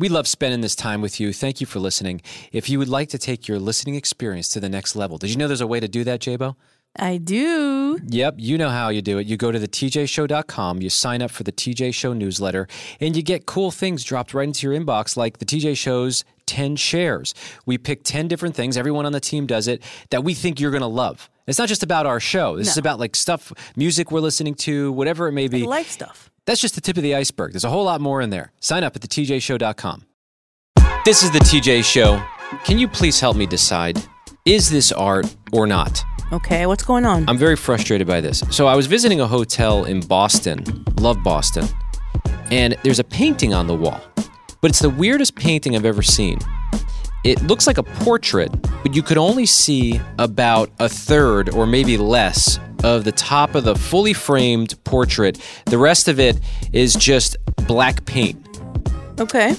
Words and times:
We 0.00 0.08
love 0.08 0.26
spending 0.26 0.62
this 0.62 0.74
time 0.74 1.02
with 1.02 1.20
you. 1.20 1.30
Thank 1.30 1.60
you 1.60 1.66
for 1.66 1.78
listening. 1.78 2.22
If 2.52 2.70
you 2.70 2.78
would 2.78 2.88
like 2.88 3.10
to 3.10 3.18
take 3.18 3.46
your 3.46 3.58
listening 3.58 3.96
experience 3.96 4.48
to 4.48 4.58
the 4.58 4.70
next 4.70 4.96
level, 4.96 5.18
did 5.18 5.28
you 5.28 5.36
know 5.36 5.46
there's 5.46 5.60
a 5.60 5.66
way 5.66 5.78
to 5.78 5.88
do 5.88 6.04
that, 6.04 6.20
Jabo? 6.20 6.56
I 6.96 7.18
do. 7.18 8.00
Yep, 8.06 8.36
you 8.38 8.56
know 8.56 8.70
how 8.70 8.88
you 8.88 9.02
do 9.02 9.18
it. 9.18 9.26
You 9.26 9.36
go 9.36 9.52
to 9.52 9.58
the 9.58 9.68
tjshow.com, 9.68 10.80
you 10.80 10.88
sign 10.88 11.20
up 11.20 11.30
for 11.30 11.42
the 11.42 11.52
TJ 11.52 11.92
Show 11.92 12.14
newsletter, 12.14 12.66
and 12.98 13.14
you 13.14 13.22
get 13.22 13.44
cool 13.44 13.70
things 13.70 14.02
dropped 14.02 14.32
right 14.32 14.48
into 14.48 14.66
your 14.66 14.80
inbox 14.80 15.18
like 15.18 15.36
the 15.36 15.44
TJ 15.44 15.76
Show's 15.76 16.24
10 16.46 16.76
shares. 16.76 17.34
We 17.66 17.76
pick 17.76 18.02
10 18.02 18.26
different 18.26 18.56
things, 18.56 18.78
everyone 18.78 19.04
on 19.04 19.12
the 19.12 19.20
team 19.20 19.46
does 19.46 19.68
it, 19.68 19.82
that 20.08 20.24
we 20.24 20.32
think 20.32 20.60
you're 20.60 20.70
going 20.70 20.80
to 20.80 20.86
love. 20.86 21.28
It's 21.46 21.58
not 21.58 21.68
just 21.68 21.82
about 21.82 22.06
our 22.06 22.20
show. 22.20 22.56
This 22.56 22.68
is 22.68 22.78
about 22.78 22.98
like 22.98 23.14
stuff, 23.14 23.52
music 23.76 24.10
we're 24.10 24.20
listening 24.20 24.54
to, 24.54 24.92
whatever 24.92 25.28
it 25.28 25.32
may 25.32 25.46
be. 25.46 25.64
Life 25.64 25.90
stuff. 25.90 26.29
That's 26.50 26.60
just 26.60 26.74
the 26.74 26.80
tip 26.80 26.96
of 26.96 27.04
the 27.04 27.14
iceberg. 27.14 27.52
There's 27.52 27.62
a 27.62 27.70
whole 27.70 27.84
lot 27.84 28.00
more 28.00 28.20
in 28.20 28.30
there. 28.30 28.50
Sign 28.58 28.82
up 28.82 28.96
at 28.96 29.02
thetjshow.com. 29.02 30.04
This 31.04 31.22
is 31.22 31.30
the 31.30 31.38
TJ 31.38 31.84
Show. 31.84 32.20
Can 32.64 32.76
you 32.76 32.88
please 32.88 33.20
help 33.20 33.36
me 33.36 33.46
decide 33.46 34.02
is 34.44 34.68
this 34.68 34.90
art 34.90 35.32
or 35.52 35.68
not? 35.68 36.02
Okay, 36.32 36.66
what's 36.66 36.82
going 36.82 37.06
on? 37.06 37.28
I'm 37.28 37.38
very 37.38 37.54
frustrated 37.54 38.08
by 38.08 38.20
this. 38.20 38.42
So 38.50 38.66
I 38.66 38.74
was 38.74 38.88
visiting 38.88 39.20
a 39.20 39.28
hotel 39.28 39.84
in 39.84 40.00
Boston, 40.00 40.64
love 40.96 41.22
Boston, 41.22 41.68
and 42.50 42.76
there's 42.82 42.98
a 42.98 43.04
painting 43.04 43.54
on 43.54 43.68
the 43.68 43.76
wall, 43.76 44.00
but 44.60 44.72
it's 44.72 44.80
the 44.80 44.90
weirdest 44.90 45.36
painting 45.36 45.76
I've 45.76 45.84
ever 45.84 46.02
seen. 46.02 46.40
It 47.22 47.40
looks 47.42 47.68
like 47.68 47.78
a 47.78 47.84
portrait, 47.84 48.50
but 48.82 48.92
you 48.92 49.04
could 49.04 49.18
only 49.18 49.46
see 49.46 50.00
about 50.18 50.70
a 50.80 50.88
third 50.88 51.50
or 51.50 51.64
maybe 51.64 51.96
less 51.96 52.58
of 52.84 53.04
the 53.04 53.12
top 53.12 53.54
of 53.54 53.64
the 53.64 53.74
fully 53.74 54.12
framed 54.12 54.82
portrait. 54.84 55.40
The 55.66 55.78
rest 55.78 56.08
of 56.08 56.18
it 56.18 56.38
is 56.72 56.94
just 56.94 57.36
black 57.66 58.04
paint. 58.04 58.60
okay. 59.18 59.56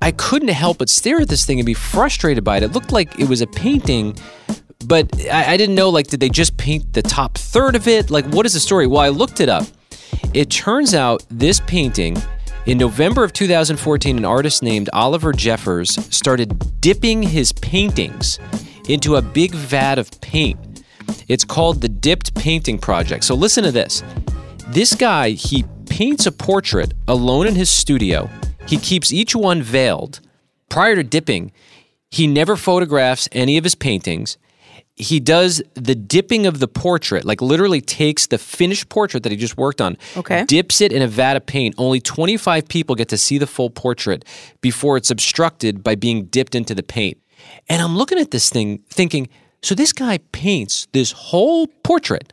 I 0.00 0.12
couldn't 0.12 0.48
help 0.48 0.78
but 0.78 0.88
stare 0.88 1.20
at 1.20 1.28
this 1.28 1.44
thing 1.44 1.58
and 1.58 1.66
be 1.66 1.74
frustrated 1.74 2.44
by 2.44 2.58
it. 2.58 2.62
It 2.62 2.72
looked 2.72 2.92
like 2.92 3.18
it 3.18 3.28
was 3.28 3.40
a 3.40 3.48
painting, 3.48 4.16
but 4.84 5.08
I, 5.28 5.54
I 5.54 5.56
didn't 5.56 5.74
know 5.74 5.88
like 5.88 6.06
did 6.06 6.20
they 6.20 6.28
just 6.28 6.56
paint 6.56 6.92
the 6.92 7.02
top 7.02 7.36
third 7.36 7.74
of 7.74 7.88
it? 7.88 8.10
Like 8.10 8.26
what 8.26 8.46
is 8.46 8.52
the 8.52 8.60
story? 8.60 8.86
Well, 8.86 9.00
I 9.00 9.08
looked 9.08 9.40
it 9.40 9.48
up. 9.48 9.66
It 10.34 10.50
turns 10.50 10.94
out 10.94 11.24
this 11.30 11.60
painting 11.66 12.16
in 12.68 12.76
November 12.76 13.24
of 13.24 13.32
2014, 13.32 14.18
an 14.18 14.24
artist 14.26 14.62
named 14.62 14.90
Oliver 14.92 15.32
Jeffers 15.32 15.94
started 16.14 16.80
dipping 16.82 17.22
his 17.22 17.50
paintings 17.50 18.38
into 18.90 19.16
a 19.16 19.22
big 19.22 19.52
vat 19.52 19.98
of 19.98 20.10
paint. 20.20 20.58
It's 21.28 21.44
called 21.44 21.80
the 21.82 21.88
Dipped 21.88 22.34
Painting 22.34 22.78
Project. 22.78 23.24
So 23.24 23.34
listen 23.34 23.64
to 23.64 23.72
this. 23.72 24.02
This 24.68 24.94
guy, 24.94 25.30
he 25.30 25.64
paints 25.86 26.26
a 26.26 26.32
portrait 26.32 26.94
alone 27.06 27.46
in 27.46 27.54
his 27.54 27.70
studio. 27.70 28.28
He 28.66 28.76
keeps 28.78 29.12
each 29.12 29.34
one 29.34 29.62
veiled. 29.62 30.20
Prior 30.68 30.94
to 30.96 31.02
dipping, 31.02 31.52
he 32.10 32.26
never 32.26 32.56
photographs 32.56 33.28
any 33.32 33.56
of 33.58 33.64
his 33.64 33.74
paintings. 33.74 34.36
He 34.94 35.20
does 35.20 35.62
the 35.74 35.94
dipping 35.94 36.46
of 36.46 36.58
the 36.58 36.66
portrait, 36.66 37.24
like 37.24 37.40
literally 37.40 37.80
takes 37.80 38.26
the 38.26 38.36
finished 38.36 38.88
portrait 38.88 39.22
that 39.22 39.30
he 39.30 39.38
just 39.38 39.56
worked 39.56 39.80
on, 39.80 39.96
Okay. 40.16 40.44
dips 40.44 40.80
it 40.80 40.92
in 40.92 41.02
a 41.02 41.06
vat 41.06 41.36
of 41.36 41.46
paint. 41.46 41.74
Only 41.78 42.00
25 42.00 42.66
people 42.68 42.96
get 42.96 43.08
to 43.10 43.16
see 43.18 43.38
the 43.38 43.46
full 43.46 43.70
portrait 43.70 44.24
before 44.60 44.96
it's 44.96 45.10
obstructed 45.10 45.84
by 45.84 45.94
being 45.94 46.24
dipped 46.24 46.54
into 46.54 46.74
the 46.74 46.82
paint. 46.82 47.16
And 47.68 47.80
I'm 47.80 47.96
looking 47.96 48.18
at 48.18 48.32
this 48.32 48.50
thing 48.50 48.78
thinking, 48.90 49.28
so 49.62 49.74
this 49.74 49.92
guy 49.92 50.18
paints 50.32 50.86
this 50.92 51.12
whole 51.12 51.66
portrait, 51.82 52.32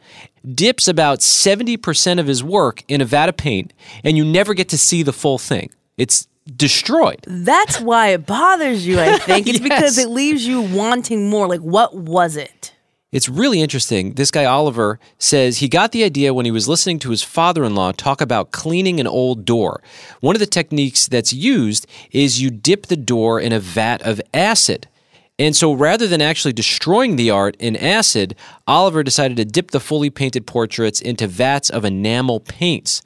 dips 0.54 0.88
about 0.88 1.20
70% 1.20 2.20
of 2.20 2.28
his 2.28 2.44
work 2.44 2.84
in 2.88 3.02
a 3.02 3.06
vat 3.06 3.30
of 3.30 3.38
paint, 3.38 3.74
and 4.04 4.18
you 4.18 4.24
never 4.26 4.54
get 4.54 4.70
to 4.70 4.78
see 4.78 5.04
the 5.04 5.14
full 5.14 5.38
thing. 5.38 5.70
It's 5.98 6.28
destroyed. 6.56 7.20
That's 7.26 7.80
why 7.80 8.10
it 8.10 8.26
bothers 8.26 8.86
you, 8.86 9.00
I 9.00 9.18
think. 9.20 9.48
It's 9.48 9.60
because 9.60 9.98
it 9.98 10.10
leaves 10.10 10.46
you 10.46 10.62
wanting 10.62 11.30
more. 11.30 11.48
Like, 11.48 11.62
what 11.62 11.96
was 11.96 12.38
it? 12.38 12.74
It's 13.12 13.30
really 13.30 13.62
interesting. 13.62 14.16
This 14.16 14.30
guy, 14.30 14.44
Oliver, 14.44 15.00
says 15.18 15.60
he 15.60 15.70
got 15.70 15.94
the 15.94 16.04
idea 16.04 16.34
when 16.34 16.44
he 16.44 16.52
was 16.52 16.68
listening 16.68 17.00
to 17.00 17.12
his 17.12 17.24
father 17.24 17.64
in 17.64 17.74
law 17.74 17.94
talk 17.94 18.20
about 18.20 18.52
cleaning 18.52 19.00
an 19.00 19.08
old 19.08 19.46
door. 19.46 19.82
One 20.20 20.36
of 20.36 20.42
the 20.42 20.46
techniques 20.46 21.08
that's 21.08 21.32
used 21.32 21.88
is 22.12 22.42
you 22.42 22.50
dip 22.50 22.88
the 22.88 22.98
door 22.98 23.40
in 23.40 23.54
a 23.54 23.60
vat 23.60 24.02
of 24.02 24.20
acid. 24.34 24.90
And 25.38 25.56
so 25.56 25.74
rather 25.74 26.08
than 26.08 26.22
actually 26.22 26.54
destroying 26.54 27.18
the 27.18 27.30
art 27.30 27.58
in 27.60 27.76
acid, 27.76 28.36
Oliver 28.68 29.04
decided 29.04 29.38
to 29.38 29.46
dip 29.46 29.72
the 29.72 29.82
fully 29.82 30.10
painted 30.10 30.48
portraits 30.48 31.02
into 31.02 31.28
vats 31.28 31.70
of 31.70 31.84
enamel 31.84 32.40
paints. 32.40 33.02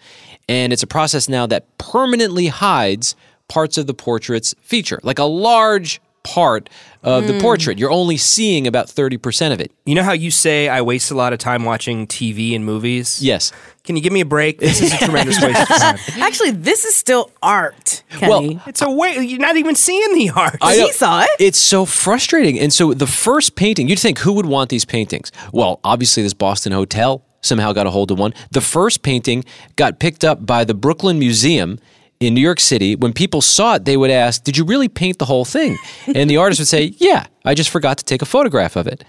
And 0.47 0.71
it's 0.71 0.83
a 0.83 0.87
process 0.87 1.27
now 1.27 1.47
that 1.47 1.77
permanently 1.77 2.47
hides 2.47 3.15
parts 3.47 3.77
of 3.77 3.87
the 3.87 3.95
portrait's 3.95 4.53
feature, 4.61 4.99
like 5.01 5.17
a 5.17 5.23
large 5.23 5.99
part 6.23 6.69
of 7.03 7.27
the 7.27 7.33
hmm. 7.33 7.39
portrait. 7.39 7.77
You're 7.79 7.91
only 7.91 8.17
seeing 8.17 8.67
about 8.67 8.87
30% 8.87 9.53
of 9.53 9.61
it. 9.61 9.71
You 9.85 9.95
know 9.95 10.03
how 10.03 10.11
you 10.11 10.31
say 10.31 10.67
I 10.67 10.81
waste 10.81 11.11
a 11.11 11.15
lot 11.15 11.33
of 11.33 11.39
time 11.39 11.63
watching 11.63 12.07
TV 12.07 12.55
and 12.55 12.65
movies? 12.65 13.21
Yes. 13.21 13.51
Can 13.83 13.95
you 13.95 14.01
give 14.01 14.13
me 14.13 14.21
a 14.21 14.25
break? 14.25 14.59
This 14.59 14.81
is 14.81 14.93
a 14.93 14.97
tremendous 15.05 15.41
waste 15.41 15.59
of 15.59 15.67
time. 15.67 15.97
Actually, 16.19 16.51
this 16.51 16.85
is 16.85 16.95
still 16.95 17.31
art, 17.41 18.03
Kenny. 18.09 18.55
Well, 18.55 18.63
It's 18.67 18.81
a 18.81 18.91
way 18.91 19.17
you're 19.19 19.39
not 19.39 19.57
even 19.57 19.75
seeing 19.75 20.13
the 20.13 20.29
art. 20.31 20.57
I 20.61 20.75
he 20.75 20.91
saw 20.91 21.21
it. 21.21 21.29
It's 21.39 21.57
so 21.57 21.85
frustrating. 21.85 22.59
And 22.59 22.71
so 22.71 22.93
the 22.93 23.07
first 23.07 23.55
painting, 23.55 23.87
you'd 23.87 23.99
think 23.99 24.19
who 24.19 24.33
would 24.33 24.45
want 24.45 24.69
these 24.69 24.85
paintings? 24.85 25.31
Well, 25.53 25.79
obviously 25.83 26.23
this 26.23 26.33
Boston 26.33 26.71
hotel 26.71 27.23
somehow 27.41 27.71
got 27.73 27.87
a 27.87 27.89
hold 27.89 28.11
of 28.11 28.19
one. 28.19 28.33
The 28.51 28.61
first 28.61 29.01
painting 29.01 29.45
got 29.75 29.99
picked 29.99 30.23
up 30.23 30.45
by 30.45 30.63
the 30.63 30.73
Brooklyn 30.73 31.19
Museum 31.19 31.79
in 32.19 32.33
New 32.33 32.41
York 32.41 32.59
City. 32.59 32.95
When 32.95 33.13
people 33.13 33.41
saw 33.41 33.75
it, 33.75 33.85
they 33.85 33.97
would 33.97 34.11
ask, 34.11 34.43
"Did 34.43 34.57
you 34.57 34.65
really 34.65 34.89
paint 34.89 35.19
the 35.19 35.25
whole 35.25 35.45
thing?" 35.45 35.77
And 36.13 36.29
the 36.29 36.37
artist 36.37 36.59
would 36.59 36.67
say, 36.67 36.93
"Yeah, 36.97 37.27
I 37.45 37.53
just 37.53 37.69
forgot 37.69 37.97
to 37.99 38.05
take 38.05 38.21
a 38.21 38.25
photograph 38.25 38.75
of 38.75 38.87
it." 38.87 39.03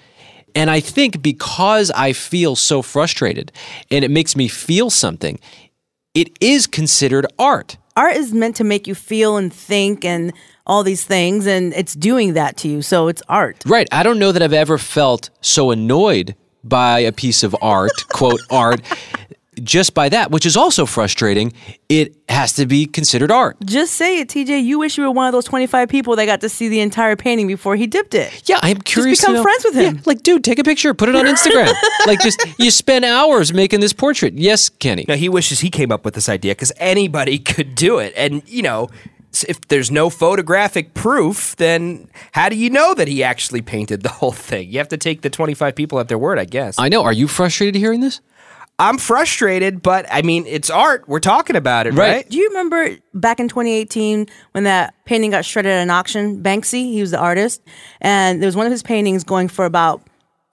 And 0.55 0.71
I 0.71 0.81
think 0.81 1.23
because 1.23 1.91
I 1.93 2.13
feel 2.13 2.57
so 2.57 2.83
frustrated 2.83 3.53
and 3.91 4.05
it 4.05 4.11
makes 4.11 4.35
me 4.35 4.49
feel 4.49 4.91
something, 4.91 5.39
it 6.15 6.37
is 6.41 6.67
considered 6.67 7.27
art. 7.39 7.77
art 7.97 8.17
is 8.17 8.33
meant 8.33 8.57
to 8.57 8.65
make 8.65 8.87
you 8.87 8.95
feel 8.95 9.37
and 9.37 9.53
think 9.53 10.05
and 10.05 10.33
all 10.67 10.83
these 10.83 11.05
things, 11.05 11.47
and 11.47 11.73
it's 11.75 11.95
doing 11.95 12.35
that 12.35 12.57
to 12.59 12.69
you. 12.69 12.83
So 12.83 13.09
it's 13.09 13.23
art. 13.29 13.63
Right. 13.67 13.89
I 13.93 14.03
don't 14.03 14.19
know 14.19 14.33
that 14.33 14.43
I've 14.43 14.53
ever 14.53 14.79
felt 14.79 15.31
so 15.41 15.71
annoyed 15.71 16.35
by 16.63 17.01
a 17.01 17.13
piece 17.13 17.43
of 17.43 17.57
art, 17.63 17.93
quote, 18.13 18.41
art, 18.51 18.81
just 19.65 19.95
by 19.95 20.09
that, 20.09 20.31
which 20.31 20.47
is 20.47 20.57
also 20.57 20.87
frustrating. 20.87 21.53
It 21.89 22.17
has 22.29 22.53
to 22.55 22.67
be 22.67 22.87
considered 22.87 23.31
art. 23.31 23.57
Just 23.65 23.95
say 23.95 24.21
it, 24.21 24.29
TJ. 24.29 24.63
You 24.65 24.79
wish 24.79 24.97
you 24.97 25.05
were 25.05 25.11
one 25.11 25.27
of 25.27 25.33
those 25.33 25.45
25 25.45 25.89
people 25.89 26.17
that 26.17 26.27
got 26.27 26.41
to 26.43 26.49
see 26.49 26.69
the 26.69 26.81
entire 26.81 27.17
painting 27.17 27.47
before 27.47 27.77
he 27.77 27.87
dipped 27.87 28.15
it. 28.15 28.49
Yeah, 28.49 28.59
I'm 28.63 28.79
curious. 28.79 29.21
become 29.21 29.35
to 29.35 29.39
know- 29.39 29.43
friends 29.43 29.65
with 29.65 29.75
him. 29.75 29.95
Yeah, 29.97 30.03
like, 30.07 30.23
dude, 30.23 30.45
take 30.45 30.59
a 30.59 30.65
picture, 30.65 30.95
put 30.95 31.09
it 31.09 31.17
on 31.17 31.27
Instagram. 31.27 31.73
like, 32.07 32.21
just 32.21 32.41
you 32.59 32.71
spend 32.71 33.05
hours 33.05 33.53
making 33.53 33.81
this 33.81 33.93
portrait. 33.93 34.35
Yes, 34.35 34.69
Kenny. 34.69 35.05
Now 35.09 35.15
he 35.17 35.29
wishes 35.29 35.61
he 35.61 35.71
came 35.71 35.91
up 35.93 36.05
with 36.05 36.15
this 36.15 36.29
idea 36.29 36.53
because 36.53 36.73
anybody 36.77 37.39
could 37.51 37.75
do 37.75 37.99
it, 37.99 38.13
and 38.17 38.43
you 38.49 38.63
know, 38.63 38.89
if 39.47 39.61
there's 39.69 39.91
no 39.91 40.11
photographic 40.11 40.95
proof, 40.95 41.55
then 41.57 42.09
how 42.33 42.49
do 42.49 42.57
you 42.57 42.71
know 42.71 42.95
that 42.95 43.09
he 43.09 43.23
actually 43.23 43.63
painted 43.63 44.03
the 44.03 44.09
whole 44.09 44.33
thing? 44.33 44.69
You 44.71 44.79
have 44.79 44.89
to 44.89 44.97
take 44.97 45.23
the 45.23 45.31
25 45.31 45.75
people 45.77 46.01
at 46.01 46.09
their 46.09 46.19
word, 46.19 46.39
I 46.39 46.45
guess. 46.45 46.79
I 46.79 46.89
know. 46.89 47.03
Are 47.05 47.13
you 47.13 47.29
frustrated 47.29 47.77
hearing 47.77 48.01
this? 48.01 48.21
I'm 48.81 48.97
frustrated, 48.97 49.83
but 49.83 50.07
I 50.11 50.23
mean, 50.23 50.47
it's 50.47 50.71
art. 50.71 51.07
We're 51.07 51.21
talking 51.21 51.55
about 51.55 51.87
it, 51.87 51.91
Right. 51.93 52.13
right? 52.15 52.29
Do 52.31 52.39
you 52.39 52.49
remember 52.49 52.97
back 53.13 53.39
in 53.39 53.47
2018 53.47 54.27
when 54.53 54.65
that 54.65 54.95
painting 55.05 55.31
got 55.33 55.45
shredded 55.45 55.71
at 55.71 55.83
an 55.83 55.91
auction? 55.91 56.43
Banksy, 56.43 56.91
he 56.91 57.03
was 57.03 57.11
the 57.11 57.19
artist, 57.19 57.61
and 58.01 58.41
there 58.43 58.49
was 58.49 58.57
one 58.57 58.65
of 58.65 58.73
his 58.73 58.83
paintings 58.83 59.23
going 59.23 59.49
for 59.49 59.67
about 59.67 60.01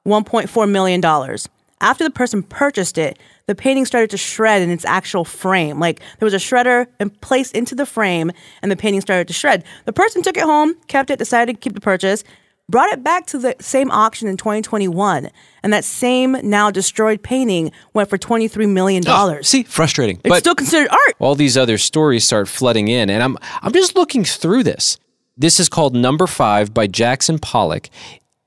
1.4 0.06 0.70
million 0.70 1.00
dollars. 1.00 1.48
After 1.80 2.04
the 2.04 2.10
person 2.10 2.44
purchased 2.44 2.98
it, 2.98 3.18
the 3.46 3.56
painting 3.56 3.86
started 3.86 4.10
to 4.10 4.18
shred 4.18 4.62
in 4.62 4.72
its 4.72 4.84
actual 4.84 5.24
frame. 5.24 5.80
Like 5.80 6.02
there 6.20 6.26
was 6.26 6.34
a 6.34 6.38
shredder 6.38 6.88
and 7.00 7.20
placed 7.22 7.56
into 7.56 7.76
the 7.76 7.86
frame, 7.86 8.32
and 8.62 8.70
the 8.70 8.76
painting 8.76 9.00
started 9.00 9.28
to 9.30 9.34
shred. 9.34 9.64
The 9.86 9.94
person 9.94 10.22
took 10.22 10.36
it 10.36 10.44
home, 10.44 10.76
kept 10.88 11.12
it, 11.12 11.18
decided 11.20 11.54
to 11.54 11.60
keep 11.62 11.76
the 11.76 11.82
purchase, 11.82 12.26
brought 12.70 12.92
it 12.92 13.04
back 13.04 13.26
to 13.28 13.38
the 13.38 13.56
same 13.60 13.90
auction 13.92 14.28
in 14.28 14.38
2021, 14.38 15.30
and 15.64 15.74
that 15.74 15.86
same 15.86 16.38
now 16.44 16.70
destroyed 16.70 17.24
painting 17.24 17.72
went 17.94 18.10
for 18.10 18.18
23 18.18 18.66
million 18.66 19.04
ah, 19.08 19.12
dollars. 19.12 19.48
See, 19.48 19.64
frustrating. 19.64 20.20
it's 20.24 20.40
still 20.40 20.56
considered 20.56 20.90
art. 20.90 21.16
all 21.20 21.36
these 21.36 21.58
other 21.58 21.78
stories 21.78 22.26
start 22.26 22.48
flooding 22.48 22.88
in 22.88 23.10
and 23.10 23.24
i'm 23.24 23.38
i'm 23.62 23.72
just 23.74 23.96
looking 23.96 24.24
through 24.24 24.64
this 24.64 24.98
this 25.38 25.60
is 25.60 25.70
called 25.70 25.96
number 25.96 26.28
five 26.28 26.74
by 26.74 26.88
jackson 26.88 27.40
pollock 27.40 27.90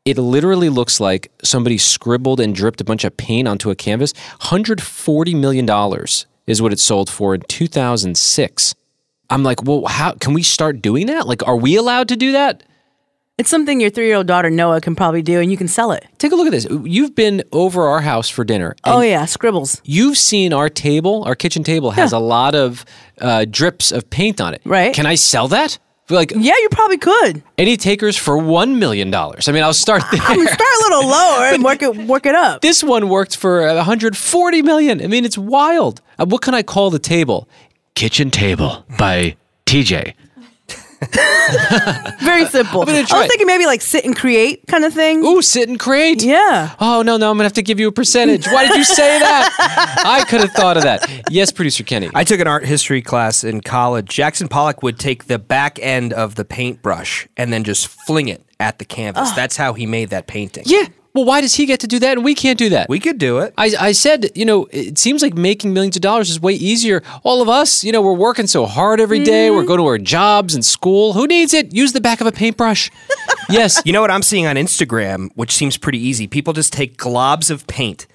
it 0.04 0.18
literally 0.18 0.68
looks 0.68 0.98
like 1.00 1.30
somebody 1.42 1.78
scribbled 1.78 2.40
and 2.40 2.54
dripped 2.54 2.80
a 2.80 2.84
bunch 2.84 3.04
of 3.04 3.16
paint 3.16 3.46
onto 3.48 3.70
a 3.70 3.74
canvas 3.74 4.12
140 4.40 5.34
million 5.34 5.66
dollars 5.66 6.26
is 6.46 6.60
what 6.60 6.72
it 6.72 6.78
sold 6.78 7.08
for 7.10 7.34
in 7.34 7.40
2006 7.42 8.74
i'm 9.30 9.42
like 9.42 9.62
well 9.62 9.86
how 9.86 10.12
can 10.12 10.34
we 10.34 10.42
start 10.42 10.82
doing 10.82 11.06
that 11.06 11.26
like 11.26 11.46
are 11.46 11.56
we 11.56 11.76
allowed 11.76 12.08
to 12.08 12.16
do 12.16 12.32
that 12.32 12.62
It's 13.40 13.48
something 13.48 13.80
your 13.80 13.88
three 13.90 14.06
year 14.06 14.16
old 14.16 14.26
daughter 14.26 14.50
Noah 14.50 14.80
can 14.82 14.94
probably 14.94 15.22
do, 15.22 15.40
and 15.40 15.50
you 15.50 15.56
can 15.56 15.66
sell 15.66 15.92
it. 15.92 16.04
take 16.18 16.30
a 16.32 16.36
look 16.36 16.46
at 16.46 16.52
this 16.52 16.66
you've 16.84 17.14
been 17.14 17.42
over 17.52 17.86
our 17.88 18.02
house 18.02 18.28
for 18.28 18.44
dinner 18.44 18.76
Oh 18.84 19.00
yeah, 19.00 19.24
scribbles. 19.24 19.80
You've 19.84 20.18
seen 20.18 20.52
our 20.52 20.68
table, 20.68 21.24
our 21.24 21.34
kitchen 21.34 21.62
table 21.64 21.90
has 21.92 22.12
a 22.12 22.18
lot 22.18 22.54
of 22.54 22.84
uh, 23.20 23.46
drips 23.50 23.92
of 23.92 24.08
paint 24.10 24.40
on 24.40 24.52
it. 24.54 24.60
Right. 24.64 24.94
Can 24.94 25.06
I 25.06 25.14
sell 25.16 25.48
that 25.48 25.78
Like 26.10 26.32
Yeah, 26.36 26.54
you 26.58 26.68
probably 26.70 26.98
could. 26.98 27.42
any 27.56 27.76
takers 27.78 28.16
for 28.16 28.36
one 28.36 28.78
million 28.78 29.10
dollars. 29.10 29.48
I 29.48 29.52
mean, 29.52 29.62
I'll 29.62 29.72
start 29.72 30.02
there. 30.12 30.20
I 30.22 30.36
mean, 30.36 30.46
start 30.46 30.74
a 30.78 30.82
little 30.84 31.06
lower 31.08 31.44
and 31.54 31.64
work 31.64 31.80
it 31.82 31.96
work 31.96 32.26
it 32.26 32.34
up. 32.34 32.60
this 32.60 32.84
one 32.84 33.08
worked 33.08 33.36
for 33.36 33.62
140 33.74 34.62
million. 34.62 35.02
I 35.02 35.06
mean, 35.06 35.24
it's 35.24 35.38
wild. 35.38 36.02
Uh, 36.18 36.26
what 36.26 36.42
can 36.42 36.54
I 36.54 36.62
call 36.62 36.90
the 36.90 36.98
table? 36.98 37.48
Kitchen 37.94 38.30
table 38.30 38.84
by 38.98 39.36
TJ. 39.66 40.14
Very 42.20 42.44
simple. 42.46 42.84
gonna 42.84 42.98
I 42.98 43.02
try 43.04 43.20
was 43.20 43.28
thinking 43.28 43.46
maybe 43.46 43.66
like 43.66 43.80
sit 43.80 44.04
and 44.04 44.14
create 44.14 44.66
kind 44.66 44.84
of 44.84 44.92
thing. 44.92 45.24
Ooh, 45.24 45.40
sit 45.42 45.68
and 45.68 45.78
create. 45.80 46.22
Yeah. 46.22 46.74
Oh 46.78 47.02
no, 47.02 47.16
no, 47.16 47.30
I'm 47.30 47.36
gonna 47.36 47.44
have 47.44 47.54
to 47.54 47.62
give 47.62 47.80
you 47.80 47.88
a 47.88 47.92
percentage. 47.92 48.46
Why 48.46 48.66
did 48.66 48.76
you 48.76 48.84
say 48.84 49.18
that? 49.18 50.02
I 50.06 50.24
could 50.24 50.40
have 50.40 50.52
thought 50.52 50.76
of 50.76 50.82
that. 50.82 51.08
Yes, 51.30 51.52
producer 51.52 51.84
Kenny. 51.84 52.10
I 52.14 52.24
took 52.24 52.40
an 52.40 52.46
art 52.46 52.64
history 52.66 53.00
class 53.02 53.44
in 53.44 53.60
college. 53.62 54.08
Jackson 54.08 54.48
Pollock 54.48 54.82
would 54.82 54.98
take 54.98 55.24
the 55.24 55.38
back 55.38 55.78
end 55.80 56.12
of 56.12 56.34
the 56.34 56.44
paintbrush 56.44 57.26
and 57.36 57.52
then 57.52 57.64
just 57.64 57.88
fling 57.88 58.28
it 58.28 58.44
at 58.58 58.78
the 58.78 58.84
canvas. 58.84 59.30
That's 59.32 59.56
how 59.56 59.72
he 59.72 59.86
made 59.86 60.10
that 60.10 60.26
painting. 60.26 60.64
yeah. 60.66 60.86
Well, 61.12 61.24
why 61.24 61.40
does 61.40 61.54
he 61.54 61.66
get 61.66 61.80
to 61.80 61.88
do 61.88 61.98
that 61.98 62.18
and 62.18 62.24
we 62.24 62.34
can't 62.34 62.58
do 62.58 62.68
that? 62.68 62.88
We 62.88 63.00
could 63.00 63.18
do 63.18 63.38
it. 63.38 63.52
I, 63.58 63.72
I 63.80 63.92
said, 63.92 64.30
you 64.36 64.44
know, 64.44 64.68
it 64.70 64.96
seems 64.96 65.22
like 65.22 65.34
making 65.34 65.72
millions 65.72 65.96
of 65.96 66.02
dollars 66.02 66.30
is 66.30 66.40
way 66.40 66.52
easier. 66.52 67.02
All 67.24 67.42
of 67.42 67.48
us, 67.48 67.82
you 67.82 67.90
know, 67.90 68.00
we're 68.00 68.12
working 68.12 68.46
so 68.46 68.64
hard 68.66 69.00
every 69.00 69.24
day. 69.24 69.48
Mm-hmm. 69.48 69.56
We're 69.56 69.64
going 69.64 69.80
to 69.80 69.86
our 69.86 69.98
jobs 69.98 70.54
and 70.54 70.64
school. 70.64 71.12
Who 71.14 71.26
needs 71.26 71.52
it? 71.52 71.74
Use 71.74 71.92
the 71.92 72.00
back 72.00 72.20
of 72.20 72.28
a 72.28 72.32
paintbrush. 72.32 72.90
yes. 73.50 73.82
You 73.84 73.92
know 73.92 74.00
what 74.00 74.10
I'm 74.10 74.22
seeing 74.22 74.46
on 74.46 74.54
Instagram, 74.54 75.30
which 75.34 75.50
seems 75.50 75.76
pretty 75.76 75.98
easy? 75.98 76.28
People 76.28 76.52
just 76.52 76.72
take 76.72 76.96
globs 76.96 77.50
of 77.50 77.66
paint, 77.66 78.06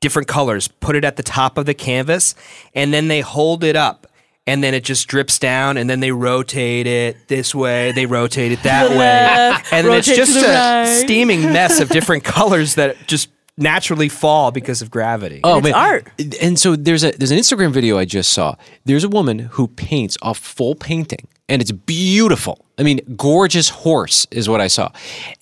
different 0.00 0.28
colors, 0.28 0.68
put 0.68 0.94
it 0.94 1.04
at 1.04 1.16
the 1.16 1.24
top 1.24 1.58
of 1.58 1.66
the 1.66 1.74
canvas, 1.74 2.36
and 2.72 2.94
then 2.94 3.08
they 3.08 3.20
hold 3.20 3.64
it 3.64 3.74
up. 3.74 4.06
And 4.46 4.62
then 4.62 4.74
it 4.74 4.84
just 4.84 5.08
drips 5.08 5.38
down, 5.38 5.78
and 5.78 5.88
then 5.88 6.00
they 6.00 6.12
rotate 6.12 6.86
it 6.86 7.28
this 7.28 7.54
way, 7.54 7.92
they 7.92 8.04
rotate 8.04 8.52
it 8.52 8.62
that 8.64 8.90
way. 8.90 8.96
left, 8.98 9.72
And 9.72 9.86
then 9.86 9.96
it's 9.98 10.06
just 10.06 10.34
the 10.34 10.40
a 10.50 10.82
right. 10.82 10.86
steaming 11.02 11.40
mess 11.52 11.80
of 11.80 11.88
different 11.88 12.24
colors 12.24 12.74
that 12.74 12.96
just 13.06 13.30
naturally 13.56 14.10
fall 14.10 14.50
because 14.50 14.82
of 14.82 14.90
gravity. 14.90 15.40
Oh 15.44 15.58
It's 15.58 15.64
man, 15.64 15.74
art. 15.74 16.08
And 16.42 16.58
so 16.58 16.76
there's 16.76 17.04
a 17.04 17.12
there's 17.12 17.30
an 17.30 17.38
Instagram 17.38 17.70
video 17.72 17.96
I 17.96 18.04
just 18.04 18.32
saw. 18.34 18.56
There's 18.84 19.04
a 19.04 19.08
woman 19.08 19.38
who 19.38 19.66
paints 19.68 20.18
a 20.20 20.34
full 20.34 20.74
painting, 20.74 21.26
and 21.48 21.62
it's 21.62 21.72
beautiful. 21.72 22.66
I 22.76 22.82
mean, 22.82 23.00
gorgeous 23.16 23.70
horse 23.70 24.26
is 24.30 24.46
what 24.48 24.60
I 24.60 24.66
saw. 24.66 24.90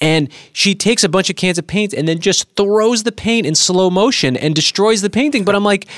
And 0.00 0.28
she 0.52 0.75
takes 0.76 1.02
a 1.02 1.08
bunch 1.08 1.28
of 1.28 1.34
cans 1.34 1.58
of 1.58 1.66
paint 1.66 1.93
and 1.93 2.06
then 2.06 2.20
just 2.20 2.55
throws 2.55 3.02
the 3.02 3.10
paint 3.12 3.46
in 3.48 3.55
slow 3.56 3.90
motion 3.90 4.37
and 4.37 4.55
destroys 4.55 5.00
the 5.02 5.10
painting. 5.10 5.44
But 5.44 5.56
I'm 5.56 5.64
like. 5.64 5.88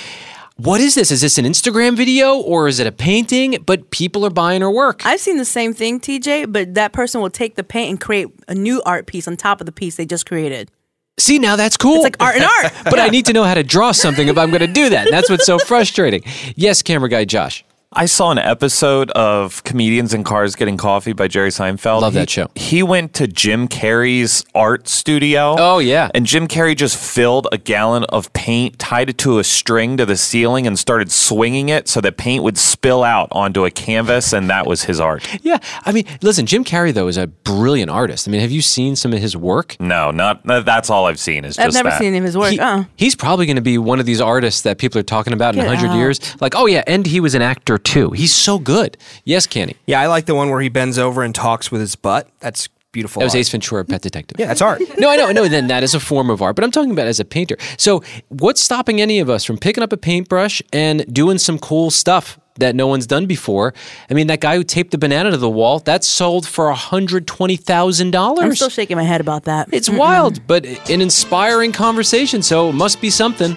What 0.57 0.81
is 0.81 0.95
this? 0.95 1.11
Is 1.11 1.21
this 1.21 1.37
an 1.37 1.47
Instagram 1.47 1.97
video 1.97 2.37
or 2.37 2.69
is 2.69 2.79
it 2.79 2.87
a 2.87 2.93
painting? 2.93 3.59
But 3.67 3.91
people 3.91 4.25
are 4.25 4.31
buying 4.31 4.61
her 4.61 4.71
work. 4.71 5.05
I've 5.05 5.19
seen 5.19 5.37
the 5.37 5.45
same 5.45 5.75
thing, 5.75 5.99
TJ, 5.99 6.53
but 6.53 6.75
that 6.75 6.93
person 6.93 7.21
will 7.21 7.31
take 7.31 7.57
the 7.57 7.65
paint 7.65 7.91
and 7.91 8.01
create 8.01 8.29
a 8.47 8.55
new 8.55 8.81
art 8.87 9.07
piece 9.07 9.27
on 9.27 9.37
top 9.37 9.61
of 9.61 9.67
the 9.67 9.73
piece 9.73 9.97
they 9.97 10.07
just 10.07 10.27
created. 10.27 10.71
See, 11.19 11.41
now 11.41 11.57
that's 11.57 11.77
cool. 11.77 11.97
It's 11.97 12.05
like 12.05 12.23
art 12.23 12.37
and 12.37 12.45
art. 12.45 12.73
but 12.85 13.01
I 13.01 13.09
need 13.09 13.27
to 13.27 13.33
know 13.33 13.43
how 13.43 13.55
to 13.55 13.65
draw 13.65 13.91
something 13.91 14.29
if 14.29 14.39
I'm 14.39 14.51
going 14.51 14.61
to 14.61 14.73
do 14.73 14.91
that. 14.91 15.07
And 15.07 15.13
that's 15.13 15.29
what's 15.29 15.45
so 15.45 15.59
frustrating. 15.59 16.23
Yes, 16.55 16.83
camera 16.83 17.09
guy 17.09 17.25
Josh. 17.25 17.65
I 17.97 18.07
saw 18.07 18.33
an 18.33 18.39
episode 18.39 19.11
of 19.13 19.63
Comedians 19.63 20.13
in 20.13 20.25
Cars 20.25 20.57
Getting 20.57 20.77
Coffee 20.77 21.13
by 21.13 21.29
Jerry 21.29 21.51
Seinfeld. 21.51 22.01
Love 22.01 22.15
He- 22.15 22.19
that 22.19 22.29
show. 22.29 22.49
He 22.57 22.83
went 22.83 23.15
to 23.15 23.29
Jim 23.29 23.69
Carrey's 23.69 24.45
art 24.53 24.89
studio. 24.89 25.55
Oh, 25.57 25.79
yeah. 25.79 26.11
And 26.13 26.27
Jim 26.27 26.49
Carrey 26.49 26.77
just 26.77 26.97
filled 26.97 27.47
a 27.53 27.59
gallon 27.59 28.03
of 28.05 28.33
paint, 28.33 28.81
tied 28.81 29.11
it 29.11 29.19
to 29.19 29.39
a 29.39 29.45
string 29.45 29.97
to 29.99 30.05
the 30.07 30.17
ceiling, 30.17 30.67
and 30.67 30.77
started 30.77 31.13
swinging 31.13 31.69
it 31.69 31.87
so 31.87 32.01
that 32.01 32.17
paint 32.17 32.43
would 32.43 32.59
spill 32.59 33.05
out 33.05 33.29
onto 33.31 33.65
a 33.65 33.71
canvas, 33.71 34.33
and 34.33 34.51
that 34.51 34.67
was 34.67 34.83
his 34.85 34.99
art. 34.99 35.25
Yeah, 35.45 35.59
I 35.85 35.93
mean, 35.93 36.05
listen, 36.21 36.47
Jim 36.47 36.65
Carrey 36.65 36.93
though 36.93 37.07
is 37.07 37.17
a 37.17 37.29
brilliant 37.29 37.91
artist. 37.93 38.27
I 38.27 38.33
mean, 38.33 38.41
have 38.41 38.51
you 38.51 38.61
seen 38.63 38.97
some 38.97 39.13
of 39.13 39.21
his 39.21 39.37
work? 39.37 39.77
No, 39.79 40.11
not 40.11 40.43
that's 40.45 40.91
all 40.91 41.07
I've 41.07 41.21
seen 41.21 41.45
is 41.45 41.59
I've 41.61 41.67
just 41.67 41.77
never 41.77 41.91
that. 41.91 41.99
seen 42.01 42.09
any 42.09 42.19
of 42.19 42.25
his 42.25 42.37
work. 42.37 42.51
He- 42.51 42.59
uh. 42.59 42.85
He's 42.97 43.15
probably 43.15 43.47
going 43.47 43.55
to 43.57 43.63
be 43.63 43.79
one 43.79 44.01
of 44.01 44.07
these 44.07 44.21
artists 44.21 44.63
that 44.63 44.79
people 44.79 44.99
are 44.99 45.05
talking 45.05 45.33
about 45.33 45.55
in 45.55 45.61
Get 45.61 45.73
a 45.73 45.77
hundred 45.77 45.91
out. 45.93 45.97
years. 45.99 46.21
Like, 46.41 46.55
oh 46.57 46.67
yeah, 46.67 46.83
and 46.89 47.07
he 47.07 47.21
was 47.21 47.35
an 47.37 47.43
actor 47.43 47.79
too. 47.85 48.11
He's 48.11 48.35
so 48.35 48.59
good. 48.59 48.97
Yes, 49.25 49.47
Kenny. 49.47 49.77
Yeah, 49.87 50.01
I 50.01 50.07
like 50.07 50.27
the 50.27 50.35
one 50.35 50.51
where 50.51 50.61
he 50.61 50.69
bends 50.69 50.99
over 50.99 51.23
and 51.23 51.35
talks 51.35 51.71
with 51.71 51.81
his 51.81 51.95
butt. 51.97 52.29
That's 52.41 52.69
beautiful. 52.93 53.21
That 53.21 53.27
was 53.27 53.35
art. 53.35 53.41
Ace 53.41 53.49
Ventura, 53.51 53.85
Pet 53.85 54.03
Detective. 54.03 54.39
Yeah, 54.41 54.47
that's 54.47 54.63
art. 54.63 54.81
No, 54.99 55.11
I 55.11 55.17
know, 55.17 55.27
I 55.29 55.33
know. 55.33 55.47
Then 55.49 55.67
that 55.69 55.83
is 55.83 55.95
a 55.95 56.01
form 56.01 56.31
of 56.31 56.41
art, 56.43 56.57
but 56.57 56.65
I'm 56.65 56.71
talking 56.71 56.91
about 56.93 57.07
as 57.07 57.21
a 57.21 57.25
painter. 57.25 57.57
So, 57.77 58.03
what's 58.29 58.61
stopping 58.61 59.01
any 59.01 59.19
of 59.21 59.29
us 59.29 59.45
from 59.45 59.59
picking 59.59 59.83
up 59.83 59.93
a 59.93 59.97
paintbrush 59.97 60.63
and 60.73 61.05
doing 61.13 61.37
some 61.39 61.59
cool 61.59 61.91
stuff 61.91 62.39
that 62.57 62.75
no 62.77 62.87
one's 62.87 63.07
done 63.07 63.27
before? 63.27 63.75
I 64.09 64.15
mean, 64.15 64.29
that 64.29 64.41
guy 64.41 64.57
who 64.57 64.63
taped 64.65 64.93
the 64.93 64.99
banana 64.99 65.31
to 65.33 65.37
the 65.37 65.51
wall 65.51 65.81
that 65.81 66.05
sold 66.05 66.47
for 66.47 66.73
hundred 66.73 67.27
twenty 67.27 67.57
thousand 67.57 68.13
dollars. 68.13 68.45
I'm 68.45 68.55
still 68.55 68.69
shaking 68.71 68.97
my 68.97 69.03
head 69.03 69.21
about 69.21 69.45
that. 69.45 69.69
It's 69.73 69.91
wild, 69.91 70.47
but 70.47 70.65
an 70.89 71.01
inspiring 71.01 71.73
conversation, 71.73 72.41
so 72.43 72.71
it 72.71 72.75
must 72.75 73.01
be 73.01 73.11
something. 73.11 73.57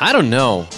I 0.00 0.12
don't 0.12 0.30
know. 0.30 0.68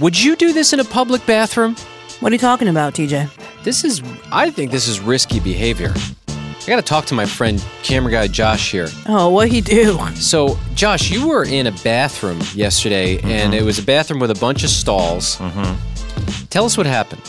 Would 0.00 0.20
you 0.20 0.36
do 0.36 0.52
this 0.52 0.72
in 0.72 0.80
a 0.80 0.84
public 0.84 1.24
bathroom? 1.26 1.74
What 2.20 2.30
are 2.30 2.34
you 2.34 2.38
talking 2.38 2.68
about, 2.68 2.94
TJ? 2.94 3.28
This 3.64 3.84
is, 3.84 4.02
I 4.30 4.50
think 4.50 4.70
this 4.70 4.86
is 4.86 5.00
risky 5.00 5.40
behavior. 5.40 5.92
I 6.28 6.66
gotta 6.66 6.82
talk 6.82 7.06
to 7.06 7.14
my 7.14 7.26
friend, 7.26 7.64
camera 7.82 8.12
guy 8.12 8.26
Josh 8.28 8.70
here. 8.70 8.88
Oh, 9.06 9.30
what 9.30 9.48
he 9.48 9.60
do? 9.60 9.98
So, 10.14 10.58
Josh, 10.74 11.10
you 11.10 11.26
were 11.28 11.44
in 11.44 11.66
a 11.66 11.72
bathroom 11.82 12.40
yesterday, 12.54 13.18
and 13.22 13.54
it 13.54 13.62
was 13.62 13.78
a 13.78 13.82
bathroom 13.82 14.20
with 14.20 14.30
a 14.30 14.34
bunch 14.38 14.62
of 14.64 14.70
stalls. 14.70 15.36
Mm-hmm. 15.36 16.44
Tell 16.48 16.64
us 16.64 16.76
what 16.76 16.86
happened. 16.86 17.22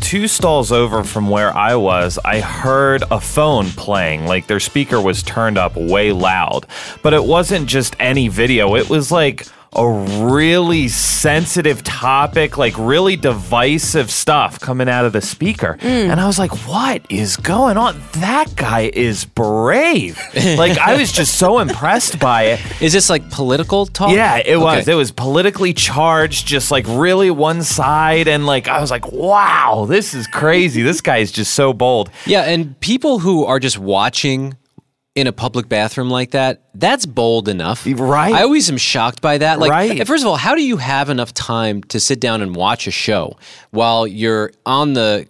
two 0.00 0.28
stalls 0.28 0.70
over 0.70 1.02
from 1.02 1.28
where 1.28 1.54
I 1.54 1.74
was, 1.74 2.18
I 2.24 2.40
heard 2.40 3.02
a 3.10 3.20
phone 3.20 3.66
playing. 3.70 4.24
Like 4.26 4.46
their 4.46 4.60
speaker 4.60 5.00
was 5.00 5.22
turned 5.22 5.58
up 5.58 5.74
way 5.76 6.12
loud. 6.12 6.66
But 7.02 7.12
it 7.12 7.24
wasn't 7.24 7.66
just 7.68 7.96
any 7.98 8.28
video, 8.28 8.76
it 8.76 8.88
was 8.88 9.10
like 9.10 9.46
a 9.76 10.24
really 10.24 10.88
sensitive 10.88 11.84
topic, 11.84 12.56
like 12.56 12.74
really 12.78 13.14
divisive 13.14 14.10
stuff 14.10 14.58
coming 14.58 14.88
out 14.88 15.04
of 15.04 15.12
the 15.12 15.20
speaker. 15.20 15.76
Hmm. 15.80 15.86
And 15.86 16.20
I 16.20 16.26
was 16.26 16.38
like, 16.38 16.52
what 16.66 17.04
is 17.10 17.36
going 17.36 17.76
on? 17.76 18.00
That 18.12 18.56
guy 18.56 18.90
is 18.92 19.26
brave. 19.26 20.18
like 20.56 20.78
I 20.78 20.96
was 20.96 21.12
just 21.12 21.38
so 21.38 21.58
impressed 21.58 22.18
by 22.18 22.44
it. 22.44 22.82
Is 22.82 22.92
this 22.92 23.10
like 23.10 23.30
political 23.30 23.86
talk? 23.86 24.12
Yeah, 24.12 24.40
it 24.44 24.56
was. 24.56 24.88
It 24.88 24.94
was 24.94 25.12
politically 25.12 25.74
charged, 25.74 26.46
just 26.46 26.70
like 26.70 26.86
really 26.88 27.30
one 27.30 27.62
side. 27.62 28.28
And 28.28 28.46
like, 28.46 28.68
I 28.68 28.80
was 28.80 28.90
like, 28.90 29.12
wow, 29.12 29.86
this 29.88 30.14
is 30.14 30.26
crazy. 30.26 30.82
this 30.82 31.00
guy 31.02 31.18
is 31.18 31.30
just 31.30 31.52
so 31.54 31.72
bold. 31.72 32.10
Yeah, 32.24 32.42
and 32.42 32.78
people 32.80 33.18
who 33.18 33.44
are 33.44 33.60
just 33.60 33.78
watching 33.78 34.56
in 35.16 35.26
a 35.26 35.32
public 35.32 35.66
bathroom 35.68 36.10
like 36.10 36.32
that, 36.32 36.60
that's 36.74 37.06
bold 37.06 37.48
enough. 37.48 37.86
Right. 37.86 38.34
I 38.34 38.42
always 38.42 38.70
am 38.70 38.76
shocked 38.76 39.22
by 39.22 39.38
that. 39.38 39.58
Like, 39.58 39.70
Right. 39.70 40.06
first 40.06 40.22
of 40.22 40.28
all, 40.28 40.36
how 40.36 40.54
do 40.54 40.62
you 40.62 40.76
have 40.76 41.08
enough 41.08 41.32
time 41.32 41.82
to 41.84 41.98
sit 41.98 42.20
down 42.20 42.42
and 42.42 42.54
watch 42.54 42.86
a 42.86 42.90
show 42.90 43.36
while 43.70 44.06
you're 44.06 44.52
on 44.66 44.92
the 44.92 45.26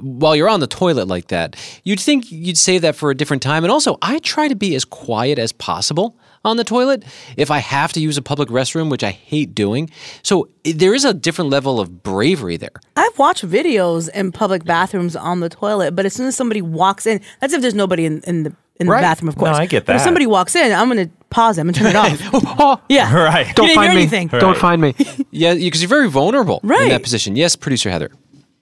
while 0.00 0.34
you're 0.36 0.48
on 0.48 0.60
the 0.60 0.68
toilet 0.68 1.08
like 1.08 1.26
that? 1.28 1.56
You'd 1.82 1.98
think 1.98 2.30
you'd 2.30 2.56
save 2.56 2.82
that 2.82 2.94
for 2.94 3.10
a 3.10 3.16
different 3.16 3.42
time. 3.42 3.64
And 3.64 3.72
also, 3.72 3.98
I 4.00 4.20
try 4.20 4.46
to 4.46 4.54
be 4.54 4.76
as 4.76 4.84
quiet 4.84 5.40
as 5.40 5.50
possible 5.52 6.16
on 6.44 6.56
the 6.56 6.62
toilet 6.64 7.04
if 7.36 7.50
I 7.50 7.58
have 7.58 7.92
to 7.94 8.00
use 8.00 8.16
a 8.16 8.22
public 8.22 8.48
restroom, 8.48 8.90
which 8.92 9.02
I 9.02 9.10
hate 9.10 9.56
doing. 9.56 9.90
So 10.22 10.48
there 10.64 10.94
is 10.94 11.04
a 11.04 11.12
different 11.12 11.50
level 11.50 11.80
of 11.80 12.04
bravery 12.04 12.56
there. 12.56 12.70
I've 12.94 13.18
watched 13.18 13.44
videos 13.44 14.08
in 14.10 14.30
public 14.30 14.62
bathrooms 14.64 15.16
on 15.16 15.40
the 15.40 15.48
toilet, 15.48 15.96
but 15.96 16.06
as 16.06 16.14
soon 16.14 16.28
as 16.28 16.36
somebody 16.36 16.62
walks 16.62 17.06
in, 17.06 17.20
that's 17.40 17.52
if 17.52 17.60
there's 17.60 17.74
nobody 17.74 18.04
in, 18.06 18.20
in 18.20 18.44
the 18.44 18.52
in 18.78 18.88
Right. 18.88 18.98
the 19.00 19.02
bathroom, 19.02 19.28
of 19.28 19.36
course. 19.36 19.46
No, 19.46 19.52
course. 19.52 19.60
I 19.60 19.66
get 19.66 19.86
But 19.86 19.96
if 19.96 20.02
somebody 20.02 20.26
walks 20.26 20.54
in, 20.54 20.72
I'm 20.72 20.88
gonna 20.88 21.08
pause 21.30 21.56
them 21.56 21.68
and 21.68 21.76
turn 21.76 21.86
it 21.88 21.96
off. 21.96 22.20
Oh, 22.34 22.54
oh, 22.58 22.80
yeah, 22.88 23.12
Right. 23.24 23.54
Don't 23.56 23.68
find 23.74 23.94
me. 23.94 24.00
hear 24.06 24.16
anything. 24.16 24.28
Don't 24.28 24.56
find 24.58 24.80
me. 24.82 24.94
yeah, 25.30 25.54
because 25.54 25.80
you're 25.82 25.88
very 25.88 26.08
vulnerable 26.08 26.60
in 26.62 26.88
that 26.88 27.02
position. 27.02 27.36
Yes, 27.36 27.56
producer 27.56 27.90
Heather. 27.90 28.10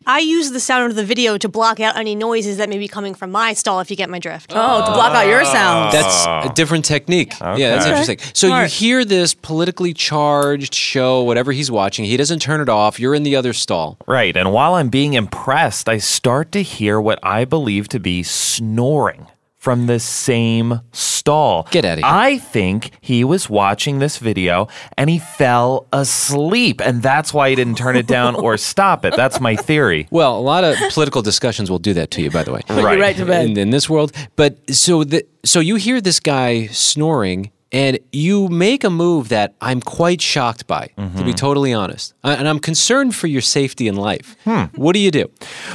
I 0.07 0.19
use 0.19 0.51
the 0.51 0.61
sound 0.61 0.91
of 0.91 0.97
the 0.97 1.05
video 1.05 1.39
to 1.39 1.49
block 1.49 1.81
out 1.81 1.97
any 1.97 2.15
noises 2.15 2.59
that 2.59 2.69
may 2.69 2.77
be 2.77 2.89
coming 2.89 3.15
from 3.15 3.31
my 3.33 3.55
stall, 3.55 3.81
if 3.81 3.91
you 3.91 3.97
get 3.97 4.11
my 4.11 4.19
drift. 4.19 4.53
Oh, 4.55 4.85
to 4.85 4.93
block 4.93 5.15
out 5.15 5.27
your 5.27 5.47
sounds. 5.47 5.95
That's 5.95 6.27
a 6.51 6.53
different 6.55 6.85
technique. 6.85 7.33
Yeah, 7.41 7.57
that's 7.71 7.87
Okay. 7.87 7.91
interesting. 7.99 8.19
So 8.35 8.49
you 8.55 8.67
hear 8.67 9.07
this 9.07 9.33
politically 9.33 9.95
charged 9.95 10.75
show, 10.75 11.23
whatever 11.23 11.53
he's 11.53 11.71
watching. 11.71 12.05
He 12.05 12.19
doesn't 12.19 12.41
turn 12.41 12.61
it 12.61 12.69
off. 12.69 13.01
You're 13.01 13.15
in 13.15 13.23
the 13.23 13.35
other 13.35 13.55
stall. 13.55 13.97
Right. 14.07 14.37
And 14.37 14.53
while 14.53 14.75
I'm 14.75 14.91
being 14.91 15.15
impressed, 15.15 15.89
I 15.89 15.97
start 15.97 16.53
to 16.53 16.63
hear 16.63 17.01
what 17.01 17.19
I 17.23 17.47
believe 17.47 17.89
to 17.89 17.99
be 17.99 18.23
snoring 18.23 19.29
from 19.65 19.87
the 19.87 19.99
same 19.99 20.83
stall. 20.93 21.67
Get 21.71 21.87
outta 21.87 22.03
here. 22.03 22.05
I 22.05 22.37
think 22.37 22.91
he 23.01 23.25
was 23.25 23.49
watching 23.49 23.99
this 23.99 24.19
video 24.19 24.69
and 24.99 25.09
he 25.09 25.19
fell 25.19 25.87
asleep. 25.91 26.83
And 26.83 27.03
that's 27.03 27.33
why 27.33 27.49
he 27.49 27.57
didn't 27.57 27.77
turn 27.79 27.97
it 27.97 28.07
down 28.07 28.35
or 28.45 28.59
stop 28.59 29.07
it. 29.07 29.17
That's 29.17 29.41
my 29.41 29.57
theory. 29.57 30.07
Well, 30.11 30.39
a 30.39 30.45
lot 30.45 30.65
of 30.65 30.77
political 30.93 31.23
discussions 31.23 31.71
will 31.71 31.79
do 31.79 31.95
that 31.95 32.11
to 32.11 32.23
you, 32.23 32.31
by 32.31 32.43
the 32.43 32.53
way. 32.53 32.61
Put 32.67 32.77
you 32.77 33.01
right 33.01 33.17
to 33.17 33.25
bed. 33.25 33.47
in, 33.47 33.57
in 33.57 33.71
this 33.71 33.89
world. 33.89 34.13
But 34.37 34.59
so 34.71 35.03
the 35.03 35.25
so 35.45 35.61
you 35.61 35.77
hear 35.77 36.01
this 36.03 36.21
guy 36.21 36.67
snoring, 36.67 37.51
and 37.75 37.99
you 38.13 38.49
make 38.49 38.85
a 38.85 38.91
move 38.91 39.29
that 39.29 39.55
I'm 39.61 39.81
quite 39.81 40.23
shocked 40.23 40.67
by, 40.67 40.87
to 40.87 41.03
Mm-hmm. 41.03 41.25
be 41.27 41.33
totally 41.35 41.73
honest. 41.75 42.15
Uh, 42.23 42.37
And 42.39 42.47
I'm 42.49 42.61
concerned 42.61 43.15
for 43.15 43.27
your 43.29 43.43
safety 43.43 43.89
in 43.89 43.97
life. 43.97 44.37
Hmm. 44.45 44.65
What 44.77 44.93
do 44.95 45.01
you 45.01 45.11
do? 45.11 45.25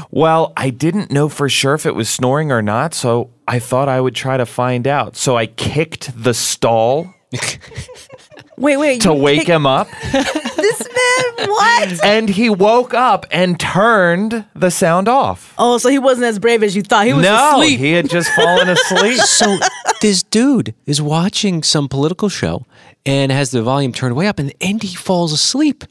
Well, 0.09 0.53
I 0.65 0.69
didn't 0.71 1.11
know 1.11 1.29
for 1.29 1.49
sure 1.49 1.73
if 1.75 1.85
it 1.85 1.95
was 1.95 2.09
snoring 2.09 2.51
or 2.51 2.61
not, 2.61 2.93
so 2.93 3.29
I 3.47 3.59
thought 3.59 3.89
I 3.89 3.99
would 3.99 4.15
try 4.15 4.37
to 4.37 4.45
find 4.45 4.87
out. 4.87 5.15
So 5.17 5.37
I 5.41 5.47
kicked 5.47 6.11
the 6.23 6.33
stall 6.33 7.13
Wait, 8.59 8.77
wait. 8.77 9.01
to 9.01 9.13
wake 9.13 9.39
kick- 9.41 9.47
him 9.47 9.65
up, 9.65 9.87
This 10.11 10.79
man, 10.81 11.49
what? 11.49 12.03
and 12.03 12.27
he 12.29 12.49
woke 12.49 12.93
up 12.93 13.25
and 13.31 13.57
turned 13.59 14.45
the 14.53 14.69
sound 14.69 15.07
off. 15.07 15.53
Oh, 15.57 15.77
so 15.77 15.89
he 15.89 15.97
wasn't 15.97 16.25
as 16.25 16.37
brave 16.39 16.61
as 16.61 16.75
you 16.75 16.81
thought. 16.83 17.07
He 17.07 17.13
was 17.13 17.23
no, 17.23 17.53
asleep. 17.53 17.79
he 17.79 17.93
had 17.93 18.09
just 18.09 18.29
fallen 18.33 18.67
asleep. 18.77 19.17
So 19.19 19.57
this 20.01 20.23
dude 20.23 20.75
is 20.85 21.01
watching 21.01 21.63
some 21.63 21.87
political 21.87 22.27
show 22.27 22.65
and 23.05 23.31
has 23.31 23.51
the 23.51 23.61
volume 23.63 23.93
turned 23.93 24.15
way 24.17 24.27
up, 24.27 24.39
and, 24.39 24.53
and 24.59 24.83
he 24.83 24.93
falls 24.93 25.31
asleep. 25.31 25.85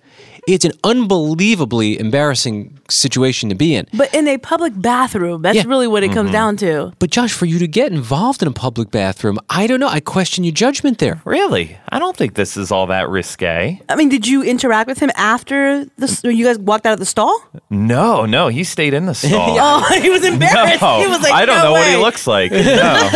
It's 0.48 0.64
an 0.64 0.72
unbelievably 0.82 1.98
embarrassing 2.00 2.78
situation 2.88 3.48
to 3.50 3.54
be 3.54 3.74
in. 3.74 3.86
But 3.92 4.14
in 4.14 4.26
a 4.28 4.38
public 4.38 4.72
bathroom, 4.80 5.42
that's 5.42 5.56
Yeah. 5.56 5.64
really 5.66 5.86
what 5.86 6.02
it 6.02 6.06
Mm-hmm. 6.06 6.14
comes 6.14 6.30
down 6.32 6.56
to. 6.58 6.92
But 6.98 7.10
Josh, 7.10 7.32
for 7.32 7.44
you 7.44 7.58
to 7.58 7.68
get 7.68 7.92
involved 7.92 8.40
in 8.40 8.48
a 8.48 8.52
public 8.52 8.90
bathroom, 8.90 9.38
I 9.50 9.66
don't 9.66 9.78
know. 9.78 9.88
I 9.88 10.00
question 10.00 10.44
your 10.44 10.52
judgment 10.54 10.98
there. 10.98 11.20
Really? 11.26 11.76
I 11.90 11.98
don't 11.98 12.16
think 12.16 12.34
this 12.34 12.56
is 12.56 12.72
all 12.72 12.86
that 12.86 13.08
risque. 13.10 13.78
I 13.90 13.94
mean, 13.96 14.08
did 14.08 14.26
you 14.26 14.42
interact 14.42 14.88
with 14.88 14.98
him 15.00 15.10
after 15.16 15.84
the? 15.98 16.20
When 16.22 16.36
you 16.36 16.44
guys 16.46 16.58
walked 16.58 16.86
out 16.86 16.94
of 16.94 16.98
the 16.98 17.04
stall? 17.06 17.38
No, 17.68 18.24
no, 18.24 18.48
he 18.48 18.64
stayed 18.64 18.94
in 18.94 19.04
the 19.06 19.14
stall. 19.26 19.56
Oh, 19.60 19.98
he 20.02 20.08
was 20.08 20.24
embarrassed. 20.24 20.80
No, 20.80 21.00
he 21.00 21.06
was 21.08 21.20
like, 21.20 21.32
I 21.32 21.44
don't 21.44 21.58
"No 21.58 21.64
know 21.64 21.72
what 21.72 21.86
he 21.88 21.96
looks 21.96 22.26
like. 22.26 22.52
No, 22.78 23.10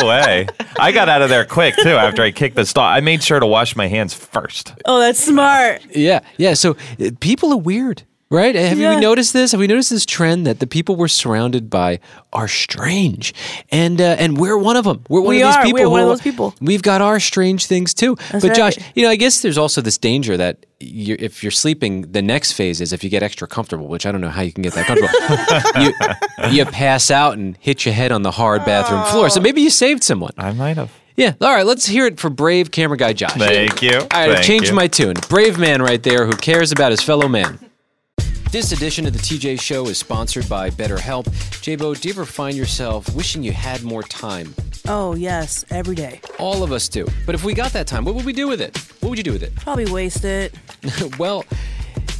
no 0.00 0.06
way. 0.08 0.46
I 0.78 0.92
got 0.92 1.08
out 1.08 1.22
of 1.22 1.28
there 1.30 1.44
quick 1.44 1.76
too 1.76 1.90
after 1.90 2.22
I 2.22 2.30
kicked 2.30 2.56
the 2.56 2.66
stall. 2.66 2.84
I 2.84 3.00
made 3.00 3.22
sure 3.22 3.38
to 3.40 3.46
wash 3.46 3.74
my 3.76 3.86
hands 3.86 4.12
first. 4.12 4.74
Oh, 4.84 4.98
that's 5.00 5.22
smart. 5.22 5.82
Yeah, 5.94 6.20
yeah. 6.36 6.54
So 6.58 6.76
uh, 7.00 7.10
people 7.20 7.52
are 7.52 7.56
weird, 7.56 8.02
right? 8.30 8.54
Have 8.54 8.78
Yeah. 8.78 8.94
you 8.94 9.00
noticed 9.00 9.32
this? 9.32 9.52
Have 9.52 9.60
we 9.60 9.66
noticed 9.66 9.90
this 9.90 10.04
trend 10.06 10.46
that 10.46 10.58
the 10.60 10.66
people 10.66 10.96
we're 10.96 11.08
surrounded 11.08 11.70
by 11.70 12.00
are 12.32 12.48
strange, 12.48 13.32
and 13.70 14.00
uh, 14.00 14.16
and 14.18 14.36
we're 14.38 14.58
one 14.58 14.76
of 14.76 14.84
them. 14.84 15.04
We're 15.08 15.20
one 15.22 15.30
We 15.36 15.42
of 15.42 15.48
these 15.48 15.56
are. 15.56 15.62
people. 15.64 15.80
We're 15.82 15.88
one 15.88 16.02
of 16.02 16.08
those 16.08 16.20
people. 16.20 16.54
We've 16.60 16.82
got 16.82 17.00
our 17.00 17.20
strange 17.20 17.66
things 17.66 17.94
too. 17.94 18.16
but 18.32 18.42
right. 18.42 18.54
Josh, 18.54 18.76
you 18.94 19.02
know, 19.04 19.10
I 19.10 19.16
guess 19.16 19.40
there's 19.40 19.58
also 19.58 19.80
this 19.80 19.96
danger 19.98 20.36
that 20.36 20.66
you 20.80 21.16
if 21.18 21.42
you're 21.42 21.50
sleeping, 21.50 22.02
the 22.12 22.22
next 22.22 22.52
phase 22.52 22.80
is 22.80 22.92
if 22.92 23.02
you 23.02 23.10
get 23.10 23.22
extra 23.22 23.48
comfortable, 23.48 23.88
which 23.88 24.04
I 24.06 24.12
don't 24.12 24.20
know 24.20 24.28
how 24.28 24.42
you 24.42 24.52
can 24.52 24.62
get 24.62 24.74
that 24.74 24.86
comfortable. 24.86 26.50
you, 26.50 26.58
you 26.58 26.64
pass 26.66 27.10
out 27.10 27.36
and 27.38 27.56
hit 27.60 27.84
your 27.84 27.94
head 27.94 28.12
on 28.12 28.22
the 28.22 28.30
hard 28.30 28.64
bathroom 28.64 29.04
floor. 29.06 29.28
So 29.30 29.40
maybe 29.40 29.60
you 29.62 29.70
saved 29.70 30.04
someone. 30.04 30.32
I 30.38 30.52
might 30.52 30.76
have. 30.76 30.92
Yeah. 31.18 31.34
All 31.40 31.52
right. 31.52 31.66
Let's 31.66 31.84
hear 31.84 32.06
it 32.06 32.20
for 32.20 32.30
brave 32.30 32.70
camera 32.70 32.96
guy 32.96 33.12
Josh. 33.12 33.32
Thank 33.32 33.82
you. 33.82 33.98
All 33.98 34.06
right, 34.12 34.30
I've 34.30 34.44
changed 34.44 34.68
you. 34.68 34.74
my 34.76 34.86
tune. 34.86 35.14
Brave 35.28 35.58
man 35.58 35.82
right 35.82 36.00
there 36.00 36.24
who 36.24 36.32
cares 36.32 36.70
about 36.70 36.92
his 36.92 37.02
fellow 37.02 37.26
man. 37.26 37.58
This 38.52 38.70
edition 38.70 39.04
of 39.04 39.12
the 39.12 39.18
TJ 39.18 39.60
Show 39.60 39.88
is 39.88 39.98
sponsored 39.98 40.48
by 40.48 40.70
BetterHelp. 40.70 41.24
Jabo, 41.60 42.00
do 42.00 42.08
you 42.08 42.14
ever 42.14 42.24
find 42.24 42.56
yourself 42.56 43.12
wishing 43.16 43.42
you 43.42 43.50
had 43.50 43.82
more 43.82 44.04
time? 44.04 44.54
Oh 44.86 45.16
yes, 45.16 45.64
every 45.70 45.96
day. 45.96 46.20
All 46.38 46.62
of 46.62 46.70
us 46.70 46.88
do. 46.88 47.04
But 47.26 47.34
if 47.34 47.42
we 47.42 47.52
got 47.52 47.72
that 47.72 47.88
time, 47.88 48.04
what 48.04 48.14
would 48.14 48.24
we 48.24 48.32
do 48.32 48.46
with 48.46 48.60
it? 48.60 48.78
What 49.00 49.08
would 49.10 49.18
you 49.18 49.24
do 49.24 49.32
with 49.32 49.42
it? 49.42 49.54
Probably 49.56 49.90
waste 49.90 50.24
it. 50.24 50.54
well, 51.18 51.44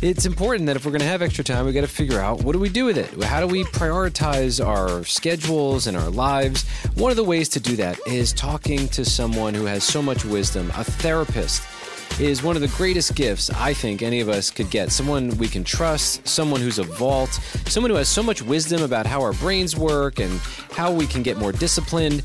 it's 0.01 0.27
important 0.27 0.67
that 0.67 0.77
if 0.77 0.85
we're 0.85 0.93
going 0.93 1.01
to 1.01 1.07
have 1.07 1.23
extra 1.23 1.43
time, 1.43 1.67
we 1.67 1.73
got 1.73 1.81
to 1.81 1.89
figure 1.89 2.21
out 2.21 2.43
what 2.43 2.53
do 2.53 2.59
we 2.59 2.69
do 2.69 2.85
with 2.85 2.97
it? 2.97 3.23
How 3.25 3.41
do 3.41 3.47
we 3.47 3.65
prioritize 3.65 4.65
our 4.65 5.05
schedules 5.05 5.87
and 5.87 5.97
our 5.97 6.09
lives? 6.11 6.69
One 6.95 7.11
of 7.11 7.17
the 7.17 7.25
ways 7.25 7.49
to 7.51 7.61
do 7.61 7.75
that 7.77 7.99
is 8.07 8.33
talking 8.33 8.89
to 8.89 9.05
someone 9.05 9.55
who 9.55 9.65
has 9.65 9.83
so 9.83 10.01
much 10.01 10.25
wisdom, 10.25 10.71
a 10.77 10.85
therapist. 10.85 11.63
Is 12.19 12.43
one 12.43 12.57
of 12.57 12.63
the 12.63 12.69
greatest 12.69 13.15
gifts 13.15 13.51
I 13.51 13.75
think 13.75 14.03
any 14.03 14.21
of 14.21 14.29
us 14.29 14.51
could 14.51 14.71
get. 14.71 14.91
Someone 14.91 15.37
we 15.37 15.47
can 15.47 15.63
trust, 15.63 16.27
someone 16.27 16.61
who's 16.61 16.79
a 16.79 16.83
vault, 16.83 17.31
someone 17.67 17.91
who 17.91 17.97
has 17.97 18.09
so 18.09 18.23
much 18.23 18.43
wisdom 18.43 18.83
about 18.83 19.07
how 19.07 19.21
our 19.21 19.35
brains 19.35 19.77
work 19.77 20.19
and 20.19 20.41
how 20.73 20.91
we 20.91 21.07
can 21.07 21.23
get 21.23 21.37
more 21.37 21.53
disciplined. 21.53 22.23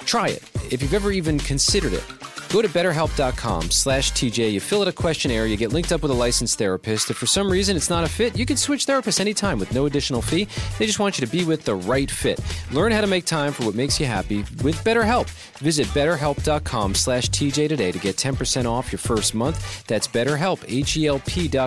Try 0.00 0.28
it 0.28 0.42
if 0.70 0.82
you've 0.82 0.92
ever 0.92 1.10
even 1.10 1.38
considered 1.38 1.94
it. 1.94 2.04
Go 2.54 2.62
to 2.62 2.68
betterhelp.com 2.68 3.72
slash 3.72 4.12
TJ. 4.12 4.52
You 4.52 4.60
fill 4.60 4.82
out 4.82 4.86
a 4.86 4.92
questionnaire, 4.92 5.44
you 5.44 5.56
get 5.56 5.72
linked 5.72 5.90
up 5.90 6.02
with 6.02 6.12
a 6.12 6.14
licensed 6.14 6.56
therapist. 6.56 7.10
If 7.10 7.16
for 7.16 7.26
some 7.26 7.50
reason 7.50 7.76
it's 7.76 7.90
not 7.90 8.04
a 8.04 8.08
fit, 8.08 8.38
you 8.38 8.46
can 8.46 8.56
switch 8.56 8.86
therapists 8.86 9.18
anytime 9.18 9.58
with 9.58 9.74
no 9.74 9.86
additional 9.86 10.22
fee. 10.22 10.46
They 10.78 10.86
just 10.86 11.00
want 11.00 11.18
you 11.18 11.26
to 11.26 11.32
be 11.32 11.44
with 11.44 11.64
the 11.64 11.74
right 11.74 12.08
fit. 12.08 12.38
Learn 12.70 12.92
how 12.92 13.00
to 13.00 13.08
make 13.08 13.24
time 13.24 13.52
for 13.52 13.64
what 13.64 13.74
makes 13.74 13.98
you 13.98 14.06
happy 14.06 14.44
with 14.62 14.76
BetterHelp. 14.84 15.28
Visit 15.58 15.88
betterhelp.com 15.88 16.94
slash 16.94 17.28
TJ 17.30 17.68
today 17.68 17.90
to 17.90 17.98
get 17.98 18.16
10% 18.18 18.66
off 18.70 18.92
your 18.92 19.00
first 19.00 19.34
month. 19.34 19.84
That's 19.88 20.06
betterhelp, 20.06 20.62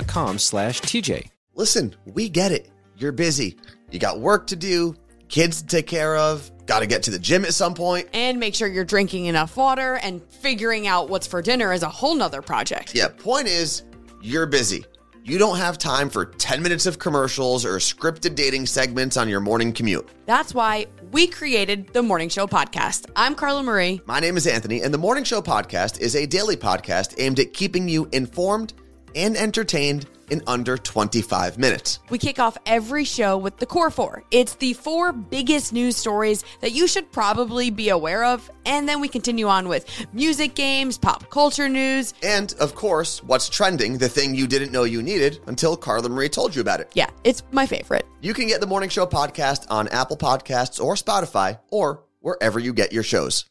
com 0.07 0.39
slash 0.39 0.79
TJ. 0.83 1.27
Listen, 1.53 1.95
we 2.05 2.29
get 2.29 2.53
it. 2.53 2.69
You're 2.95 3.11
busy. 3.11 3.57
You 3.91 3.99
got 3.99 4.21
work 4.21 4.47
to 4.47 4.55
do, 4.55 4.95
kids 5.29 5.61
to 5.61 5.67
take 5.67 5.87
care 5.87 6.15
of, 6.15 6.49
got 6.65 6.79
to 6.79 6.87
get 6.87 7.03
to 7.03 7.11
the 7.11 7.19
gym 7.19 7.45
at 7.45 7.53
some 7.53 7.73
point. 7.73 8.07
and 8.13 8.39
make 8.39 8.55
sure 8.55 8.67
you're 8.67 8.85
drinking 8.85 9.25
enough 9.25 9.55
water 9.57 9.95
and 10.03 10.21
figuring 10.23 10.87
out 10.87 11.09
what's 11.09 11.27
for 11.27 11.41
dinner 11.41 11.73
is 11.73 11.83
a 11.83 11.89
whole 11.89 12.15
nother 12.15 12.41
project. 12.41 12.93
Yeah, 12.95 13.07
point 13.07 13.47
is, 13.47 13.83
you're 14.21 14.45
busy. 14.45 14.85
You 15.23 15.37
don't 15.37 15.57
have 15.57 15.77
time 15.77 16.09
for 16.09 16.25
10 16.25 16.61
minutes 16.63 16.85
of 16.85 16.99
commercials 16.99 17.65
or 17.65 17.75
scripted 17.79 18.35
dating 18.35 18.65
segments 18.65 19.17
on 19.17 19.27
your 19.27 19.41
morning 19.41 19.73
commute. 19.73 20.07
That's 20.25 20.53
why 20.53 20.85
we 21.11 21.27
created 21.27 21.91
the 21.91 22.01
Morning 22.01 22.29
Show 22.29 22.47
podcast. 22.47 23.09
I'm 23.13 23.35
Carla 23.35 23.61
Marie. 23.61 23.99
My 24.05 24.21
name 24.21 24.37
is 24.37 24.47
Anthony, 24.47 24.83
and 24.83 24.93
the 24.93 24.97
Morning 24.97 25.25
Show 25.25 25.41
podcast 25.41 25.99
is 25.99 26.15
a 26.15 26.25
daily 26.25 26.55
podcast 26.55 27.15
aimed 27.17 27.39
at 27.41 27.51
keeping 27.53 27.89
you 27.89 28.07
informed 28.13 28.73
and 29.15 29.35
entertained 29.35 30.07
in 30.29 30.41
under 30.47 30.77
25 30.77 31.57
minutes. 31.57 31.99
We 32.09 32.17
kick 32.17 32.39
off 32.39 32.57
every 32.65 33.03
show 33.03 33.37
with 33.37 33.57
the 33.57 33.65
Core 33.65 33.89
Four. 33.89 34.23
It's 34.31 34.55
the 34.55 34.73
four 34.73 35.11
biggest 35.11 35.73
news 35.73 35.95
stories 35.95 36.43
that 36.61 36.71
you 36.71 36.87
should 36.87 37.11
probably 37.11 37.69
be 37.69 37.89
aware 37.89 38.25
of, 38.25 38.49
and 38.65 38.87
then 38.87 39.01
we 39.01 39.07
continue 39.07 39.47
on 39.47 39.67
with 39.67 39.85
music, 40.13 40.55
games, 40.55 40.97
pop 40.97 41.29
culture 41.29 41.69
news. 41.69 42.13
And, 42.23 42.53
of 42.59 42.75
course, 42.75 43.23
what's 43.23 43.49
trending, 43.49 43.97
the 43.97 44.09
thing 44.09 44.35
you 44.35 44.47
didn't 44.47 44.71
know 44.71 44.83
you 44.83 45.01
needed 45.01 45.39
until 45.47 45.77
Carla 45.77 46.09
Marie 46.09 46.29
told 46.29 46.55
you 46.55 46.61
about 46.61 46.81
it. 46.81 46.91
Yeah, 46.93 47.09
it's 47.23 47.43
my 47.51 47.65
favorite. 47.65 48.05
You 48.21 48.33
can 48.33 48.47
get 48.47 48.61
the 48.61 48.67
Morning 48.67 48.89
Show 48.89 49.05
podcast 49.05 49.67
on 49.69 49.87
Apple 49.89 50.17
Podcasts 50.17 50.83
or 50.83 50.95
Spotify 50.95 51.59
or 51.69 52.03
wherever 52.19 52.59
you 52.59 52.73
get 52.73 52.91
your 52.91 53.03
shows. 53.03 53.45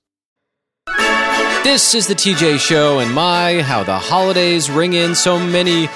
This 1.65 1.95
is 1.95 2.07
the 2.07 2.15
TJ 2.15 2.61
Show, 2.61 3.01
and 3.01 3.13
my, 3.13 3.61
how 3.61 3.83
the 3.83 3.99
holidays 3.99 4.71
ring 4.71 4.93
in 4.93 5.17
so 5.17 5.37
many 5.39 5.89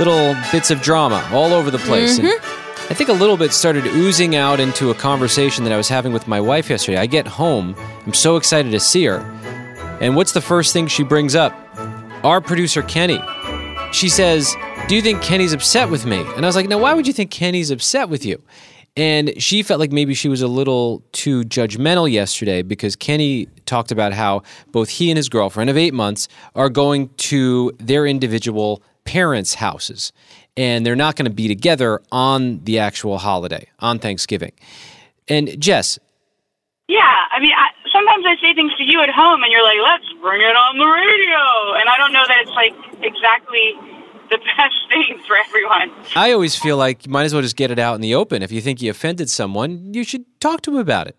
little 0.00 0.34
bits 0.50 0.70
of 0.70 0.80
drama 0.80 1.22
all 1.30 1.52
over 1.52 1.70
the 1.70 1.78
place. 1.78 2.18
And 2.18 2.26
mm-hmm. 2.26 2.90
I 2.90 2.94
think 2.94 3.10
a 3.10 3.12
little 3.12 3.36
bit 3.36 3.52
started 3.52 3.86
oozing 3.86 4.34
out 4.34 4.58
into 4.58 4.90
a 4.90 4.94
conversation 4.94 5.62
that 5.64 5.74
I 5.74 5.76
was 5.76 5.88
having 5.88 6.14
with 6.14 6.26
my 6.26 6.40
wife 6.40 6.70
yesterday. 6.70 6.96
I 6.96 7.04
get 7.04 7.26
home, 7.26 7.76
I'm 8.06 8.14
so 8.14 8.36
excited 8.36 8.72
to 8.72 8.80
see 8.80 9.04
her. 9.04 9.18
And 10.00 10.16
what's 10.16 10.32
the 10.32 10.40
first 10.40 10.72
thing 10.72 10.86
she 10.86 11.02
brings 11.02 11.34
up? 11.34 11.52
Our 12.24 12.40
producer, 12.40 12.82
Kenny. 12.82 13.20
She 13.92 14.08
says, 14.08 14.56
Do 14.88 14.96
you 14.96 15.02
think 15.02 15.20
Kenny's 15.20 15.52
upset 15.52 15.90
with 15.90 16.06
me? 16.06 16.20
And 16.34 16.46
I 16.46 16.48
was 16.48 16.56
like, 16.56 16.68
No, 16.68 16.78
why 16.78 16.94
would 16.94 17.06
you 17.06 17.12
think 17.12 17.30
Kenny's 17.30 17.70
upset 17.70 18.08
with 18.08 18.24
you? 18.24 18.42
And 18.96 19.34
she 19.40 19.62
felt 19.62 19.80
like 19.80 19.92
maybe 19.92 20.14
she 20.14 20.28
was 20.28 20.40
a 20.40 20.48
little 20.48 21.02
too 21.12 21.42
judgmental 21.42 22.10
yesterday 22.10 22.62
because 22.62 22.96
Kenny 22.96 23.46
talked 23.66 23.92
about 23.92 24.14
how 24.14 24.42
both 24.72 24.88
he 24.88 25.10
and 25.10 25.16
his 25.18 25.28
girlfriend 25.28 25.68
of 25.68 25.76
eight 25.76 25.94
months 25.94 26.26
are 26.54 26.70
going 26.70 27.10
to 27.16 27.72
their 27.78 28.06
individual 28.06 28.82
parents' 29.04 29.54
houses. 29.54 30.12
And 30.56 30.84
they're 30.84 30.96
not 30.96 31.16
going 31.16 31.24
to 31.24 31.34
be 31.34 31.48
together 31.48 32.02
on 32.10 32.60
the 32.64 32.78
actual 32.78 33.18
holiday, 33.18 33.68
on 33.78 33.98
Thanksgiving. 33.98 34.52
And 35.28 35.58
Jess, 35.60 35.98
Yeah, 36.88 37.00
I 37.00 37.38
mean, 37.40 37.52
I, 37.56 37.68
sometimes 37.92 38.24
I 38.26 38.34
say 38.40 38.54
things 38.54 38.72
to 38.78 38.84
you 38.84 39.00
at 39.02 39.10
home, 39.10 39.42
and 39.42 39.52
you're 39.52 39.62
like, 39.62 39.78
"Let's 39.82 40.12
bring 40.20 40.40
it 40.40 40.56
on 40.56 40.76
the 40.78 40.86
radio," 40.86 41.78
and 41.78 41.88
I 41.88 41.96
don't 41.96 42.12
know 42.12 42.24
that 42.26 42.38
it's 42.42 42.50
like 42.50 42.74
exactly 43.02 43.78
the 44.30 44.38
best 44.56 44.74
thing 44.88 45.20
for 45.26 45.36
everyone. 45.36 45.92
I 46.16 46.32
always 46.32 46.56
feel 46.56 46.76
like 46.76 47.06
you 47.06 47.12
might 47.12 47.24
as 47.24 47.32
well 47.32 47.42
just 47.42 47.56
get 47.56 47.70
it 47.70 47.78
out 47.78 47.94
in 47.94 48.00
the 48.00 48.14
open. 48.14 48.42
If 48.42 48.50
you 48.52 48.60
think 48.60 48.82
you 48.82 48.90
offended 48.90 49.30
someone, 49.30 49.94
you 49.94 50.04
should 50.04 50.24
talk 50.40 50.62
to 50.62 50.72
him 50.72 50.78
about 50.78 51.06
it. 51.06 51.18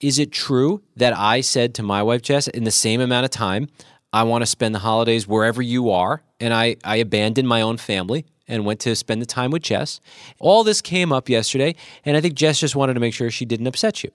Is 0.00 0.18
it 0.18 0.32
true 0.32 0.82
that 0.96 1.16
I 1.16 1.40
said 1.40 1.74
to 1.74 1.82
my 1.82 2.02
wife, 2.02 2.22
Jess, 2.22 2.48
in 2.48 2.64
the 2.64 2.72
same 2.72 3.00
amount 3.00 3.24
of 3.24 3.30
time, 3.30 3.68
I 4.12 4.24
want 4.24 4.42
to 4.42 4.46
spend 4.46 4.74
the 4.74 4.80
holidays 4.80 5.26
wherever 5.26 5.62
you 5.62 5.90
are, 5.90 6.22
and 6.38 6.52
I, 6.52 6.76
I 6.84 6.96
abandoned 6.96 7.48
my 7.48 7.62
own 7.62 7.78
family 7.78 8.26
and 8.48 8.66
went 8.66 8.80
to 8.80 8.94
spend 8.94 9.22
the 9.22 9.26
time 9.26 9.50
with 9.50 9.62
Jess? 9.62 10.00
All 10.38 10.64
this 10.64 10.80
came 10.80 11.12
up 11.12 11.28
yesterday, 11.28 11.74
and 12.04 12.16
I 12.16 12.20
think 12.20 12.34
Jess 12.34 12.60
just 12.60 12.76
wanted 12.76 12.94
to 12.94 13.00
make 13.00 13.14
sure 13.14 13.30
she 13.30 13.44
didn't 13.44 13.66
upset 13.66 14.04
you. 14.04 14.10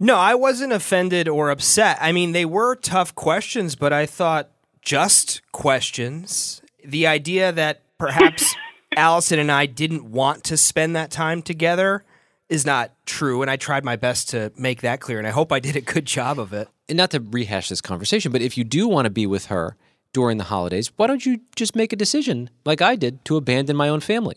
No, 0.00 0.16
I 0.16 0.34
wasn't 0.34 0.72
offended 0.72 1.28
or 1.28 1.50
upset. 1.50 1.98
I 2.00 2.12
mean, 2.12 2.32
they 2.32 2.44
were 2.44 2.74
tough 2.76 3.14
questions, 3.14 3.76
but 3.76 3.92
I 3.92 4.06
thought 4.06 4.50
just 4.82 5.40
questions. 5.52 6.62
The 6.84 7.06
idea 7.06 7.52
that 7.52 7.82
perhaps 7.98 8.54
Allison 8.96 9.38
and 9.38 9.50
I 9.50 9.66
didn't 9.66 10.04
want 10.04 10.44
to 10.44 10.56
spend 10.56 10.94
that 10.96 11.10
time 11.10 11.42
together 11.42 12.04
is 12.48 12.66
not 12.66 12.92
true, 13.06 13.42
and 13.42 13.50
I 13.50 13.56
tried 13.56 13.84
my 13.84 13.96
best 13.96 14.30
to 14.30 14.52
make 14.56 14.82
that 14.82 15.00
clear, 15.00 15.18
and 15.18 15.26
I 15.26 15.30
hope 15.30 15.52
I 15.52 15.60
did 15.60 15.76
a 15.76 15.80
good 15.80 16.04
job 16.04 16.38
of 16.38 16.52
it. 16.52 16.68
And 16.88 16.96
not 16.98 17.10
to 17.12 17.20
rehash 17.20 17.68
this 17.68 17.80
conversation, 17.80 18.32
but 18.32 18.42
if 18.42 18.58
you 18.58 18.64
do 18.64 18.86
want 18.86 19.06
to 19.06 19.10
be 19.10 19.26
with 19.26 19.46
her 19.46 19.76
during 20.12 20.38
the 20.38 20.44
holidays, 20.44 20.92
why 20.96 21.06
don't 21.06 21.24
you 21.24 21.40
just 21.56 21.74
make 21.74 21.92
a 21.92 21.96
decision 21.96 22.50
like 22.64 22.82
I 22.82 22.96
did 22.96 23.24
to 23.26 23.36
abandon 23.36 23.76
my 23.76 23.88
own 23.88 24.00
family? 24.00 24.36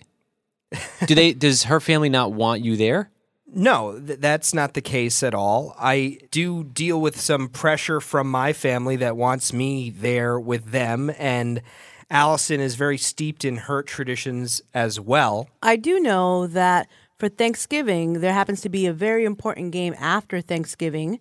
Do 1.05 1.15
they 1.15 1.33
does 1.45 1.63
her 1.63 1.79
family 1.79 2.09
not 2.09 2.31
want 2.33 2.63
you 2.63 2.75
there? 2.75 3.11
No, 3.53 3.99
th- 3.99 4.19
that's 4.19 4.53
not 4.53 4.73
the 4.73 4.81
case 4.81 5.23
at 5.23 5.33
all. 5.33 5.75
I 5.79 6.19
do 6.31 6.63
deal 6.63 6.99
with 6.99 7.19
some 7.19 7.47
pressure 7.47 8.01
from 8.01 8.29
my 8.29 8.51
family 8.53 8.97
that 8.97 9.15
wants 9.15 9.53
me 9.53 9.89
there 9.89 10.39
with 10.39 10.71
them, 10.71 11.11
and 11.17 11.61
Allison 12.09 12.59
is 12.59 12.75
very 12.75 12.97
steeped 12.97 13.45
in 13.45 13.57
her 13.57 13.81
traditions 13.83 14.61
as 14.73 14.99
well. 14.99 15.49
I 15.61 15.75
do 15.77 15.99
know 15.99 16.47
that 16.47 16.87
for 17.17 17.29
Thanksgiving, 17.29 18.21
there 18.21 18.33
happens 18.33 18.61
to 18.61 18.69
be 18.69 18.85
a 18.85 18.93
very 18.93 19.25
important 19.25 19.71
game 19.71 19.95
after 19.99 20.41
Thanksgiving. 20.41 21.19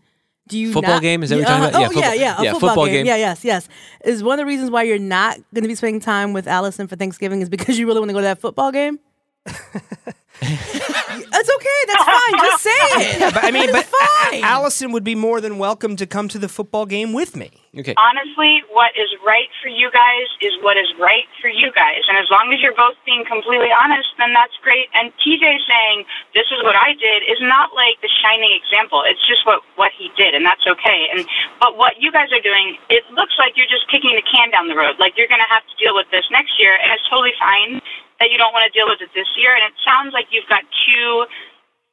Do 0.48 0.58
you 0.58 0.72
Football 0.72 0.94
not- 0.94 1.02
game? 1.02 1.22
Is 1.24 1.30
that 1.30 1.36
what 1.36 1.40
you're 1.40 1.48
talking 1.48 1.68
about? 1.68 1.96
Oh, 1.96 2.00
yeah, 2.00 2.12
yeah, 2.14 2.40
a 2.40 2.44
yeah, 2.44 2.52
football, 2.52 2.70
football 2.70 2.86
game. 2.86 2.94
game. 2.94 3.06
Yeah, 3.06 3.16
yes, 3.16 3.44
yes. 3.44 3.68
Is 4.04 4.22
one 4.22 4.34
of 4.38 4.44
the 4.44 4.46
reasons 4.46 4.70
why 4.70 4.84
you're 4.84 4.98
not 4.98 5.36
going 5.52 5.62
to 5.64 5.68
be 5.68 5.74
spending 5.74 6.00
time 6.00 6.32
with 6.32 6.46
Allison 6.46 6.86
for 6.86 6.94
Thanksgiving 6.94 7.40
is 7.42 7.48
because 7.48 7.78
you 7.78 7.86
really 7.86 7.98
want 7.98 8.10
to 8.10 8.12
go 8.14 8.20
to 8.20 8.24
that 8.24 8.40
football 8.40 8.70
game? 8.70 9.00
That's 11.30 11.50
okay. 11.50 11.80
That's 11.86 12.04
fine. 12.14 12.34
Just 12.40 12.62
say 12.62 12.70
it. 12.70 13.34
But 13.34 13.44
I 13.44 13.50
mean, 13.50 13.72
but 13.72 13.84
fine. 13.84 14.42
Allison 14.44 14.92
would 14.92 15.04
be 15.04 15.14
more 15.14 15.40
than 15.40 15.58
welcome 15.58 15.96
to 15.96 16.06
come 16.06 16.28
to 16.28 16.38
the 16.38 16.48
football 16.48 16.86
game 16.86 17.12
with 17.12 17.36
me. 17.36 17.50
Okay. 17.76 17.92
Honestly, 18.00 18.64
what 18.72 18.96
is 18.96 19.12
right 19.20 19.52
for 19.60 19.68
you 19.68 19.92
guys 19.92 20.28
is 20.40 20.56
what 20.64 20.80
is 20.80 20.88
right 20.96 21.28
for 21.44 21.52
you 21.52 21.68
guys. 21.76 22.00
And 22.08 22.16
as 22.16 22.24
long 22.32 22.48
as 22.48 22.64
you're 22.64 22.72
both 22.72 22.96
being 23.04 23.20
completely 23.28 23.68
honest, 23.68 24.08
then 24.16 24.32
that's 24.32 24.56
great. 24.64 24.88
And 24.96 25.12
TJ 25.20 25.44
saying, 25.44 26.08
this 26.32 26.48
is 26.48 26.64
what 26.64 26.72
I 26.72 26.96
did, 26.96 27.28
is 27.28 27.36
not 27.44 27.76
like 27.76 28.00
the 28.00 28.08
shining 28.24 28.56
example. 28.56 29.04
It's 29.04 29.20
just 29.28 29.44
what, 29.44 29.60
what 29.76 29.92
he 29.92 30.08
did, 30.16 30.32
and 30.32 30.40
that's 30.40 30.64
okay. 30.64 31.12
And 31.12 31.28
But 31.60 31.76
what 31.76 32.00
you 32.00 32.08
guys 32.08 32.32
are 32.32 32.40
doing, 32.40 32.80
it 32.88 33.04
looks 33.12 33.36
like 33.36 33.60
you're 33.60 33.68
just 33.68 33.84
kicking 33.92 34.16
the 34.16 34.24
can 34.24 34.48
down 34.48 34.72
the 34.72 34.78
road. 34.78 34.96
Like 34.96 35.20
you're 35.20 35.28
going 35.28 35.44
to 35.44 35.52
have 35.52 35.68
to 35.68 35.74
deal 35.76 35.92
with 35.92 36.08
this 36.08 36.24
next 36.32 36.56
year, 36.56 36.80
and 36.80 36.88
it's 36.96 37.04
totally 37.12 37.36
fine 37.36 37.84
that 38.18 38.30
you 38.32 38.38
don't 38.38 38.52
want 38.52 38.64
to 38.68 38.72
deal 38.72 38.88
with 38.88 39.00
it 39.00 39.10
this 39.14 39.28
year. 39.36 39.54
And 39.54 39.64
it 39.64 39.76
sounds 39.84 40.12
like 40.12 40.32
you've 40.32 40.48
got 40.48 40.64
two 40.86 41.26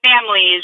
families 0.03 0.63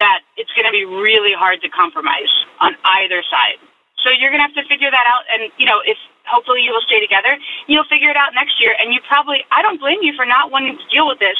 that 0.00 0.20
it's 0.36 0.50
going 0.52 0.66
to 0.66 0.74
be 0.74 0.84
really 0.84 1.32
hard 1.32 1.62
to 1.62 1.68
compromise 1.70 2.30
on 2.60 2.74
either 3.02 3.22
side. 3.30 3.58
So 4.02 4.10
you're 4.10 4.30
going 4.30 4.42
to 4.42 4.46
have 4.46 4.58
to 4.58 4.66
figure 4.68 4.90
that 4.90 5.06
out. 5.08 5.24
And, 5.32 5.50
you 5.56 5.66
know, 5.66 5.80
if 5.86 5.96
hopefully 6.26 6.60
you 6.60 6.72
will 6.72 6.84
stay 6.84 7.00
together, 7.00 7.38
you'll 7.66 7.88
figure 7.88 8.10
it 8.10 8.16
out 8.16 8.34
next 8.34 8.60
year. 8.60 8.74
And 8.78 8.92
you 8.92 9.00
probably, 9.08 9.46
I 9.50 9.62
don't 9.62 9.80
blame 9.80 10.02
you 10.02 10.12
for 10.14 10.26
not 10.26 10.50
wanting 10.50 10.76
to 10.76 10.86
deal 10.92 11.06
with 11.06 11.18
this 11.18 11.38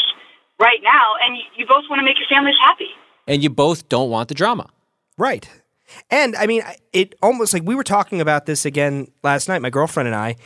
right 0.58 0.80
now. 0.82 1.18
And 1.20 1.37
you, 1.37 1.44
you 1.56 1.66
both 1.66 1.84
want 1.90 2.00
to 2.00 2.04
make 2.04 2.16
your 2.16 2.28
families 2.30 2.56
happy. 2.64 2.88
And 3.26 3.42
you 3.42 3.50
both 3.50 3.88
don't 3.88 4.08
want 4.08 4.28
the 4.28 4.34
drama. 4.34 4.70
Right. 5.18 5.49
And 6.11 6.34
I 6.37 6.46
mean, 6.46 6.62
it 6.92 7.14
almost 7.23 7.52
like 7.52 7.62
we 7.64 7.75
were 7.75 7.84
talking 7.84 8.20
about 8.20 8.46
this 8.46 8.64
again 8.64 9.08
last 9.23 9.49
night, 9.49 9.61
my 9.61 9.70
girlfriend 9.70 10.06
and 10.06 10.16
I. 10.16 10.37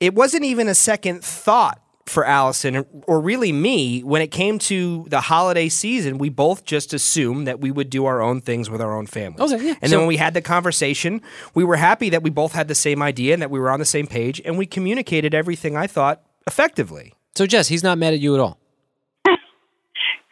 It 0.00 0.14
wasn't 0.14 0.44
even 0.44 0.68
a 0.68 0.74
second 0.74 1.24
thought 1.24 1.80
for 2.06 2.24
Allison 2.26 2.84
or 3.06 3.20
really 3.20 3.50
me 3.50 4.00
when 4.02 4.20
it 4.20 4.30
came 4.30 4.58
to 4.58 5.06
the 5.08 5.20
holiday 5.22 5.68
season. 5.70 6.18
We 6.18 6.28
both 6.28 6.64
just 6.66 6.92
assumed 6.92 7.46
that 7.46 7.60
we 7.60 7.70
would 7.70 7.88
do 7.88 8.04
our 8.04 8.20
own 8.20 8.40
things 8.42 8.68
with 8.68 8.82
our 8.82 8.94
own 8.96 9.06
families. 9.06 9.40
Okay, 9.52 9.64
yeah. 9.68 9.74
And 9.80 9.88
So- 9.90 9.96
then 9.96 9.98
when 10.00 10.08
we 10.08 10.18
had 10.18 10.34
the 10.34 10.42
conversation, 10.42 11.22
we 11.54 11.64
were 11.64 11.76
happy 11.76 12.10
that 12.10 12.22
we 12.22 12.28
both 12.30 12.52
had 12.52 12.68
the 12.68 12.74
same 12.74 13.00
idea 13.02 13.32
and 13.32 13.40
that 13.40 13.50
we 13.50 13.58
were 13.58 13.70
on 13.70 13.78
the 13.78 13.86
same 13.86 14.06
page 14.06 14.40
and 14.44 14.58
we 14.58 14.66
communicated 14.66 15.34
everything 15.34 15.76
I 15.76 15.86
thought 15.86 16.20
effectively. 16.46 17.14
So 17.34 17.46
Jess, 17.46 17.68
he's 17.68 17.82
not 17.82 17.96
mad 17.96 18.12
at 18.12 18.20
you 18.20 18.34
at 18.34 18.40
all. 18.40 18.58
Good. 19.24 19.34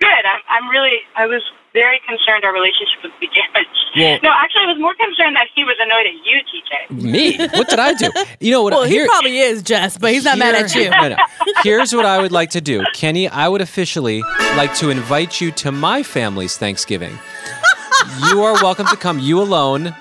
I'm, 0.09 0.41
I'm 0.65 0.69
really, 0.71 0.99
I 1.17 1.27
was 1.27 1.43
very 1.73 2.01
concerned 2.07 2.45
our 2.45 2.53
relationship 2.53 3.03
would 3.03 3.13
be 3.21 3.29
damaged. 3.29 3.69
Well- 3.95 4.19
no, 4.23 4.31
actually, 4.33 4.63
I 4.63 4.67
was 4.73 4.79
more 4.81 4.95
concerned 4.95 5.37
that 5.37 5.49
he 5.55 5.65
was 5.65 5.77
annoyed 5.79 6.07
at 6.07 6.15
you, 6.25 6.41
TJ. 6.49 7.03
Me? 7.03 7.37
What 7.59 7.69
did 7.69 7.79
I 7.79 7.93
do? 7.93 8.11
You 8.41 8.51
know 8.51 8.63
what? 8.63 8.73
Well, 8.73 8.85
here, 8.85 9.03
he 9.03 9.09
probably 9.09 9.39
is, 9.39 9.63
Jess, 9.63 9.99
but 9.99 10.13
he's 10.13 10.25
not 10.25 10.39
mad 10.39 10.55
at 10.55 10.75
you. 10.75 10.89
no, 10.89 11.09
no. 11.11 11.17
Here's 11.63 11.95
what 11.95 12.07
I 12.07 12.19
would 12.23 12.33
like 12.33 12.49
to 12.51 12.63
do, 12.63 12.83
Kenny. 12.95 13.29
I 13.29 13.49
would 13.49 13.61
officially 13.61 14.23
like 14.57 14.75
to 14.77 14.89
invite 14.89 15.43
you 15.43 15.51
to 15.53 15.71
my 15.73 16.03
family's 16.03 16.57
Thanksgiving. 16.57 17.19
You 18.31 18.43
are 18.43 18.55
welcome 18.55 18.87
to 18.87 18.97
come. 18.97 19.19
You 19.19 19.41
alone. 19.43 19.95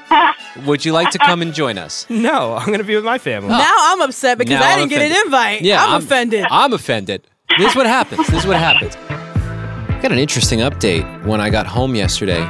Would 0.66 0.86
you 0.86 0.94
like 0.94 1.12
to 1.12 1.18
come 1.20 1.42
and 1.42 1.54
join 1.54 1.78
us? 1.78 2.06
No, 2.10 2.56
I'm 2.56 2.68
going 2.68 2.80
to 2.80 2.86
be 2.86 2.96
with 2.96 3.06
my 3.06 3.18
family. 3.18 3.50
Now 3.50 3.76
I'm 3.78 4.02
upset 4.02 4.38
because 4.38 4.60
Now 4.60 4.66
I 4.70 4.78
didn't 4.78 4.90
get 4.90 5.02
an 5.02 5.26
invite. 5.26 5.62
Yeah, 5.64 5.84
I'm, 5.86 6.02
offended. 6.02 6.46
I'm 6.50 6.72
offended. 6.72 7.28
This 7.58 7.72
is 7.72 7.76
what 7.76 7.88
happens. 7.88 8.26
This 8.28 8.44
is 8.44 8.46
what 8.48 8.58
happens. 8.58 8.96
Got 10.02 10.12
an 10.12 10.18
interesting 10.18 10.60
update 10.60 11.26
when 11.26 11.40
I 11.40 11.52
got 11.52 11.68
home 11.68 11.94
yesterday. 11.94 12.42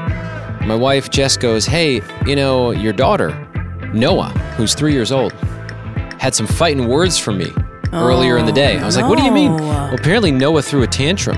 My 0.65 0.75
wife 0.75 1.09
Jess 1.09 1.35
goes, 1.35 1.65
"Hey, 1.65 2.01
you 2.25 2.35
know 2.35 2.71
your 2.71 2.93
daughter, 2.93 3.35
Noah, 3.93 4.29
who's 4.55 4.73
three 4.73 4.93
years 4.93 5.11
old, 5.11 5.33
had 6.17 6.33
some 6.33 6.47
fighting 6.47 6.87
words 6.87 7.17
for 7.17 7.33
me 7.33 7.51
earlier 7.91 8.37
in 8.37 8.45
the 8.45 8.53
day." 8.53 8.79
I 8.79 8.85
was 8.85 8.95
like, 8.95 9.09
"What 9.09 9.17
do 9.17 9.25
you 9.25 9.31
mean?" 9.31 9.57
Well, 9.57 9.93
apparently 9.93 10.31
Noah 10.31 10.61
threw 10.61 10.83
a 10.83 10.87
tantrum 10.87 11.37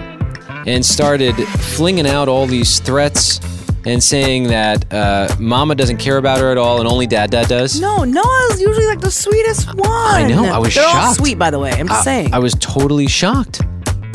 and 0.68 0.86
started 0.86 1.34
flinging 1.36 2.06
out 2.08 2.28
all 2.30 2.46
these 2.46 2.80
threats 2.80 3.40
and 3.86 4.02
saying 4.02 4.44
that 4.50 4.94
uh, 4.94 5.28
Mama 5.40 5.74
doesn't 5.74 5.98
care 5.98 6.18
about 6.18 6.38
her 6.40 6.52
at 6.52 6.60
all, 6.60 6.80
and 6.80 6.88
only 6.88 7.08
Dad 7.08 7.32
Dad 7.32 7.48
does. 7.48 7.82
no, 7.82 8.04
Noah's 8.04 8.62
usually 8.62 8.86
like 8.86 9.02
the 9.02 9.10
sweetest 9.12 9.74
one. 9.74 9.90
I 9.90 10.28
know, 10.28 10.46
I 10.46 10.60
was 10.60 10.76
They're 10.76 10.86
all 10.86 10.92
shocked. 10.94 11.18
sweet, 11.18 11.40
by 11.40 11.50
the 11.50 11.58
way. 11.60 11.72
I'm 11.72 11.88
just 11.88 12.04
saying. 12.04 12.34
I 12.36 12.40
was 12.40 12.54
totally 12.60 13.08
shocked. 13.08 13.62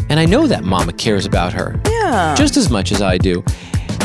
And 0.08 0.18
I 0.18 0.24
know 0.24 0.46
that 0.46 0.64
mama 0.64 0.92
cares 0.92 1.26
about 1.26 1.52
her. 1.52 1.78
Yeah. 1.86 2.34
Just 2.36 2.56
as 2.56 2.70
much 2.70 2.92
as 2.92 3.02
I 3.02 3.18
do. 3.18 3.44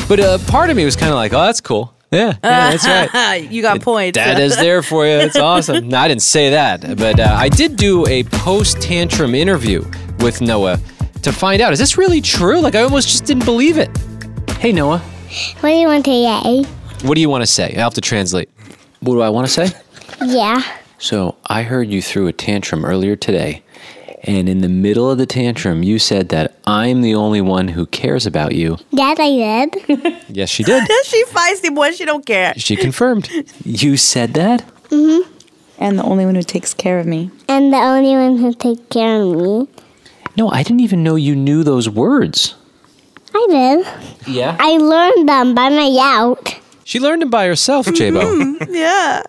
But 0.07 0.19
uh, 0.19 0.37
part 0.47 0.69
of 0.69 0.75
me 0.75 0.83
was 0.85 0.95
kind 0.95 1.09
of 1.11 1.15
like, 1.15 1.33
oh, 1.33 1.41
that's 1.41 1.61
cool. 1.61 1.93
Yeah, 2.11 2.37
yeah 2.43 2.75
that's 2.75 2.87
right. 3.13 3.41
you 3.51 3.61
got 3.61 3.81
points. 3.81 4.15
Dad 4.15 4.39
is 4.39 4.55
there 4.55 4.83
for 4.83 5.05
you. 5.05 5.13
It's 5.13 5.35
awesome. 5.37 5.87
No, 5.93 5.97
I 5.97 6.07
didn't 6.07 6.21
say 6.21 6.51
that. 6.51 6.97
But 6.97 7.19
uh, 7.19 7.35
I 7.37 7.49
did 7.49 7.75
do 7.75 8.05
a 8.07 8.23
post 8.25 8.81
tantrum 8.81 9.33
interview 9.33 9.83
with 10.19 10.39
Noah 10.41 10.79
to 11.23 11.31
find 11.31 11.61
out 11.61 11.73
is 11.73 11.79
this 11.79 11.97
really 11.97 12.21
true? 12.21 12.59
Like, 12.59 12.75
I 12.75 12.81
almost 12.81 13.07
just 13.07 13.25
didn't 13.25 13.45
believe 13.45 13.77
it. 13.77 13.89
Hey, 14.59 14.71
Noah, 14.71 14.99
What 15.61 15.69
do 15.69 15.69
you 15.75 15.87
want 15.87 16.03
to 16.05 16.11
say? 16.11 16.63
what 17.07 17.15
do 17.15 17.21
you 17.21 17.29
want 17.29 17.41
to 17.41 17.47
say? 17.47 17.73
I'll 17.75 17.83
have 17.85 17.93
to 17.95 18.01
translate. 18.01 18.49
What 18.99 19.15
do 19.15 19.21
I 19.21 19.29
want 19.29 19.47
to 19.47 19.53
say? 19.53 19.77
Yeah. 20.23 20.61
So 20.99 21.35
I 21.47 21.63
heard 21.63 21.89
you 21.89 22.01
threw 22.01 22.27
a 22.27 22.33
tantrum 22.33 22.85
earlier 22.85 23.15
today, 23.15 23.63
and 24.23 24.47
in 24.47 24.61
the 24.61 24.69
middle 24.69 25.09
of 25.11 25.17
the 25.17 25.25
tantrum, 25.25 25.83
you 25.83 25.99
said 25.99 26.29
that 26.29 26.55
I'm 26.65 27.01
the 27.01 27.15
only 27.15 27.41
one 27.41 27.67
who 27.69 27.85
cares 27.85 28.25
about 28.25 28.53
you. 28.55 28.77
Yes, 28.91 29.17
I 29.19 29.29
did. 29.29 30.17
Yes, 30.29 30.49
she 30.49 30.63
did. 30.63 30.83
she 31.05 31.23
feisty 31.25 31.73
boy. 31.73 31.91
She 31.91 32.05
don't 32.05 32.25
care. 32.25 32.53
she 32.57 32.75
confirmed. 32.75 33.29
You 33.63 33.97
said 33.97 34.33
that? 34.33 34.63
Mm-hmm. 34.89 35.29
And 35.79 35.99
the 35.99 36.03
only 36.03 36.25
one 36.25 36.35
who 36.35 36.41
takes 36.43 36.73
care 36.73 36.99
of 36.99 37.05
me. 37.05 37.29
and 37.47 37.71
the 37.73 37.77
only 37.77 38.13
one 38.15 38.37
who 38.37 38.53
takes 38.53 38.81
care 38.89 39.21
of 39.21 39.35
me. 39.35 39.67
No, 40.37 40.49
I 40.49 40.63
didn't 40.63 40.79
even 40.81 41.03
know 41.03 41.15
you 41.15 41.35
knew 41.35 41.63
those 41.63 41.87
words. 41.89 42.55
I 43.35 43.45
did. 43.49 43.87
Yeah. 44.27 44.55
I 44.59 44.77
learned 44.77 45.27
them 45.29 45.53
by 45.53 45.69
my 45.69 45.89
out. 46.01 46.55
She 46.83 46.99
learned 46.99 47.21
them 47.21 47.29
by 47.29 47.45
herself, 47.47 47.85
Jabo. 47.87 48.21
Mm-hmm. 48.23 48.73
Yeah. 48.73 49.23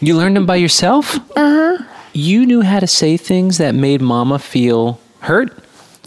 You 0.00 0.16
learned 0.16 0.36
them 0.36 0.46
by 0.46 0.56
yourself? 0.56 1.16
Uh 1.16 1.20
huh. 1.36 1.57
You 2.20 2.46
knew 2.46 2.62
how 2.62 2.80
to 2.80 2.88
say 2.88 3.16
things 3.16 3.58
that 3.58 3.76
made 3.76 4.00
Mama 4.00 4.40
feel 4.40 4.98
hurt? 5.20 5.56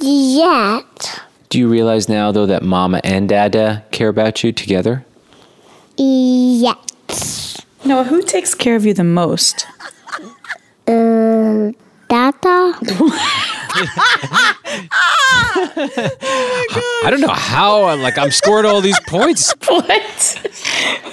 Yet. 0.02 1.22
Do 1.48 1.58
you 1.58 1.70
realize 1.70 2.10
now, 2.10 2.34
though, 2.34 2.48
that 2.48 2.64
Mama 2.64 3.00
and 3.06 3.30
Dada 3.30 3.86
care 3.92 4.10
about 4.10 4.44
you 4.44 4.52
together? 4.52 5.06
Yet. 5.96 7.64
Noah, 7.86 8.04
who 8.04 8.22
takes 8.24 8.54
care 8.54 8.76
of 8.76 8.86
you 8.86 8.94
the 8.94 9.06
most? 9.06 9.66
Uh, 10.86 11.72
Data? 12.10 12.74
I 17.00 17.08
don't 17.10 17.22
know 17.22 17.30
how, 17.30 17.96
like, 17.96 18.18
I'm 18.18 18.32
scored 18.32 18.66
all 18.66 18.82
these 18.82 19.00
points. 19.08 19.54
What? 19.70 20.42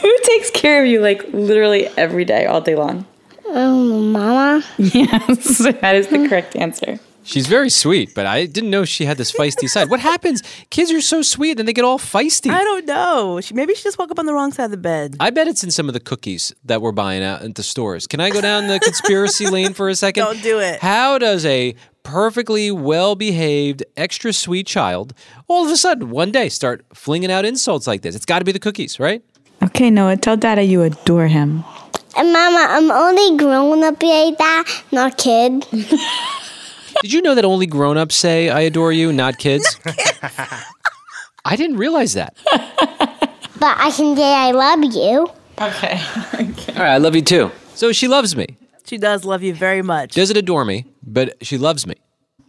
who 0.03 0.19
takes 0.25 0.51
care 0.51 0.83
of 0.83 0.89
you 0.89 1.01
like 1.01 1.23
literally 1.33 1.87
every 1.97 2.25
day, 2.25 2.47
all 2.47 2.61
day 2.61 2.75
long? 2.75 3.07
Um, 3.53 4.13
Mama? 4.13 4.65
Yes, 4.79 5.59
that 5.59 5.95
is 5.95 6.09
the 6.09 6.29
correct 6.29 6.57
answer. 6.57 6.99
She's 7.29 7.47
very 7.47 7.69
sweet, 7.69 8.15
but 8.15 8.25
I 8.25 8.47
didn't 8.47 8.71
know 8.71 8.87
she 8.87 9.05
had 9.05 9.19
this 9.19 9.31
feisty 9.31 9.69
side. 9.69 9.91
What 9.91 10.01
happens? 10.01 10.43
Kids 10.71 10.91
are 10.93 11.03
so 11.03 11.21
sweet 11.21 11.59
and 11.59 11.69
they 11.69 11.75
get 11.75 11.85
all 11.85 11.99
feisty. 11.99 12.51
I 12.51 12.65
don't 12.65 12.87
know. 12.87 13.39
She, 13.43 13.53
maybe 13.53 13.75
she 13.75 13.83
just 13.83 13.99
woke 13.99 14.11
up 14.11 14.19
on 14.19 14.25
the 14.25 14.33
wrong 14.33 14.51
side 14.51 14.65
of 14.65 14.71
the 14.71 14.79
bed. 14.79 15.15
I 15.21 15.29
bet 15.29 15.47
it's 15.47 15.63
in 15.63 15.71
some 15.71 15.89
of 15.89 15.93
the 15.93 16.01
cookies 16.01 16.55
that 16.65 16.81
we're 16.81 16.93
buying 16.93 17.23
out 17.23 17.43
at 17.43 17.55
the 17.55 17.63
stores. 17.63 18.07
Can 18.07 18.21
I 18.21 18.31
go 18.31 18.41
down 18.41 18.67
the 18.69 18.81
conspiracy 18.81 19.47
lane 19.51 19.75
for 19.75 19.91
a 19.91 19.95
second? 19.95 20.25
Don't 20.25 20.43
do 20.43 20.59
it. 20.59 20.81
How 20.81 21.19
does 21.19 21.45
a 21.45 21.75
perfectly 22.03 22.71
well 22.71 23.15
behaved, 23.15 23.85
extra 23.95 24.33
sweet 24.33 24.67
child 24.67 25.13
all 25.49 25.67
of 25.67 25.71
a 25.71 25.77
sudden 25.77 26.09
one 26.09 26.33
day 26.33 26.49
start 26.49 26.83
flinging 26.95 27.31
out 27.31 27.45
insults 27.45 27.87
like 27.87 28.01
this? 28.01 28.15
It's 28.17 28.25
got 28.25 28.39
to 28.39 28.47
be 28.47 28.53
the 28.53 28.59
cookies, 28.59 28.99
right? 28.99 29.23
Okay, 29.63 29.91
Noah, 29.91 30.17
tell 30.17 30.37
Dada 30.39 30.63
you 30.63 30.83
adore 30.83 31.27
him. 31.27 31.63
And 32.17 32.33
Mama, 32.33 32.67
I'm 32.71 32.91
only 32.91 33.37
grown 33.37 33.83
up 33.85 34.03
like 34.03 34.39
that, 34.39 34.83
not 34.93 35.19
kid. 35.19 35.67
Did 37.03 37.13
you 37.13 37.23
know 37.23 37.35
that 37.35 37.45
only 37.45 37.67
grown 37.67 37.97
ups 37.97 38.17
say, 38.17 38.49
I 38.51 38.61
adore 38.63 38.93
you, 38.93 39.13
not 39.13 39.39
kids? 39.39 39.79
I 41.45 41.57
didn't 41.57 41.77
realize 41.77 42.15
that. 42.15 42.37
But 43.61 43.77
I 43.77 43.91
can 43.91 44.15
say 44.17 44.23
I 44.23 44.53
love 44.53 44.85
you. 44.85 45.29
Okay. 45.61 46.01
All 46.77 46.83
right, 46.85 46.95
I 46.95 46.99
love 46.99 47.17
you 47.17 47.23
too. 47.23 47.51
So 47.75 47.91
she 47.91 48.07
loves 48.07 48.37
me. 48.37 48.57
She 48.85 48.99
does 48.99 49.25
love 49.25 49.43
you 49.43 49.53
very 49.53 49.83
much. 49.83 50.15
Doesn't 50.15 50.37
adore 50.37 50.65
me, 50.65 50.85
but 51.03 51.37
she 51.45 51.59
loves 51.59 51.85
me. 51.85 51.97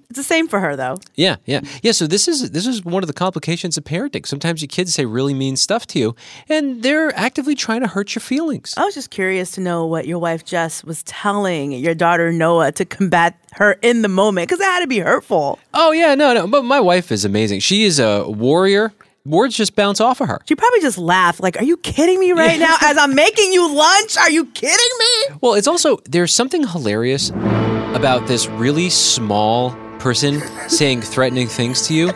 It's 0.10 0.17
the 0.17 0.24
same 0.24 0.48
for 0.48 0.60
her 0.60 0.76
though. 0.76 0.98
Yeah, 1.13 1.36
yeah, 1.45 1.62
yeah. 1.84 1.91
So 1.91 2.08
this 2.08 2.28
is 2.28 2.50
this 2.50 2.65
is 2.65 2.84
one 2.84 3.04
of 3.04 3.08
the 3.08 3.13
complications 3.13 3.78
of 3.78 3.84
parenting. 3.84 4.26
Sometimes 4.26 4.60
your 4.60 4.67
kids 4.67 4.91
say 4.91 5.06
really 5.06 5.36
mean 5.36 5.56
stuff 5.56 5.86
to 5.86 6.00
you, 6.00 6.15
and 6.50 6.82
they're 6.82 7.15
actively 7.15 7.54
trying 7.54 7.82
to 7.82 7.88
hurt 7.88 8.15
your 8.15 8.22
feelings. 8.22 8.74
I 8.76 8.86
was 8.86 8.95
just 8.95 9.12
curious 9.12 9.52
to 9.52 9.62
know 9.62 9.86
what 9.86 10.08
your 10.08 10.17
wife 10.17 10.43
Jess 10.43 10.84
was 10.84 11.04
telling 11.04 11.74
your 11.74 11.93
daughter 11.93 12.34
Noah 12.34 12.72
to 12.72 12.86
combat 12.86 13.39
her 13.52 13.74
in 13.84 14.02
the 14.02 14.08
moment 14.08 14.50
because 14.50 14.60
it 14.60 14.63
had 14.63 14.80
to 14.80 14.88
be 14.88 14.98
hurtful. 14.98 15.60
Oh 15.76 15.91
yeah, 15.91 16.15
no, 16.15 16.34
no. 16.34 16.48
But 16.48 16.65
my 16.65 16.80
wife 16.80 17.12
is 17.12 17.24
amazing. 17.24 17.60
She 17.60 17.84
is 17.84 18.00
a 18.00 18.28
warrior. 18.28 18.91
Words 19.28 19.56
just 19.56 19.76
bounce 19.76 20.02
off 20.02 20.22
of 20.22 20.28
her. 20.28 20.39
She 20.48 20.56
probably 20.56 20.82
just 20.82 20.98
laughed 20.98 21.39
like, 21.39 21.62
"Are 21.62 21.65
you 21.65 21.78
kidding 21.78 22.19
me 22.19 22.32
right 22.32 22.58
now? 22.58 22.78
As 22.82 22.98
I'm 22.98 23.13
making 23.13 23.54
you 23.54 23.72
lunch, 23.72 24.17
are 24.17 24.32
you 24.32 24.48
kidding 24.48 24.98
me?" 24.98 25.38
Well, 25.39 25.54
it's 25.54 25.67
also 25.67 25.98
there's 26.06 26.34
something 26.34 26.65
hilarious 26.65 27.30
about 27.30 28.26
this 28.26 28.48
really 28.48 28.89
small 28.89 29.78
person 29.99 30.41
saying 30.69 31.01
threatening 31.01 31.47
things 31.47 31.88
to 31.88 31.93
you. 31.93 32.12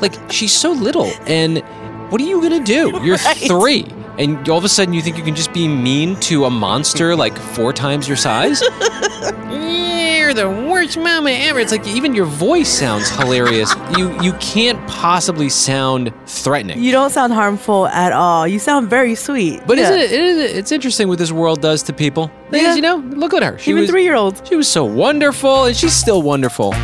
Like 0.00 0.14
she's 0.30 0.52
so 0.52 0.72
little, 0.72 1.10
and 1.26 1.58
what 2.10 2.20
are 2.20 2.24
you 2.24 2.40
gonna 2.42 2.62
do? 2.64 3.00
You're 3.02 3.16
Right. 3.16 3.36
three, 3.36 3.86
and 4.18 4.48
all 4.48 4.58
of 4.58 4.64
a 4.64 4.68
sudden 4.68 4.92
you 4.94 5.02
think 5.02 5.16
you 5.16 5.24
can 5.24 5.34
just 5.34 5.52
be 5.52 5.66
mean 5.68 6.16
to 6.20 6.44
a 6.44 6.50
monster 6.50 7.16
like 7.16 7.36
four 7.36 7.72
times 7.72 8.06
your 8.06 8.16
size. 8.16 8.62
You're 9.50 10.34
the 10.34 10.48
worst 10.68 10.98
mama 10.98 11.30
ever. 11.30 11.60
It's 11.60 11.70
like 11.72 11.86
even 11.86 12.14
your 12.14 12.24
voice 12.26 12.68
sounds 12.68 13.08
hilarious. 13.08 13.72
You 13.96 14.20
you 14.20 14.32
can't 14.34 14.78
possibly 14.88 15.48
sound 15.48 16.12
threatening. 16.26 16.82
You 16.82 16.90
don't 16.92 17.10
sound 17.10 17.32
harmful 17.32 17.86
at 17.88 18.12
all. 18.12 18.46
You 18.46 18.58
sound 18.58 18.90
very 18.90 19.14
sweet. 19.14 19.62
But 19.66 19.78
Yeah. 19.78 19.84
isn't 19.90 19.98
it, 20.00 20.12
it 20.12 20.20
is, 20.20 20.52
it's 20.58 20.72
interesting 20.72 21.06
what 21.08 21.18
this 21.18 21.30
world 21.32 21.60
does 21.62 21.82
to 21.84 21.92
people. 21.92 22.30
Because, 22.50 22.62
Yeah. 22.68 22.74
you 22.74 22.82
know, 22.82 22.96
look 23.16 23.34
at 23.34 23.42
her. 23.42 23.56
She 23.58 23.70
Even 23.70 23.82
was, 23.82 23.90
three-year-olds. 23.90 24.42
She 24.48 24.56
was 24.56 24.68
so 24.68 24.84
wonderful, 24.84 25.64
and 25.64 25.76
she's 25.76 25.92
still 25.94 26.22
wonderful. 26.22 26.74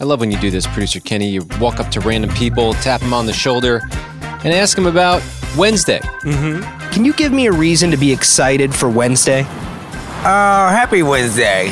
I 0.00 0.04
love 0.04 0.20
when 0.20 0.30
you 0.30 0.38
do 0.38 0.50
this, 0.50 0.66
producer 0.66 1.00
Kenny. 1.00 1.28
You 1.28 1.46
walk 1.60 1.78
up 1.80 1.90
to 1.92 2.00
random 2.00 2.30
people, 2.30 2.74
tap 2.74 3.00
them 3.00 3.14
on 3.14 3.26
the 3.26 3.32
shoulder, 3.32 3.80
and 4.22 4.52
ask 4.52 4.76
them 4.76 4.86
about 4.86 5.22
Wednesday. 5.56 6.00
Can 6.22 7.04
you 7.04 7.12
give 7.12 7.32
me 7.32 7.46
a 7.46 7.52
reason 7.52 7.90
to 7.90 7.96
be 7.96 8.12
excited 8.12 8.74
for 8.74 8.88
Wednesday? 8.88 9.40
Uh, 9.42 10.70
happy 10.70 11.02
Wednesday. 11.02 11.68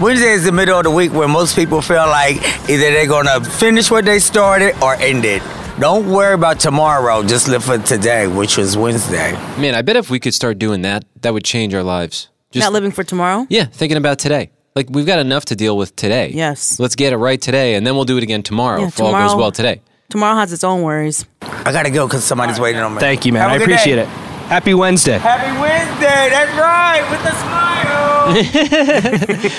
Wednesday 0.00 0.30
is 0.32 0.44
the 0.44 0.52
middle 0.52 0.78
of 0.78 0.84
the 0.84 0.90
week 0.90 1.12
where 1.12 1.26
most 1.26 1.56
people 1.56 1.80
feel 1.80 2.06
like 2.06 2.36
either 2.68 2.90
they're 2.90 3.06
gonna 3.08 3.42
finish 3.44 3.90
what 3.90 4.04
they 4.04 4.18
started 4.18 4.74
or 4.82 4.94
end 4.94 5.24
it. 5.24 5.42
Don't 5.80 6.10
worry 6.10 6.34
about 6.34 6.60
tomorrow. 6.60 7.22
Just 7.22 7.48
live 7.48 7.64
for 7.64 7.78
today, 7.78 8.26
which 8.26 8.56
was 8.56 8.76
Wednesday. 8.76 9.32
Man, 9.58 9.74
I 9.74 9.82
bet 9.82 9.96
if 9.96 10.10
we 10.10 10.20
could 10.20 10.34
start 10.34 10.58
doing 10.58 10.82
that, 10.82 11.04
that 11.22 11.32
would 11.34 11.44
change 11.44 11.74
our 11.74 11.82
lives. 11.82 12.28
Just, 12.50 12.64
Not 12.64 12.72
living 12.72 12.92
for 12.92 13.04
tomorrow. 13.04 13.46
yeah, 13.50 13.64
thinking 13.64 13.98
about 13.98 14.18
today. 14.18 14.50
Like 14.76 14.90
we've 14.90 15.06
got 15.06 15.18
enough 15.18 15.46
to 15.46 15.56
deal 15.56 15.74
with 15.76 15.96
today. 15.96 16.30
Yes. 16.34 16.78
Let's 16.78 16.94
get 16.96 17.14
it 17.14 17.16
right 17.16 17.40
today, 17.40 17.76
and 17.76 17.86
then 17.86 17.94
we'll 17.96 18.04
do 18.04 18.18
it 18.18 18.22
again 18.22 18.42
tomorrow 18.42 18.82
Yeah, 18.82 18.88
if 18.88 19.00
all 19.00 19.10
goes 19.10 19.34
well 19.34 19.50
today. 19.50 19.80
Tomorrow 20.10 20.36
has 20.36 20.52
its 20.52 20.62
own 20.62 20.82
worries. 20.82 21.24
I 21.40 21.72
gotta 21.72 21.90
go 21.90 22.06
because 22.06 22.24
somebody's 22.24 22.60
waiting 22.60 22.82
on 22.82 22.94
me. 22.94 23.00
Thank 23.00 23.24
you, 23.24 23.32
man. 23.32 23.48
Have 23.48 23.52
a 23.52 23.54
I 23.54 23.64
appreciate 23.64 23.96
day. 23.96 24.02
it. 24.02 24.08
Happy 24.08 24.74
Wednesday. 24.74 25.16
Happy 25.16 25.58
Wednesday. 25.58 26.28
That's 26.28 26.52
right. 26.58 27.10
With 27.10 27.24
a 27.24 27.32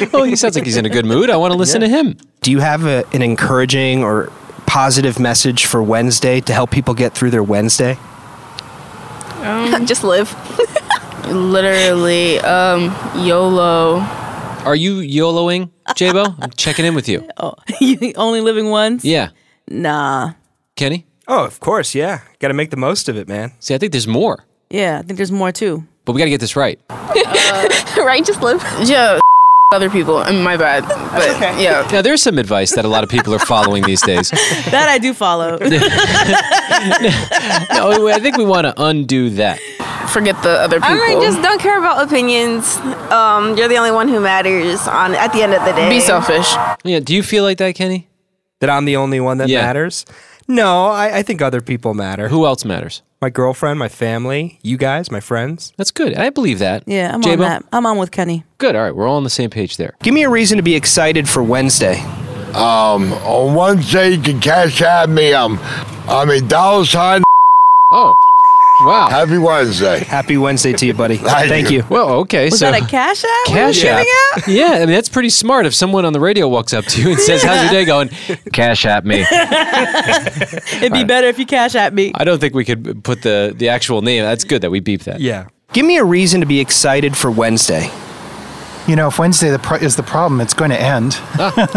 smile. 0.06 0.14
oh, 0.22 0.24
he 0.24 0.36
sounds 0.36 0.56
like 0.56 0.66
he's 0.66 0.78
in 0.78 0.86
a 0.86 0.90
good 0.90 1.06
mood. 1.06 1.32
I 1.32 1.38
want 1.38 1.52
to 1.52 1.58
listen 1.58 1.82
to 1.82 1.90
him. 1.90 2.16
Do 2.42 2.52
you 2.52 2.60
have 2.60 2.86
a, 2.86 3.04
an 3.12 3.24
encouraging 3.24 4.04
or 4.04 4.32
positive 4.68 5.20
message 5.20 5.66
for 5.66 5.82
Wednesday 5.82 6.42
to 6.42 6.54
help 6.54 6.70
people 6.70 6.94
get 6.94 7.14
through 7.16 7.32
their 7.32 7.44
Wednesday? 7.44 7.98
Just 9.86 10.04
live. 10.04 10.32
Literally, 11.28 12.40
um, 12.40 12.96
YOLO. 13.26 14.27
Are 14.68 14.76
you 14.76 14.98
YOLOing, 14.98 15.70
Jabo? 15.92 16.36
I'm 16.42 16.52
checking 16.52 16.84
in 16.84 16.94
with 16.94 17.08
you. 17.08 17.26
Oh, 17.38 17.54
you 17.80 18.12
only 18.18 18.42
living 18.42 18.70
once? 18.70 19.06
Yeah. 19.06 19.30
Nah. 19.70 20.34
Kenny? 20.76 21.06
Oh, 21.26 21.46
of 21.46 21.62
course, 21.62 21.96
yeah. 21.96 22.20
Got 22.40 22.50
to 22.50 22.54
make 22.54 22.70
the 22.72 22.76
most 22.78 23.08
of 23.08 23.16
it, 23.16 23.30
man. 23.30 23.54
See, 23.60 23.74
I 23.74 23.78
think 23.78 23.94
there's 23.94 24.08
more, 24.08 24.44
Yeah, 24.70 25.00
I 25.00 25.04
think 25.04 25.16
there's 25.16 25.32
more 25.32 25.54
too. 25.54 25.86
but 26.04 26.12
we 26.12 26.20
got 26.20 26.26
to 26.26 26.32
get 26.32 26.42
this 26.42 26.58
right. 26.58 26.78
Uh, 26.90 27.70
right? 27.98 28.26
Just 28.26 28.42
live. 28.42 28.62
Yeah, 28.84 29.20
other 29.74 29.90
people. 29.90 30.18
I 30.18 30.32
mean, 30.32 30.44
my 30.44 30.58
bad. 30.58 30.84
But 30.84 31.62
yeah. 31.62 31.88
Now, 31.90 32.02
there's 32.02 32.22
some 32.22 32.38
advice 32.38 32.76
that 32.76 32.84
a 32.84 32.90
lot 32.90 33.06
of 33.06 33.10
people 33.10 33.34
are 33.34 33.40
following 33.40 33.84
these 33.84 34.02
days. 34.02 34.32
That 34.72 34.90
I 34.90 34.98
do 34.98 35.14
follow. 35.14 35.58
No, 37.72 38.08
I 38.10 38.20
think 38.20 38.36
we 38.38 38.44
want 38.46 38.66
to 38.66 38.74
undo 38.78 39.30
that. 39.32 39.60
Forget 40.10 40.42
the 40.44 40.50
other 40.52 40.80
people. 40.80 40.96
I 40.96 41.08
mean, 41.08 41.22
just 41.22 41.42
don't 41.42 41.60
care 41.60 41.78
about 41.78 42.04
opinions. 42.06 42.78
Um, 43.12 43.56
you're 43.58 43.68
the 43.68 43.78
only 43.78 43.92
one 43.92 44.08
who 44.08 44.20
matters. 44.20 44.88
On 44.88 45.14
at 45.16 45.34
the 45.34 45.44
end 45.44 45.54
of 45.54 45.64
the 45.66 45.72
day, 45.74 45.90
Be 45.90 46.00
selfish. 46.00 46.54
Yeah, 46.84 47.00
do 47.00 47.14
you 47.16 47.24
feel 47.24 47.44
like 47.44 47.58
that, 47.60 47.76
Kenny? 47.76 48.08
That 48.62 48.70
I'm 48.70 48.86
the 48.86 48.96
only 48.96 49.20
one 49.20 49.38
that 49.40 49.50
Yeah. 49.50 49.62
matters? 49.62 50.06
No, 50.48 50.86
I, 50.88 51.18
I 51.18 51.24
think 51.24 51.42
other 51.42 51.60
people 51.62 51.94
matter. 51.94 52.30
Who 52.30 52.46
else 52.46 52.64
matters? 52.64 53.02
My 53.22 53.30
girlfriend, 53.30 53.80
my 53.80 53.90
family, 53.90 54.60
you 54.62 54.78
guys, 54.78 55.12
my 55.12 55.20
friends. 55.20 55.74
That's 55.76 55.92
good. 55.92 56.16
I 56.16 56.30
believe 56.30 56.60
that. 56.60 56.84
yeah, 56.88 57.12
I'm 57.14 57.22
Jabo? 57.22 57.34
on 57.34 57.40
that. 57.40 57.64
I'm 57.74 57.86
on 57.86 57.98
with 57.98 58.12
Kenny. 58.12 58.46
Good. 58.58 58.76
All 58.76 58.82
right, 58.84 58.96
we're 58.96 59.08
all 59.08 59.18
on 59.18 59.24
the 59.26 59.30
same 59.30 59.50
page 59.50 59.76
there. 59.78 59.96
Give 60.04 60.14
me 60.14 60.24
a 60.24 60.30
reason 60.30 60.56
to 60.58 60.64
be 60.64 60.76
excited 60.76 61.28
for 61.28 61.44
Wednesday. 61.44 62.00
Um, 62.56 63.12
on 63.26 63.56
Wednesday, 63.56 64.12
you 64.12 64.22
can 64.22 64.40
cash 64.40 64.82
at 64.82 65.10
me. 65.10 65.34
Um, 65.34 65.60
I'm 66.08 66.30
a 66.30 66.40
dollar 66.40 66.86
sign. 66.86 67.24
Oh, 67.92 68.14
wow. 68.82 69.08
Happy 69.10 69.38
Wednesday. 69.38 70.00
Happy 70.00 70.38
Wednesday 70.38 70.74
to 70.74 70.86
you, 70.86 70.94
buddy. 70.94 71.18
Thank 71.18 71.50
Thank 71.50 71.72
you. 71.72 71.78
you. 71.80 71.86
Well, 71.90 72.10
okay. 72.22 72.46
Was 72.46 72.60
so 72.60 72.72
that 72.72 72.82
a 72.84 72.86
cash 72.86 73.24
app? 73.24 73.46
cash 73.48 73.84
app. 73.84 74.00
out? 74.06 74.48
Yeah, 74.48 74.72
I 74.74 74.80
mean 74.80 74.90
that's 74.90 75.10
pretty 75.10 75.30
smart. 75.30 75.66
If 75.66 75.74
someone 75.74 76.06
on 76.06 76.14
the 76.14 76.20
radio 76.20 76.48
walks 76.48 76.74
up 76.74 76.86
to 76.86 77.02
you 77.02 77.10
and 77.12 77.20
says, 77.20 77.44
"How's 77.44 77.64
your 77.64 77.72
day 77.72 77.86
going?" 77.86 78.10
Cash 78.54 78.86
app 78.86 79.04
me. 79.04 79.26
It'd 80.78 80.94
be 80.94 81.04
better 81.04 81.28
if 81.28 81.40
you 81.40 81.46
cash 81.46 81.76
at 81.76 81.94
me. 81.94 82.12
I 82.16 82.24
don't 82.24 82.40
think 82.40 82.54
we 82.54 82.66
could 82.66 83.04
put 83.04 83.22
the 83.24 83.54
the 83.56 83.70
actual 83.70 84.02
name. 84.02 84.24
That's 84.24 84.44
good 84.44 84.62
that 84.62 84.70
we 84.72 84.80
beeped 84.82 85.04
that. 85.06 85.20
Yeah. 85.20 85.48
Give 85.74 85.86
me 85.86 85.98
a 85.98 86.04
reason 86.04 86.40
to 86.42 86.48
be 86.48 86.60
excited 86.60 87.18
for 87.18 87.30
Wednesday. 87.32 87.90
You 88.88 88.96
know, 88.96 89.08
if 89.10 89.20
Wednesday 89.20 89.50
the 89.50 89.60
pro- 89.60 89.78
is 89.80 89.98
the 89.98 90.04
problem, 90.04 90.40
it's 90.40 90.54
going 90.54 90.72
to 90.72 90.80
end. 90.80 91.14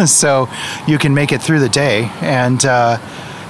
so 0.09 0.49
you 0.87 0.97
can 0.97 1.13
make 1.13 1.33
it 1.33 1.43
through 1.43 1.59
the 1.61 1.69
day, 1.69 2.09
and 2.21 2.65
uh, 2.65 2.99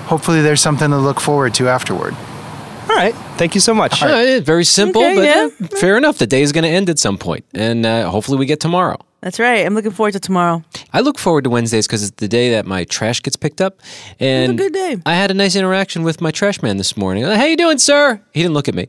hopefully 0.07 0.41
there's 0.41 0.63
something 0.63 0.89
to 0.91 0.97
look 0.97 1.21
forward 1.21 1.53
to 1.55 1.69
afterward. 1.69 2.15
All 2.89 2.97
right. 2.97 3.15
Thank 3.40 3.55
you 3.55 3.61
so 3.62 3.72
much. 3.72 4.03
Uh, 4.03 4.40
very 4.40 4.64
simple, 4.64 5.00
Okay, 5.00 5.14
but 5.14 5.24
yeah. 5.24 5.79
fair 5.79 5.96
enough. 5.96 6.18
The 6.18 6.26
day 6.26 6.42
is 6.42 6.53
going 6.53 6.64
to 6.64 6.68
end 6.68 6.90
at 6.90 6.98
some 6.98 7.16
point, 7.16 7.46
and 7.55 7.87
uh, 7.87 8.11
hopefully 8.11 8.37
we 8.37 8.44
get 8.44 8.61
tomorrow. 8.61 8.98
That's 9.23 9.39
right. 9.39 9.67
I'm 9.67 9.75
looking 9.75 9.91
forward 9.91 10.13
to 10.13 10.21
tomorrow. 10.21 10.65
I 10.95 11.01
look 11.01 11.19
forward 11.19 11.45
to 11.45 11.51
Wednesdays 11.51 11.87
because 11.87 12.03
it's 12.03 12.17
the 12.17 12.27
day 12.29 12.53
that 12.53 12.65
my 12.65 12.85
trash 12.85 13.23
gets 13.23 13.37
picked 13.37 13.61
up, 13.61 13.79
and 14.19 14.53
a 14.53 14.55
good 14.55 14.73
day. 14.73 14.97
I 15.05 15.15
had 15.15 15.31
a 15.31 15.35
nice 15.35 15.55
interaction 15.57 16.05
with 16.05 16.23
my 16.23 16.31
trash 16.31 16.63
man 16.63 16.79
this 16.79 16.97
morning. 16.97 17.25
How 17.25 17.45
you 17.45 17.57
doing, 17.57 17.77
sir? 17.79 18.19
He 18.33 18.41
didn't 18.43 18.55
look 18.55 18.67
at 18.67 18.75
me, 18.75 18.89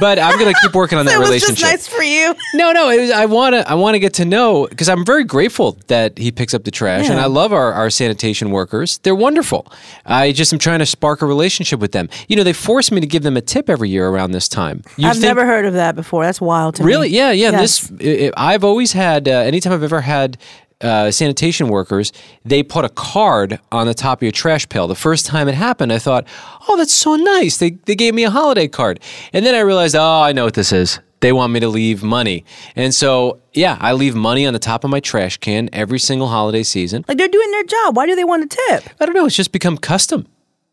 but 0.00 0.18
I'm 0.18 0.36
going 0.40 0.52
to 0.52 0.60
keep 0.60 0.74
working 0.74 0.98
on 0.98 1.06
that 1.06 1.14
It 1.14 1.18
was 1.18 1.28
relationship. 1.28 1.56
just 1.58 1.72
nice 1.72 1.86
for 1.86 2.02
you. 2.02 2.34
No, 2.54 2.72
no. 2.72 2.90
It 2.90 3.00
was, 3.00 3.10
I 3.12 3.26
want 3.26 3.54
to. 3.54 3.70
I 3.70 3.74
want 3.74 3.94
to 3.94 4.00
get 4.00 4.14
to 4.14 4.24
know 4.24 4.66
because 4.66 4.88
I'm 4.88 5.04
very 5.04 5.22
grateful 5.22 5.78
that 5.86 6.18
he 6.18 6.32
picks 6.32 6.52
up 6.52 6.64
the 6.64 6.72
trash, 6.72 7.08
and 7.08 7.20
I 7.20 7.26
love 7.26 7.52
our, 7.52 7.72
our 7.72 7.90
sanitation 7.90 8.50
workers. 8.50 8.98
They're 8.98 9.14
wonderful. 9.14 9.70
I 10.04 10.32
just 10.32 10.52
am 10.52 10.58
trying 10.58 10.80
to 10.80 10.86
spark 10.86 11.22
a 11.22 11.26
relationship 11.26 11.78
with 11.78 11.92
them. 11.92 12.08
You 12.26 12.34
know, 12.34 12.42
they 12.42 12.52
force 12.54 12.90
me 12.90 13.00
to 13.00 13.06
give 13.06 13.22
them 13.22 13.36
a 13.36 13.40
tip 13.40 13.70
every 13.70 13.88
year 13.88 14.08
around 14.08 14.32
this 14.32 14.48
time. 14.48 14.82
You 14.96 15.06
I've 15.06 15.12
think- 15.14 15.24
never 15.26 15.46
heard 15.46 15.64
of 15.64 15.74
that 15.74 15.94
before. 15.94 16.24
That's 16.24 16.40
wild 16.40 16.74
to 16.76 16.82
Really? 16.82 17.08
me. 17.08 17.16
Yeah, 17.16 17.30
yeah. 17.30 17.50
Yes. 17.52 17.86
This 17.88 18.32
i 18.36 18.36
i 18.36 18.54
I've 18.54 18.64
always 18.64 18.92
had. 18.92 19.28
Uh, 19.28 19.42
anytime 19.60 19.74
I've 19.74 19.82
ever 19.82 20.00
had 20.00 20.38
uh, 20.80 21.10
sanitation 21.10 21.68
workers, 21.68 22.12
they 22.46 22.62
put 22.62 22.86
a 22.86 22.88
card 22.88 23.60
on 23.70 23.86
the 23.86 23.92
top 23.92 24.18
of 24.18 24.22
your 24.22 24.32
trash 24.32 24.66
pail. 24.66 24.88
The 24.88 24.94
first 24.94 25.26
time 25.26 25.48
it 25.48 25.54
happened, 25.54 25.92
I 25.92 25.98
thought, 25.98 26.26
"Oh, 26.66 26.76
that's 26.78 26.94
so 26.94 27.16
nice." 27.16 27.58
They 27.58 27.72
they 27.84 27.94
gave 27.94 28.14
me 28.14 28.24
a 28.24 28.30
holiday 28.30 28.68
card, 28.68 29.00
and 29.34 29.44
then 29.44 29.54
I 29.54 29.60
realized, 29.60 29.94
"Oh, 29.94 30.22
I 30.22 30.32
know 30.32 30.44
what 30.44 30.54
this 30.54 30.72
is." 30.72 30.98
They 31.20 31.34
want 31.34 31.52
me 31.52 31.60
to 31.60 31.68
leave 31.68 32.02
money, 32.02 32.46
and 32.74 32.94
so 32.94 33.40
yeah, 33.52 33.76
I 33.78 33.92
leave 33.92 34.14
money 34.14 34.46
on 34.46 34.54
the 34.54 34.58
top 34.58 34.84
of 34.84 34.90
my 34.90 35.00
trash 35.00 35.36
can 35.36 35.68
every 35.70 35.98
single 35.98 36.28
holiday 36.28 36.62
season. 36.62 37.04
Like 37.06 37.18
they're 37.18 37.28
doing 37.28 37.50
their 37.50 37.64
job. 37.64 37.94
Why 37.94 38.06
do 38.06 38.16
they 38.16 38.24
want 38.24 38.44
a 38.44 38.56
tip? 38.68 38.88
I 38.98 39.04
don't 39.04 39.14
know. 39.14 39.26
It's 39.26 39.36
just 39.36 39.52
become 39.52 39.76
custom. 39.76 40.26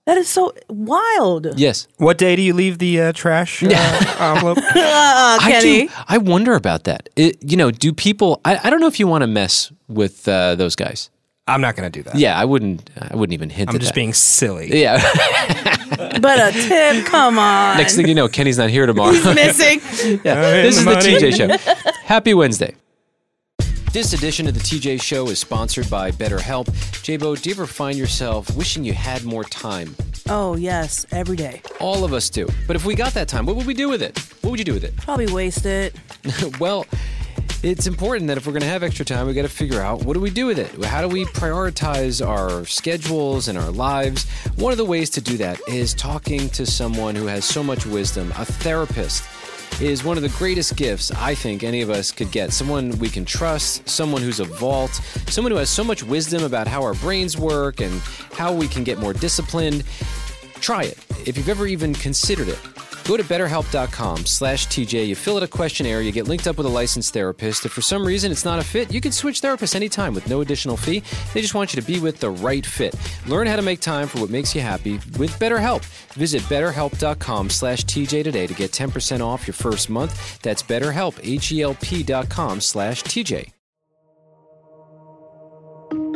That 0.07 0.17
is 0.17 0.27
so 0.29 0.53
wild. 0.69 1.59
Yes. 1.59 1.87
What 1.97 2.17
day 2.17 2.35
do 2.35 2.41
you 2.41 2.53
leave 2.53 2.77
the 2.79 3.01
uh, 3.01 3.11
trash 3.13 3.61
uh, 3.61 3.67
envelope? 4.19 4.57
Uh, 4.67 5.37
I 5.41 5.51
Kenny. 5.51 5.87
do. 5.87 5.93
I 6.07 6.17
wonder 6.17 6.55
about 6.55 6.85
that. 6.85 7.09
It, 7.17 7.37
you 7.43 7.57
know, 7.57 7.71
do 7.71 7.91
people? 7.93 8.39
I, 8.45 8.57
I 8.63 8.69
don't 8.69 8.79
know 8.79 8.87
if 8.87 8.99
you 8.99 9.07
want 9.07 9.23
to 9.23 9.27
mess 9.27 9.71
with 9.89 10.25
uh, 10.27 10.55
those 10.55 10.75
guys. 10.75 11.09
I'm 11.45 11.61
not 11.61 11.75
going 11.75 11.91
to 11.91 11.99
do 11.99 12.03
that. 12.03 12.15
Yeah, 12.15 12.37
I 12.39 12.45
wouldn't. 12.45 12.89
I 12.99 13.15
wouldn't 13.15 13.33
even 13.33 13.49
hint. 13.49 13.69
I'm 13.69 13.75
at 13.75 13.81
just 13.81 13.91
that. 13.93 13.95
being 13.95 14.13
silly. 14.13 14.69
Yeah. 14.81 15.01
But 16.21 16.39
a 16.39 16.51
tip, 16.51 17.05
come 17.05 17.39
on. 17.39 17.77
Next 17.77 17.95
thing 17.95 18.07
you 18.07 18.13
know, 18.15 18.27
Kenny's 18.27 18.57
not 18.57 18.69
here 18.69 18.85
tomorrow. 18.85 19.11
He's 19.13 19.25
missing. 19.25 19.81
yeah. 20.23 20.33
I'm 20.33 20.43
in 20.55 20.63
This 20.63 20.77
is 20.77 20.85
the 20.85 20.91
the 20.91 20.95
money. 20.95 21.15
TJ 21.15 21.83
show. 21.83 21.91
Happy 22.03 22.33
Wednesday. 22.33 22.75
This 23.93 24.13
edition 24.13 24.47
of 24.47 24.53
the 24.53 24.59
TJ 24.59 25.01
Show 25.01 25.29
is 25.29 25.39
sponsored 25.39 25.89
by 25.89 26.11
BetterHelp. 26.11 26.65
Jabo, 27.03 27.41
do 27.41 27.49
you 27.49 27.55
ever 27.55 27.65
find 27.65 27.97
yourself 27.97 28.55
wishing 28.55 28.83
you 28.83 28.93
had 28.93 29.23
more 29.23 29.43
time? 29.45 29.95
Oh, 30.29 30.55
yes, 30.55 31.05
every 31.11 31.37
day. 31.37 31.61
All 31.79 32.03
of 32.03 32.11
us 32.13 32.29
do. 32.29 32.47
But 32.67 32.75
if 32.75 32.85
we 32.85 32.95
got 32.95 33.13
that 33.13 33.27
time, 33.27 33.45
what 33.45 33.55
would 33.55 33.65
we 33.65 33.73
do 33.73 33.89
with 33.89 34.03
it? 34.03 34.19
What 34.41 34.51
would 34.51 34.59
you 34.59 34.65
do 34.65 34.73
with 34.73 34.83
it? 34.83 34.95
Probably 34.97 35.31
waste 35.31 35.65
it. 35.65 35.95
well, 36.59 36.85
it's 37.63 37.87
important 37.87 38.27
that 38.27 38.37
if 38.37 38.45
we're 38.45 38.51
going 38.53 38.61
to 38.61 38.67
have 38.67 38.83
extra 38.83 39.05
time, 39.05 39.25
we 39.25 39.33
got 39.33 39.43
to 39.43 39.49
figure 39.49 39.81
out 39.81 40.03
what 40.03 40.13
do 40.13 40.19
we 40.19 40.29
do 40.29 40.45
with 40.45 40.59
it? 40.59 40.83
How 40.83 41.01
do 41.01 41.07
we 41.07 41.25
prioritize 41.25 42.25
our 42.25 42.65
schedules 42.65 43.47
and 43.47 43.57
our 43.57 43.71
lives? 43.71 44.29
One 44.57 44.71
of 44.73 44.77
the 44.77 44.85
ways 44.85 45.09
to 45.11 45.21
do 45.21 45.37
that 45.37 45.59
is 45.67 45.93
talking 45.93 46.49
to 46.49 46.65
someone 46.65 47.15
who 47.15 47.25
has 47.27 47.45
so 47.45 47.63
much 47.63 47.85
wisdom, 47.85 48.31
a 48.37 48.45
therapist 48.45 49.23
is 49.79 50.03
one 50.03 50.17
of 50.17 50.23
the 50.23 50.29
greatest 50.37 50.75
gifts 50.75 51.11
I 51.11 51.35
think 51.35 51.63
any 51.63 51.81
of 51.81 51.89
us 51.89 52.11
could 52.11 52.31
get. 52.31 52.51
Someone 52.51 52.97
we 52.99 53.09
can 53.09 53.25
trust, 53.25 53.87
someone 53.87 54.21
who's 54.21 54.39
a 54.39 54.45
vault, 54.45 54.93
someone 55.27 55.51
who 55.51 55.57
has 55.57 55.69
so 55.69 55.83
much 55.83 56.03
wisdom 56.03 56.43
about 56.43 56.67
how 56.67 56.81
our 56.81 56.95
brains 56.95 57.37
work 57.37 57.81
and 57.81 57.99
how 58.33 58.53
we 58.53 58.67
can 58.67 58.83
get 58.83 58.97
more 58.97 59.13
disciplined. 59.13 59.83
Try 60.55 60.83
it 60.83 60.97
if 61.25 61.37
you've 61.37 61.49
ever 61.49 61.67
even 61.67 61.93
considered 61.93 62.47
it. 62.47 62.59
Go 63.07 63.15
to 63.15 63.23
betterhelp.com 63.23 64.25
slash 64.25 64.67
TJ. 64.67 65.07
You 65.07 65.15
fill 65.15 65.37
out 65.37 65.43
a 65.43 65.47
questionnaire, 65.47 66.01
you 66.01 66.11
get 66.11 66.27
linked 66.27 66.45
up 66.45 66.57
with 66.57 66.65
a 66.65 66.69
licensed 66.69 67.13
therapist. 67.13 67.65
If 67.65 67.71
for 67.71 67.81
some 67.81 68.05
reason 68.05 68.33
it's 68.33 68.43
not 68.43 68.59
a 68.59 68.63
fit, 68.63 68.93
you 68.93 68.99
can 68.99 69.13
switch 69.13 69.41
therapists 69.41 69.75
anytime 69.75 70.13
with 70.13 70.27
no 70.29 70.41
additional 70.41 70.75
fee. 70.75 71.01
They 71.33 71.41
just 71.41 71.55
want 71.55 71.73
you 71.73 71.81
to 71.81 71.87
be 71.87 72.01
with 72.01 72.19
the 72.19 72.29
right 72.29 72.65
fit. 72.65 72.93
Learn 73.25 73.47
how 73.47 73.55
to 73.55 73.61
make 73.61 73.79
time 73.79 74.07
for 74.07 74.19
what 74.19 74.29
makes 74.29 74.53
you 74.53 74.61
happy 74.61 74.95
with 75.17 75.31
BetterHelp. 75.39 75.85
Visit 76.15 76.41
betterhelp.com 76.43 77.49
slash 77.49 77.85
TJ 77.85 78.25
today 78.25 78.45
to 78.45 78.53
get 78.53 78.71
10% 78.71 79.21
off 79.21 79.47
your 79.47 79.53
first 79.53 79.89
month. 79.89 80.41
That's 80.41 80.61
betterhelp, 80.61 81.17
H-E-L-P 81.23 82.03
slash 82.03 83.03
TJ. 83.03 83.56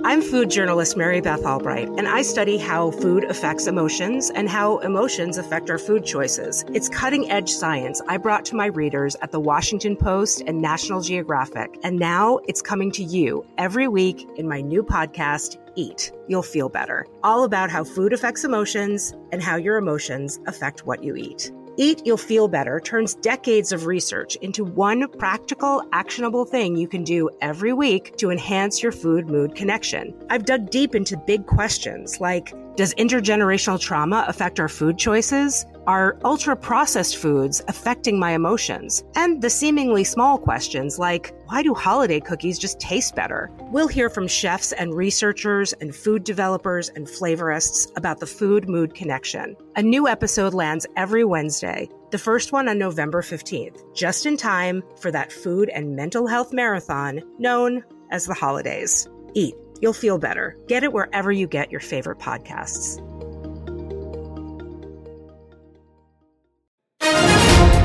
I'm 0.03 0.23
food 0.23 0.49
journalist 0.49 0.97
Mary 0.97 1.21
Beth 1.21 1.45
Albright, 1.45 1.87
and 1.89 2.07
I 2.07 2.23
study 2.23 2.57
how 2.57 2.89
food 2.89 3.23
affects 3.25 3.67
emotions 3.67 4.31
and 4.31 4.49
how 4.49 4.79
emotions 4.79 5.37
affect 5.37 5.69
our 5.69 5.77
food 5.77 6.03
choices. 6.03 6.65
It's 6.73 6.89
cutting 6.89 7.29
edge 7.29 7.51
science 7.51 8.01
I 8.07 8.17
brought 8.17 8.43
to 8.45 8.55
my 8.55 8.65
readers 8.65 9.15
at 9.21 9.31
the 9.31 9.39
Washington 9.39 9.95
Post 9.95 10.41
and 10.47 10.59
National 10.59 11.01
Geographic, 11.01 11.77
and 11.83 11.99
now 11.99 12.39
it's 12.47 12.63
coming 12.63 12.91
to 12.93 13.03
you 13.03 13.45
every 13.59 13.87
week 13.87 14.27
in 14.37 14.47
my 14.47 14.59
new 14.59 14.81
podcast, 14.81 15.57
Eat. 15.75 16.11
You'll 16.27 16.41
feel 16.41 16.67
better. 16.67 17.05
All 17.23 17.43
about 17.43 17.69
how 17.69 17.83
food 17.83 18.11
affects 18.11 18.43
emotions 18.43 19.13
and 19.31 19.41
how 19.41 19.55
your 19.55 19.77
emotions 19.77 20.39
affect 20.47 20.85
what 20.85 21.03
you 21.03 21.15
eat. 21.15 21.51
Eat 21.77 22.01
You'll 22.05 22.17
Feel 22.17 22.49
Better 22.49 22.81
turns 22.81 23.15
decades 23.15 23.71
of 23.71 23.85
research 23.85 24.35
into 24.37 24.65
one 24.65 25.07
practical, 25.17 25.81
actionable 25.93 26.43
thing 26.43 26.75
you 26.75 26.87
can 26.87 27.03
do 27.03 27.29
every 27.39 27.71
week 27.71 28.17
to 28.17 28.29
enhance 28.29 28.83
your 28.83 28.91
food 28.91 29.27
mood 29.27 29.55
connection. 29.55 30.13
I've 30.29 30.45
dug 30.45 30.69
deep 30.69 30.95
into 30.95 31.15
big 31.15 31.45
questions 31.45 32.19
like 32.19 32.53
Does 32.75 32.93
intergenerational 32.95 33.79
trauma 33.79 34.25
affect 34.27 34.59
our 34.59 34.67
food 34.67 34.97
choices? 34.97 35.65
Are 35.87 36.19
ultra 36.25 36.57
processed 36.57 37.17
foods 37.17 37.63
affecting 37.69 38.19
my 38.19 38.31
emotions? 38.31 39.03
And 39.15 39.41
the 39.41 39.49
seemingly 39.49 40.03
small 40.03 40.37
questions 40.37 40.99
like 40.99 41.33
Why 41.51 41.63
do 41.63 41.73
holiday 41.73 42.21
cookies 42.21 42.57
just 42.57 42.79
taste 42.79 43.13
better? 43.13 43.51
We'll 43.73 43.89
hear 43.89 44.09
from 44.09 44.25
chefs 44.25 44.71
and 44.71 44.93
researchers 44.93 45.73
and 45.73 45.93
food 45.93 46.23
developers 46.23 46.87
and 46.87 47.05
flavorists 47.05 47.91
about 47.97 48.21
the 48.21 48.25
food 48.25 48.69
mood 48.69 48.95
connection. 48.95 49.57
A 49.75 49.81
new 49.81 50.07
episode 50.07 50.53
lands 50.53 50.87
every 50.95 51.25
Wednesday, 51.25 51.89
the 52.11 52.17
first 52.17 52.53
one 52.53 52.69
on 52.69 52.77
November 52.77 53.21
15th, 53.21 53.83
just 53.93 54.25
in 54.25 54.37
time 54.37 54.81
for 54.97 55.11
that 55.11 55.33
food 55.33 55.67
and 55.67 55.93
mental 55.93 56.25
health 56.25 56.53
marathon 56.53 57.21
known 57.37 57.83
as 58.11 58.27
the 58.27 58.33
holidays. 58.33 59.09
Eat. 59.33 59.55
You'll 59.81 59.91
feel 59.91 60.19
better. 60.19 60.55
Get 60.69 60.85
it 60.85 60.93
wherever 60.93 61.33
you 61.33 61.47
get 61.47 61.69
your 61.69 61.81
favorite 61.81 62.19
podcasts. 62.19 63.05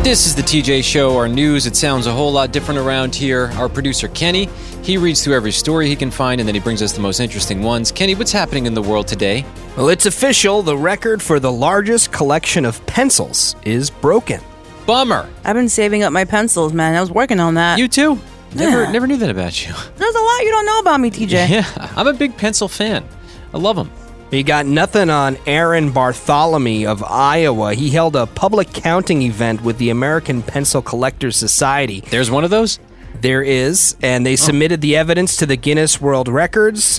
This 0.07 0.25
is 0.25 0.37
the 0.37 0.43
TJ 0.43 0.85
Show, 0.85 1.17
our 1.17 1.27
news. 1.27 1.67
It 1.67 1.75
sounds 1.75 2.07
a 2.07 2.13
whole 2.13 2.31
lot 2.31 2.53
different 2.53 2.79
around 2.79 3.13
here. 3.13 3.51
Our 3.57 3.69
producer, 3.69 4.07
Kenny, 4.07 4.49
he 4.85 4.99
reads 4.99 5.25
through 5.25 5.35
every 5.35 5.51
story 5.51 5.89
he 5.89 5.97
can 5.97 6.13
find 6.13 6.41
and 6.41 6.47
then 6.47 6.55
he 6.55 6.61
brings 6.61 6.81
us 6.81 6.93
the 6.93 7.01
most 7.01 7.19
interesting 7.19 7.61
ones. 7.61 7.91
Kenny, 7.91 8.15
what's 8.15 8.31
happening 8.31 8.67
in 8.67 8.75
the 8.75 8.81
world 8.81 9.09
today? 9.09 9.45
Well, 9.77 9.89
it's 9.89 10.07
official. 10.07 10.63
The 10.63 10.77
record 10.77 11.21
for 11.21 11.41
the 11.41 11.51
largest 11.51 12.13
collection 12.13 12.65
of 12.65 12.87
pencils 12.87 13.57
is 13.65 13.91
broken. 13.91 14.41
Bummer. 14.87 15.29
I've 15.45 15.57
been 15.57 15.69
saving 15.69 16.05
up 16.05 16.13
my 16.13 16.25
pencils, 16.25 16.73
man. 16.73 16.95
I 16.95 17.01
was 17.01 17.11
working 17.11 17.41
on 17.41 17.55
that. 17.55 17.77
You 17.81 17.89
too? 17.89 18.17
Never, 18.55 18.85
Yeah. 18.85 18.93
never 18.93 19.09
knew 19.09 19.17
that 19.17 19.29
about 19.31 19.67
you. 19.67 19.75
There's 19.97 20.15
a 20.15 20.21
lot 20.21 20.41
you 20.43 20.51
don't 20.53 20.67
know 20.67 20.79
about 20.79 21.01
me, 21.01 21.11
TJ. 21.11 21.49
Yeah, 21.51 21.93
I'm 21.97 22.07
a 22.07 22.15
big 22.15 22.37
pencil 22.37 22.69
fan. 22.69 23.05
I 23.53 23.59
love 23.59 23.75
them. 23.75 23.91
You 24.33 24.43
got 24.43 24.67
nothing 24.67 25.09
on 25.09 25.39
Aaron 25.47 25.93
Bartholomew 25.93 26.89
of 26.89 27.05
Iowa. 27.05 27.75
He 27.75 27.91
held 27.91 28.17
a 28.17 28.27
public 28.27 28.73
counting 28.73 29.23
event 29.23 29.63
with 29.63 29.79
the 29.79 29.91
American 29.91 30.43
Pencil 30.43 30.83
Collectors 30.83 31.37
Society. 31.37 32.01
There's 32.01 32.29
one 32.29 32.43
of 32.43 32.51
those? 32.51 32.81
There 33.21 33.43
is, 33.43 33.95
and 34.03 34.27
they 34.27 34.33
oh. 34.33 34.37
submitted 34.37 34.81
the 34.81 34.97
evidence 34.97 35.37
to 35.37 35.47
the 35.47 35.57
Guinness 35.57 36.01
World 36.01 36.27
Records. 36.27 36.99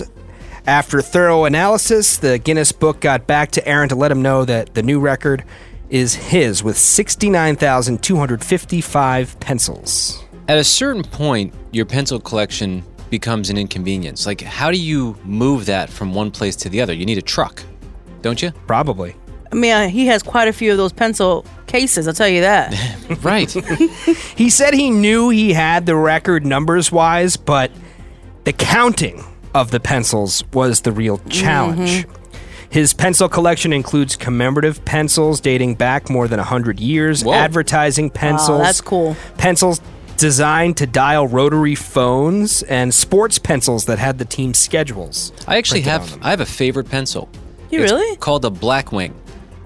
After 0.66 1.02
thorough 1.02 1.44
analysis, 1.44 2.16
the 2.16 2.38
Guinness 2.38 2.72
book 2.72 3.00
got 3.00 3.26
back 3.26 3.50
to 3.52 3.68
Aaron 3.68 3.90
to 3.90 3.94
let 3.94 4.10
him 4.10 4.22
know 4.22 4.46
that 4.46 4.72
the 4.72 4.82
new 4.82 4.98
record 4.98 5.44
is 5.90 6.14
his 6.14 6.64
with 6.64 6.78
69,255 6.78 9.38
pencils. 9.38 10.24
At 10.48 10.56
a 10.56 10.64
certain 10.64 11.04
point, 11.04 11.52
your 11.72 11.84
pencil 11.84 12.20
collection 12.20 12.84
becomes 13.10 13.50
an 13.50 13.58
inconvenience. 13.58 14.26
Like, 14.26 14.40
how 14.40 14.70
do 14.70 14.78
you 14.78 15.16
move 15.24 15.66
that 15.66 15.90
from 15.90 16.14
one 16.14 16.30
place 16.30 16.56
to 16.56 16.68
the 16.68 16.80
other? 16.80 16.92
You 16.92 17.06
need 17.06 17.18
a 17.18 17.22
truck, 17.22 17.62
don't 18.22 18.40
you? 18.42 18.50
Probably. 18.66 19.14
I 19.50 19.54
mean, 19.54 19.72
uh, 19.72 19.88
he 19.88 20.06
has 20.06 20.22
quite 20.22 20.48
a 20.48 20.52
few 20.52 20.70
of 20.72 20.76
those 20.76 20.92
pencil 20.92 21.44
cases, 21.66 22.06
I'll 22.06 22.14
tell 22.14 22.28
you 22.28 22.42
that. 22.42 22.74
right. 23.22 23.50
He 24.36 24.50
said 24.50 24.74
he 24.74 24.90
knew 24.90 25.30
he 25.30 25.52
had 25.52 25.86
the 25.86 25.96
record 25.96 26.44
numbers 26.44 26.92
wise, 26.92 27.36
but 27.36 27.70
the 28.44 28.52
counting 28.52 29.24
of 29.54 29.70
the 29.70 29.80
pencils 29.80 30.44
was 30.52 30.82
the 30.82 30.92
real 30.92 31.18
challenge. 31.28 32.06
His 32.70 32.92
pencil 32.92 33.30
collection 33.30 33.72
includes 33.72 34.14
commemorative 34.14 34.84
pencils 34.84 35.40
dating 35.40 35.76
back 35.76 36.10
more 36.10 36.28
than 36.28 36.38
100 36.38 36.78
years, 36.78 37.24
Whoa. 37.24 37.32
advertising 37.32 38.10
pencils. 38.10 38.60
that's 38.60 38.82
cool. 38.82 39.16
Pencils 39.38 39.80
designed 40.18 40.76
to 40.76 40.86
dial 40.86 41.26
rotary 41.26 41.74
phones 41.74 42.62
and 42.64 42.92
sports 42.92 43.38
pencils 43.38 43.86
that 43.86 43.98
had 43.98 44.18
the 44.18 44.24
team 44.24 44.52
schedules. 44.52 45.32
I 45.46 45.56
actually 45.56 45.80
have. 45.82 46.18
I 46.22 46.30
have 46.30 46.40
a 46.40 46.46
favorite 46.46 46.90
pencil. 46.90 47.28
You 47.70 47.82
It's 47.82 47.92
really? 47.92 48.16
Called 48.16 48.44
a 48.44 48.50
Blackwing, 48.50 49.14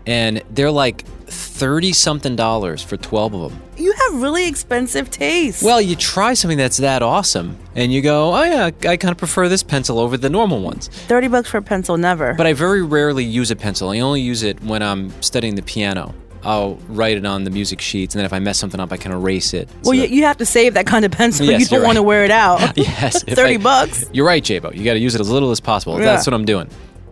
and 0.06 0.42
they're 0.50 0.70
like 0.70 1.04
thirty 1.26 1.92
something 1.92 2.36
dollars 2.36 2.82
for 2.82 2.96
twelve 2.96 3.34
of 3.34 3.50
them. 3.50 3.62
You 3.76 3.92
have 3.92 4.20
really 4.22 4.46
expensive 4.46 5.10
taste. 5.10 5.62
Well, 5.62 5.80
you 5.80 5.96
try 5.96 6.34
something 6.34 6.58
that's 6.58 6.76
that 6.76 7.02
awesome, 7.02 7.56
and 7.74 7.92
you 7.92 8.02
go, 8.02 8.34
"Oh 8.34 8.42
yeah, 8.44 8.66
I 8.88 8.96
kind 8.96 9.10
of 9.10 9.16
prefer 9.16 9.48
this 9.48 9.62
pencil 9.62 9.98
over 9.98 10.16
the 10.16 10.28
normal 10.30 10.60
ones." 10.60 10.88
30 11.08 11.28
bucks 11.28 11.48
for 11.48 11.58
a 11.58 11.62
pencil, 11.62 11.96
never. 11.96 12.34
But 12.34 12.46
I 12.46 12.52
very 12.52 12.82
rarely 12.82 13.24
use 13.24 13.50
a 13.50 13.56
pencil. 13.56 13.88
I 13.90 14.00
only 14.00 14.20
use 14.20 14.42
it 14.42 14.62
when 14.62 14.82
I'm 14.82 15.10
studying 15.22 15.54
the 15.54 15.62
piano. 15.62 16.14
I'll 16.44 16.74
write 16.88 17.16
it 17.16 17.24
on 17.24 17.44
the 17.44 17.50
music 17.50 17.80
sheets, 17.80 18.14
and 18.14 18.20
then 18.20 18.26
if 18.26 18.32
I 18.32 18.38
mess 18.38 18.58
something 18.58 18.80
up, 18.80 18.92
I 18.92 18.96
can 18.96 19.12
erase 19.12 19.54
it. 19.54 19.68
well, 19.84 19.94
you, 19.94 20.04
you 20.04 20.24
have 20.24 20.38
to 20.38 20.46
save 20.46 20.74
that 20.74 20.86
kind 20.86 21.04
of 21.04 21.12
pencil. 21.12 21.46
Yes, 21.46 21.60
you 21.60 21.66
don't 21.66 21.78
you're 21.78 21.86
want 21.86 21.96
to 21.96 22.02
wear 22.02 22.24
it 22.24 22.30
out. 22.30 22.58
yes, 22.76 23.22
30 23.28 23.40
I- 23.40 23.56
bucks. 23.58 24.04
You're 24.12 24.26
right, 24.26 24.42
Jabo. 24.42 24.74
You 24.74 24.84
got 24.84 24.94
to 24.94 24.98
use 24.98 25.14
it 25.14 25.20
as 25.20 25.30
little 25.30 25.50
as 25.50 25.60
possible. 25.60 25.98
Yeah. 25.98 26.06
That's 26.06 26.26
what 26.26 26.34
I'm 26.34 26.44
doing. 26.44 26.68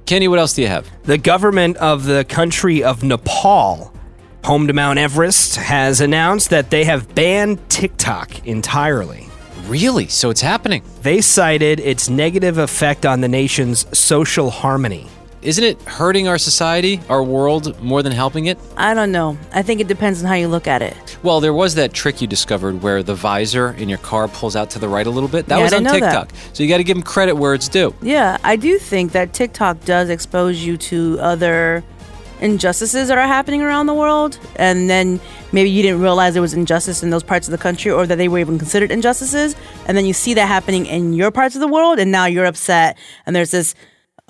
Kenny, 0.07 0.27
what 0.27 0.38
else 0.40 0.55
do 0.55 0.62
you 0.62 0.69
have? 0.69 0.88
The 1.05 1.19
government 1.19 1.77
of 1.77 2.05
the 2.05 2.25
country 2.25 2.83
of 2.83 3.05
Nepal, 3.05 3.93
home 4.45 4.66
to 4.66 4.73
Mount 4.73 4.99
Everest, 4.99 5.57
has 5.57 6.01
announced 6.01 6.51
that 6.51 6.71
they 6.71 6.83
have 6.85 7.14
banned 7.14 7.61
TikTok 7.71 8.45
entirely. 8.47 9.29
Really? 9.66 10.09
So 10.09 10.31
it's 10.31 10.40
happening? 10.40 10.83
They 11.03 11.21
cited 11.21 11.79
its 11.79 12.09
negative 12.09 12.59
effect 12.59 13.07
on 13.07 13.21
the 13.21 13.29
nation's 13.29 13.87
social 13.97 14.51
harmony. 14.51 15.07
Isn't 15.42 15.64
it 15.64 15.81
hurting 15.83 16.29
our 16.29 16.37
society, 16.37 17.00
our 17.09 17.22
world, 17.22 17.81
more 17.83 18.03
than 18.03 18.12
helping 18.12 18.44
it? 18.46 18.59
I 18.76 18.92
don't 18.92 19.11
know. 19.11 19.38
I 19.55 19.62
think 19.62 19.81
it 19.81 19.88
depends 19.88 20.22
on 20.22 20.29
how 20.29 20.35
you 20.35 20.48
look 20.48 20.66
at 20.66 20.83
it. 20.83 21.16
Well, 21.22 21.40
there 21.40 21.55
was 21.55 21.76
that 21.76 21.94
trick 21.94 22.20
you 22.20 22.26
discovered 22.26 22.83
where 22.83 23.03
the 23.03 23.14
visor 23.14 23.70
in 23.79 23.88
your 23.88 23.98
car 23.98 24.29
pulls 24.29 24.55
out 24.55 24.68
to 24.70 24.79
the 24.79 24.88
right 24.88 25.07
a 25.07 25.11
little 25.11 25.31
bit. 25.31 25.46
That 25.46 25.57
Yeah, 25.57 25.64
was 25.64 25.72
on 25.72 25.85
know 25.85 25.92
that. 25.98 26.29
TikTok. 26.29 26.31
So 26.53 26.62
you 26.62 26.68
got 26.68 26.76
to 26.76 26.85
give 26.85 26.96
them 26.96 27.03
credit 27.03 27.37
where 27.37 27.55
it's 27.55 27.70
due. 27.70 27.94
Yeah, 28.03 28.37
I 28.44 28.57
do 28.57 28.79
think 28.79 29.12
that 29.12 29.33
TikTok 29.33 29.83
does 29.87 30.11
expose 30.11 30.62
you 30.62 30.76
to 30.76 31.18
other 31.20 31.83
injustices 32.42 33.09
that 33.09 33.16
are 33.16 33.26
happening 33.26 33.62
around 33.62 33.87
the 33.87 33.94
world. 33.94 34.38
And 34.57 34.90
then 34.90 35.20
maybe 35.53 35.70
you 35.70 35.83
didn't 35.83 36.03
realize 36.03 36.35
there 36.35 36.42
was 36.42 36.55
injustice 36.55 37.03
in 37.03 37.09
those 37.09 37.22
parts 37.22 37.46
of 37.48 37.53
the 37.53 37.59
country 37.59 37.90
or 37.90 38.07
that 38.07 38.16
they 38.16 38.29
were 38.29 38.38
even 38.40 38.59
considered 38.59 38.90
injustices. 38.90 39.57
And 39.87 39.96
then 39.96 40.05
you 40.05 40.12
see 40.12 40.35
that 40.35 40.46
happening 40.48 40.85
in 40.85 41.14
your 41.14 41.31
parts 41.31 41.55
of 41.55 41.61
the 41.62 41.68
world, 41.68 41.98
and 41.98 42.11
now 42.12 42.26
you're 42.26 42.46
upset. 42.46 42.98
And 43.24 43.35
there's 43.35 43.50
this 43.53 43.74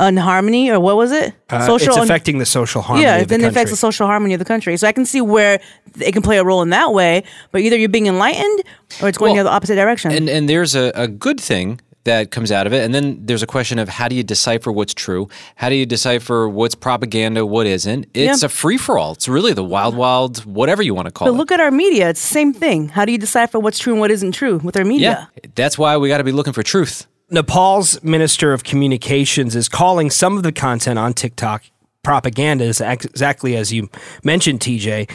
unharmony, 0.01 0.71
or 0.71 0.81
what 0.81 0.97
was 0.97 1.13
it? 1.13 1.35
Uh, 1.51 1.67
it's 1.79 1.87
un- 1.89 2.03
affecting 2.03 2.39
the 2.39 2.47
social 2.47 2.83
harmony. 2.83 3.05
yeah, 3.07 3.17
of 3.17 3.29
the 3.29 3.37
then 3.37 3.45
it 3.45 3.49
affects 3.49 3.71
the 3.71 3.77
social 3.77 4.07
harmony 4.07 4.35
of 4.35 4.39
the 4.39 4.45
country. 4.45 4.77
So 4.77 4.89
I 4.89 4.93
can 4.93 5.05
see 5.05 5.21
where 5.21 5.61
it 6.01 6.13
can 6.13 6.23
play 6.23 6.39
a 6.39 6.45
role 6.45 6.63
in 6.63 6.71
that 6.71 6.93
way. 6.93 7.23
But 7.53 7.61
either 7.61 7.77
you're 7.77 7.89
being 7.89 8.07
enlightened, 8.07 8.63
or 9.03 9.09
it's 9.09 9.19
going 9.19 9.35
Well, 9.35 9.45
the 9.45 9.51
opposite 9.51 9.77
direction. 9.77 10.11
And 10.13 10.29
and 10.29 10.49
there's 10.49 10.75
a, 10.75 10.91
a 10.95 11.07
good 11.07 11.41
thing 11.41 11.81
that 12.05 12.31
comes 12.31 12.51
out 12.51 12.67
of 12.67 12.73
it, 12.73 12.83
and 12.83 12.95
then 12.95 13.19
there's 13.27 13.43
a 13.43 13.47
question 13.47 13.79
of 13.79 13.89
how 13.91 14.09
do 14.09 14.15
you 14.15 14.23
decipher 14.23 14.73
what's 14.73 14.95
true? 14.95 15.29
How 15.57 15.69
do 15.69 15.75
you 15.75 15.85
decipher 15.85 16.49
what's 16.49 16.75
propaganda, 16.75 17.45
what 17.45 17.67
isn't? 17.67 18.07
It's 18.15 18.43
Yeah. 18.43 18.47
a 18.47 18.49
free 18.49 18.79
for 18.79 18.97
all. 18.97 19.13
It's 19.13 19.29
really 19.29 19.53
the 19.53 19.63
wild, 19.63 19.95
wild, 19.95 20.47
whatever 20.47 20.83
you 20.83 20.95
want 20.95 21.07
to 21.09 21.13
call 21.13 21.27
but 21.27 21.31
it. 21.31 21.35
But 21.35 21.39
look 21.39 21.53
at 21.53 21.61
our 21.61 21.71
media; 21.71 22.09
it's 22.09 22.23
the 22.23 22.33
same 22.35 22.55
thing. 22.55 22.89
How 22.89 23.05
do 23.05 23.13
you 23.13 23.19
decipher 23.19 23.59
what's 23.59 23.79
true 23.79 23.93
and 23.93 24.01
what 24.01 24.11
isn't 24.11 24.33
true 24.33 24.59
with 24.65 24.77
our 24.79 24.85
media? 24.85 25.29
yeah, 25.35 25.51
that's 25.55 25.77
why 25.77 25.99
we 25.99 26.09
got 26.09 26.19
to 26.19 26.25
be 26.25 26.33
looking 26.33 26.55
for 26.55 26.63
truth. 26.63 27.07
Nepal's 27.33 28.03
Minister 28.03 28.53
of 28.53 28.65
Communications 28.65 29.55
is 29.55 29.69
calling 29.69 30.11
some 30.11 30.37
of 30.37 30.43
the 30.43 30.51
content 30.51 30.99
on 30.99 31.15
TikTok 31.15 31.63
propaganda, 32.03 32.65
exactly 32.65 33.57
as 33.57 33.73
you 33.73 33.89
mentioned, 34.25 34.59
TJ. 34.59 35.09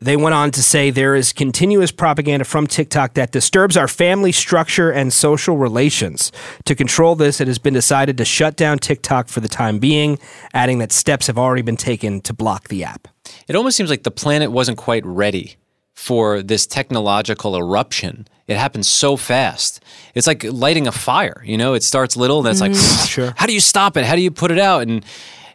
They 0.00 0.16
went 0.16 0.34
on 0.34 0.50
to 0.50 0.62
say 0.62 0.90
there 0.90 1.14
is 1.14 1.32
continuous 1.32 1.92
propaganda 1.92 2.44
from 2.44 2.66
TikTok 2.66 3.14
that 3.14 3.30
disturbs 3.30 3.76
our 3.76 3.86
family 3.86 4.32
structure 4.32 4.90
and 4.90 5.12
social 5.12 5.56
relations. 5.56 6.32
To 6.64 6.74
control 6.74 7.14
this, 7.14 7.40
it 7.40 7.46
has 7.46 7.60
been 7.60 7.74
decided 7.74 8.18
to 8.18 8.24
shut 8.24 8.56
down 8.56 8.78
TikTok 8.78 9.28
for 9.28 9.38
the 9.38 9.46
time 9.46 9.78
being, 9.78 10.18
adding 10.52 10.80
that 10.80 10.90
steps 10.90 11.28
have 11.28 11.38
already 11.38 11.62
been 11.62 11.76
taken 11.76 12.20
to 12.22 12.34
block 12.34 12.66
the 12.66 12.82
app. 12.82 13.06
It 13.46 13.54
almost 13.54 13.76
seems 13.76 13.90
like 13.90 14.02
the 14.02 14.10
planet 14.10 14.50
wasn't 14.50 14.78
quite 14.78 15.06
ready 15.06 15.58
for 16.02 16.42
this 16.42 16.66
technological 16.66 17.56
eruption. 17.56 18.26
It 18.48 18.56
happens 18.56 18.88
so 18.88 19.16
fast. 19.16 19.80
It's 20.16 20.26
like 20.26 20.42
lighting 20.42 20.88
a 20.88 20.92
fire. 20.92 21.40
You 21.46 21.56
know, 21.56 21.74
it 21.74 21.84
starts 21.84 22.16
little, 22.16 22.38
and 22.38 22.46
then 22.46 22.50
it's 22.50 22.60
like, 22.60 22.72
mm-hmm. 22.72 23.06
sure. 23.06 23.34
how 23.36 23.46
do 23.46 23.54
you 23.54 23.60
stop 23.60 23.96
it? 23.96 24.04
How 24.04 24.16
do 24.16 24.20
you 24.20 24.32
put 24.32 24.50
it 24.50 24.58
out? 24.58 24.82
And 24.82 25.04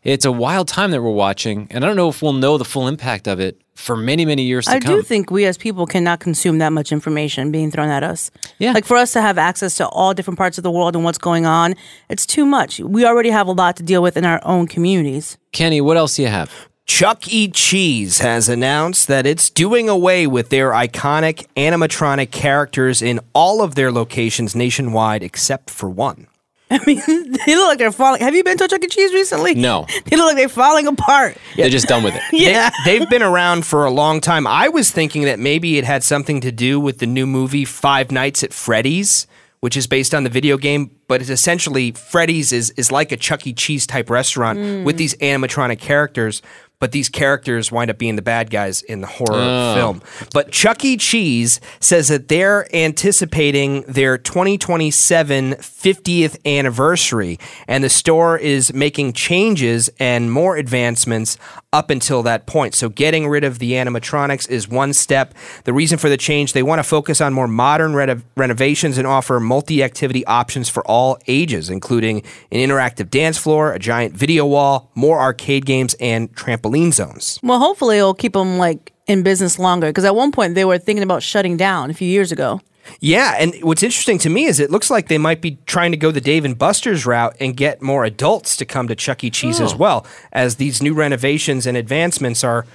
it's 0.04 0.24
a 0.24 0.32
wild 0.32 0.70
time 0.70 0.92
that 0.92 1.02
we're 1.02 1.12
watching, 1.12 1.68
and 1.70 1.84
I 1.84 1.88
don't 1.88 1.98
know 1.98 2.08
if 2.08 2.22
we'll 2.22 2.32
know 2.32 2.58
the 2.58 2.64
full 2.64 2.88
impact 2.88 3.28
of 3.28 3.42
it 3.42 3.62
for 3.76 3.98
many, 3.98 4.24
many 4.24 4.44
years 4.44 4.66
to 4.68 4.72
I 4.72 4.80
come. 4.80 4.94
I 4.94 4.96
do 4.96 5.02
think 5.02 5.32
we 5.32 5.46
as 5.46 5.58
people 5.58 5.86
cannot 5.86 6.22
consume 6.22 6.60
that 6.60 6.72
much 6.72 6.94
information 6.94 7.52
being 7.52 7.70
thrown 7.70 7.90
at 7.90 8.04
us. 8.04 8.32
Yeah. 8.58 8.72
Like 8.72 8.86
for 8.86 8.96
us 8.96 9.12
to 9.14 9.22
have 9.22 9.38
access 9.38 9.76
to 9.76 9.88
all 9.90 10.14
different 10.14 10.38
parts 10.38 10.58
of 10.58 10.64
the 10.64 10.72
world 10.72 10.96
and 10.96 11.04
what's 11.04 11.18
going 11.18 11.46
on, 11.46 11.76
it's 12.08 12.26
too 12.26 12.46
much. 12.46 12.80
We 12.80 13.06
already 13.06 13.32
have 13.32 13.48
a 13.48 13.52
lot 13.52 13.76
to 13.78 13.84
deal 13.84 14.02
with 14.02 14.16
in 14.16 14.24
our 14.24 14.40
own 14.46 14.68
communities. 14.68 15.38
Kenny, 15.52 15.82
what 15.82 15.98
else 15.98 16.16
do 16.16 16.22
you 16.22 16.30
have? 16.30 16.70
Chuck 16.88 17.28
E. 17.28 17.50
Cheese 17.50 18.20
has 18.20 18.48
announced 18.48 19.08
that 19.10 19.26
it's 19.26 19.50
doing 19.50 19.90
away 19.90 20.26
with 20.26 20.50
their 20.50 20.72
iconic 20.72 21.46
animatronic 21.58 22.32
characters 22.32 23.02
in 23.02 23.20
all 23.34 23.62
of 23.62 23.76
their 23.76 23.92
locations 23.92 24.56
nationwide 24.56 25.22
except 25.22 25.70
for 25.70 25.90
one. 25.90 26.28
I 26.72 26.80
mean, 26.86 27.02
they 27.06 27.56
look 27.56 27.68
like 27.68 27.78
they're 27.78 27.92
falling. 27.92 28.22
Have 28.22 28.34
you 28.36 28.44
been 28.44 28.58
to 28.58 28.64
a 28.66 28.68
Chuck 28.70 28.84
E. 28.84 28.88
Cheese 28.88 29.14
recently? 29.14 29.54
No. 29.54 29.86
They 30.06 30.16
look 30.16 30.28
like 30.28 30.38
they're 30.38 30.50
falling 30.50 30.88
apart. 30.88 31.38
They're 31.58 31.70
just 31.70 31.88
done 31.88 32.04
with 32.04 32.16
it. 32.16 32.22
Yeah. 32.32 32.70
They, 32.86 33.00
have 33.00 33.10
been 33.10 33.22
around 33.24 33.66
for 33.66 33.86
a 33.86 33.92
long 33.92 34.22
time. 34.22 34.48
I 34.48 34.70
was 34.70 34.90
thinking 34.90 35.24
that 35.24 35.40
maybe 35.40 35.78
it 35.78 35.84
had 35.84 36.04
something 36.04 36.40
to 36.42 36.52
do 36.54 36.80
with 36.80 37.00
the 37.00 37.06
new 37.08 37.28
movie 37.28 37.66
Five 37.66 38.12
Nights 38.12 38.44
at 38.44 38.54
Freddy's, 38.54 39.28
which 39.60 39.76
is 39.76 39.88
based 39.88 40.14
on 40.16 40.24
the 40.24 40.30
video 40.30 40.58
game, 40.58 40.92
but 41.08 41.20
it's 41.20 41.30
essentially 41.30 41.92
Freddy's 41.92 42.52
is, 42.54 42.70
is 42.72 42.92
like 42.92 43.12
a 43.12 43.18
Chuck 43.18 43.46
E. 43.48 43.54
Cheese 43.54 43.86
type 43.88 44.10
restaurant 44.10 44.60
Mm. 44.60 44.84
with 44.84 44.98
these 44.98 45.16
animatronic 45.16 45.80
characters. 45.80 46.42
But 46.80 46.92
these 46.92 47.10
characters 47.10 47.72
wind 47.72 47.90
up 47.90 47.98
being 47.98 48.18
the 48.18 48.22
bad 48.22 48.52
guys 48.52 48.84
in 48.84 49.02
the 49.02 49.08
horror 49.08 49.34
Oh. 49.34 49.74
film. 49.76 50.02
But 50.32 50.52
Chuck 50.52 50.86
E. 50.86 50.96
Cheese 50.96 51.60
says 51.80 52.08
that 52.10 52.28
they're 52.28 52.68
anticipating 52.76 53.82
their 53.88 54.16
2027 54.20 55.56
50th 55.56 56.38
anniversary, 56.46 57.40
and 57.68 57.84
the 57.84 57.90
store 57.90 58.38
is 58.38 58.74
making 58.74 59.14
changes 59.14 59.90
and 60.00 60.32
more 60.32 60.56
advancements 60.56 61.38
up 61.74 61.90
until 61.90 62.24
that 62.24 62.46
point. 62.46 62.74
So, 62.74 62.90
getting 62.90 63.28
rid 63.28 63.44
of 63.44 63.60
the 63.60 63.74
animatronics 63.74 64.50
is 64.50 64.68
one 64.68 64.94
step. 64.94 65.34
The 65.66 65.74
reason 65.74 65.98
for 65.98 66.10
the 66.10 66.18
change, 66.18 66.54
they 66.54 66.64
want 66.64 66.80
to 66.80 66.84
focus 66.84 67.20
on 67.20 67.34
more 67.34 67.48
modern 67.48 67.94
reno- 67.94 68.22
renovations 68.36 68.98
and 68.98 69.06
offer 69.06 69.40
multi 69.40 69.84
activity 69.84 70.26
options 70.26 70.70
for 70.70 70.86
all 70.88 71.18
ages, 71.28 71.70
including 71.70 72.24
an 72.52 72.60
interactive 72.60 73.10
dance 73.10 73.38
floor, 73.38 73.74
a 73.74 73.80
giant 73.80 74.16
video 74.16 74.46
wall, 74.46 74.92
more 74.96 75.20
arcade 75.20 75.66
games, 75.66 75.94
and 76.00 76.34
trampoline 76.36 76.94
zones. 76.94 77.40
Well, 77.44 77.60
hopefully 77.60 77.98
it'll 77.98 78.14
keep 78.14 78.34
them 78.34 78.58
like 78.58 78.94
in 79.08 79.24
business 79.24 79.60
longer 79.60 79.88
because 79.88 80.06
at 80.06 80.16
one 80.16 80.32
point 80.32 80.56
they 80.56 80.66
were 80.66 80.78
thinking 80.78 81.04
about 81.04 81.24
shutting 81.24 81.58
down 81.58 81.90
a 81.90 81.94
few 81.94 82.08
years 82.08 82.32
ago. 82.32 82.62
Yeah, 83.00 83.36
and 83.40 83.54
what's 83.62 83.84
interesting 83.84 84.18
to 84.20 84.30
me 84.30 84.46
is 84.46 84.60
it 84.60 84.72
looks 84.72 84.90
like 84.90 85.08
they 85.08 85.18
might 85.18 85.42
be 85.42 85.58
trying 85.66 85.92
to 85.92 85.98
go 85.98 86.12
the 86.12 86.22
Dave 86.22 86.46
and 86.46 86.58
Buster's 86.58 87.06
route 87.06 87.36
and 87.40 87.56
get 87.56 87.82
more 87.82 88.06
adults 88.06 88.56
to 88.58 88.66
come 88.66 88.88
to 88.88 88.96
Chuck 88.96 89.24
E. 89.24 89.30
Cheese 89.30 89.60
as 89.60 89.74
Oh. 89.74 89.78
well, 89.78 90.06
as 90.32 90.56
these 90.56 90.82
new 90.82 90.94
renovations 90.94 91.66
and 91.68 91.76
advancements 91.78 92.44
are 92.44 92.66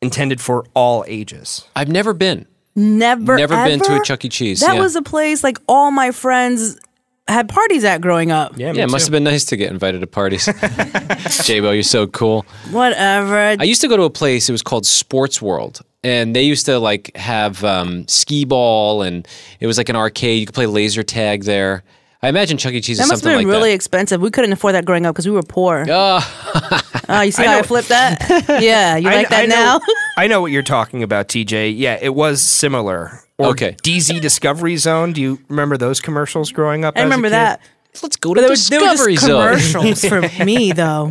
intended 0.00 0.40
for 0.40 0.64
all 0.74 1.04
ages. 1.08 1.64
I've 1.74 1.88
never 1.88 2.12
been. 2.14 2.46
Never, 2.76 3.36
Never 3.36 3.56
been 3.64 3.80
to 3.80 3.96
a? 4.00 4.04
Chuck 4.04 4.24
E. 4.24 4.28
Cheese, 4.28 4.60
That 4.60 4.74
yeah. 4.76 4.80
was 4.80 4.94
a 4.94 5.02
place 5.02 5.42
like 5.42 5.58
all 5.66 5.90
my 5.90 6.12
friends 6.12 6.78
had 7.26 7.48
parties 7.48 7.84
at 7.84 8.00
growing 8.00 8.30
up. 8.30 8.54
Yeah, 8.56 8.72
it 8.72 8.88
must 8.88 9.04
have 9.06 9.10
been 9.12 9.24
nice 9.24 9.44
to 9.46 9.56
get 9.56 9.70
invited 9.70 10.00
to 10.00 10.06
parties. 10.06 10.46
J-Bo, 11.44 11.72
you're 11.72 11.82
so 11.82 12.06
cool. 12.06 12.46
Whatever. 12.70 13.36
I 13.58 13.64
used 13.64 13.80
to 13.82 13.88
go 13.88 13.96
to 13.96 14.04
a 14.04 14.10
place. 14.10 14.48
It 14.48 14.52
was 14.52 14.62
called 14.62 14.86
Sports 14.86 15.42
World, 15.42 15.80
and 16.04 16.34
they 16.34 16.42
used 16.42 16.66
to 16.66 16.78
like 16.78 17.16
have 17.16 17.62
um, 17.64 18.06
skee 18.08 18.44
ball, 18.44 19.02
and 19.02 19.26
it 19.60 19.66
was 19.66 19.78
like 19.78 19.88
an 19.88 19.96
arcade. 19.96 20.40
You 20.40 20.46
could 20.46 20.54
play 20.54 20.66
laser 20.66 21.02
tag 21.02 21.44
there. 21.44 21.82
I 22.20 22.28
imagine 22.28 22.58
Chuck 22.58 22.72
E. 22.72 22.80
Cheese 22.80 22.98
that 22.98 23.04
is 23.04 23.10
must 23.10 23.22
have 23.22 23.30
something 23.32 23.46
been 23.46 23.48
like 23.48 23.60
really 23.60 23.72
expensive. 23.72 24.20
We 24.20 24.30
couldn't 24.30 24.52
afford 24.52 24.74
that 24.74 24.84
growing 24.84 25.06
up 25.06 25.14
because 25.14 25.26
we 25.26 25.32
were 25.32 25.42
poor. 25.44 25.86
Oh, 25.88 26.16
you 27.22 27.30
see 27.30 27.44
I 27.44 27.46
how 27.46 27.52
I 27.52 27.56
know- 27.58 27.62
flipped 27.62 27.88
that? 27.90 28.26
yeah, 28.60 28.96
you 28.96 29.08
I- 29.08 29.14
like 29.14 29.28
that 29.28 29.42
I 29.44 29.46
now? 29.46 29.78
know- 29.78 29.94
I 30.16 30.26
know 30.26 30.40
what 30.40 30.50
you're 30.50 30.64
talking 30.64 31.04
about, 31.04 31.28
TJ. 31.28 31.74
Yeah, 31.78 31.96
it 32.02 32.12
was 32.14 32.42
similar. 32.42 33.20
Or 33.38 33.50
Okay. 33.50 33.76
DZ 33.84 34.20
Discovery 34.20 34.76
Zone. 34.76 35.12
Do 35.12 35.20
you 35.22 35.38
remember 35.48 35.76
those 35.76 36.00
commercials 36.00 36.50
growing 36.50 36.84
up? 36.84 36.96
I 36.96 37.00
as 37.00 37.02
a 37.02 37.06
remember 37.06 37.28
kid? 37.28 37.34
that. 37.34 37.60
Let's 38.02 38.16
go 38.16 38.34
to 38.34 38.40
there 38.40 38.50
was, 38.50 38.68
there 38.68 38.80
were 38.80 39.10
just 39.10 39.26
commercials 39.26 40.04
for 40.04 40.20
me 40.44 40.72
though. 40.72 41.10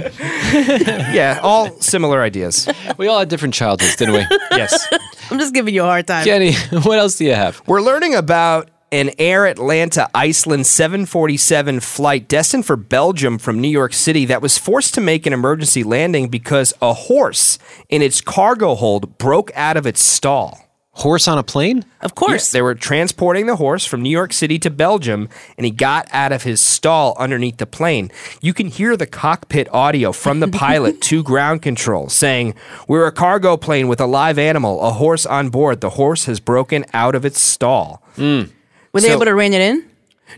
yeah, 0.52 1.40
all 1.42 1.80
similar 1.82 2.22
ideas. 2.22 2.68
we 2.98 3.08
all 3.08 3.20
had 3.20 3.30
different 3.30 3.54
childhoods, 3.54 3.96
didn't 3.96 4.14
we? 4.16 4.20
yes. 4.52 4.88
I'm 5.30 5.40
just 5.40 5.54
giving 5.54 5.74
you 5.74 5.84
a 5.84 5.86
hard 5.86 6.08
time. 6.08 6.24
Kenny, 6.26 6.54
what 6.84 7.00
else 7.00 7.18
do 7.18 7.26
you 7.26 7.34
have? 7.34 7.62
We're 7.68 7.82
learning 7.82 8.16
about 8.16 8.70
an 8.92 9.12
Air 9.20 9.46
Atlanta 9.46 10.10
Iceland 10.16 10.66
747 10.66 11.82
flight 11.82 12.28
destined 12.30 12.66
for 12.66 12.78
Belgium 12.78 13.38
from 13.38 13.60
New 13.60 13.68
York 13.68 13.94
City 13.94 14.24
that 14.26 14.42
was 14.42 14.58
forced 14.58 14.94
to 14.94 15.02
make 15.02 15.26
an 15.26 15.34
emergency 15.34 15.84
landing 15.84 16.30
because 16.30 16.74
a 16.82 16.94
horse 16.94 17.60
in 17.90 18.02
its 18.02 18.22
cargo 18.22 18.76
hold 18.76 19.18
broke 19.18 19.52
out 19.56 19.76
of 19.76 19.86
its 19.86 20.02
stall. 20.02 20.67
Horse 20.98 21.28
on 21.28 21.38
a 21.38 21.44
plane? 21.44 21.86
Of 22.02 22.16
course. 22.16 22.32
Yes, 22.32 22.52
they 22.52 22.62
were 22.62 22.74
transporting 22.74 23.46
the 23.46 23.58
horse 23.58 23.86
from 23.86 24.02
New 24.02 24.10
York 24.10 24.34
City 24.34 24.58
to 24.60 24.72
Belgium, 24.72 25.30
and 25.56 25.64
he 25.66 25.70
got 25.72 26.08
out 26.12 26.32
of 26.32 26.42
his 26.42 26.60
stall 26.60 27.16
underneath 27.20 27.58
the 27.58 27.68
plane. 27.68 28.12
You 28.42 28.52
can 28.54 28.68
hear 28.68 28.98
the 28.98 29.06
cockpit 29.06 29.72
audio 29.72 30.12
from 30.12 30.40
the 30.40 30.48
pilot 30.48 31.00
to 31.10 31.22
ground 31.22 31.62
control 31.62 32.10
saying, 32.10 32.56
We're 32.88 33.06
a 33.06 33.12
cargo 33.12 33.58
plane 33.58 33.88
with 33.88 34.02
a 34.02 34.08
live 34.08 34.40
animal, 34.40 34.82
a 34.82 34.92
horse 34.92 35.26
on 35.28 35.50
board. 35.50 35.82
The 35.82 35.92
horse 35.92 36.26
has 36.26 36.40
broken 36.40 36.84
out 36.94 37.14
of 37.14 37.26
its 37.26 37.40
stall. 37.40 38.02
Hmm. 38.16 38.44
Were 38.92 39.02
they 39.02 39.10
So- 39.10 39.14
able 39.14 39.26
to 39.26 39.36
rein 39.36 39.54
it 39.54 39.62
in? 39.62 39.86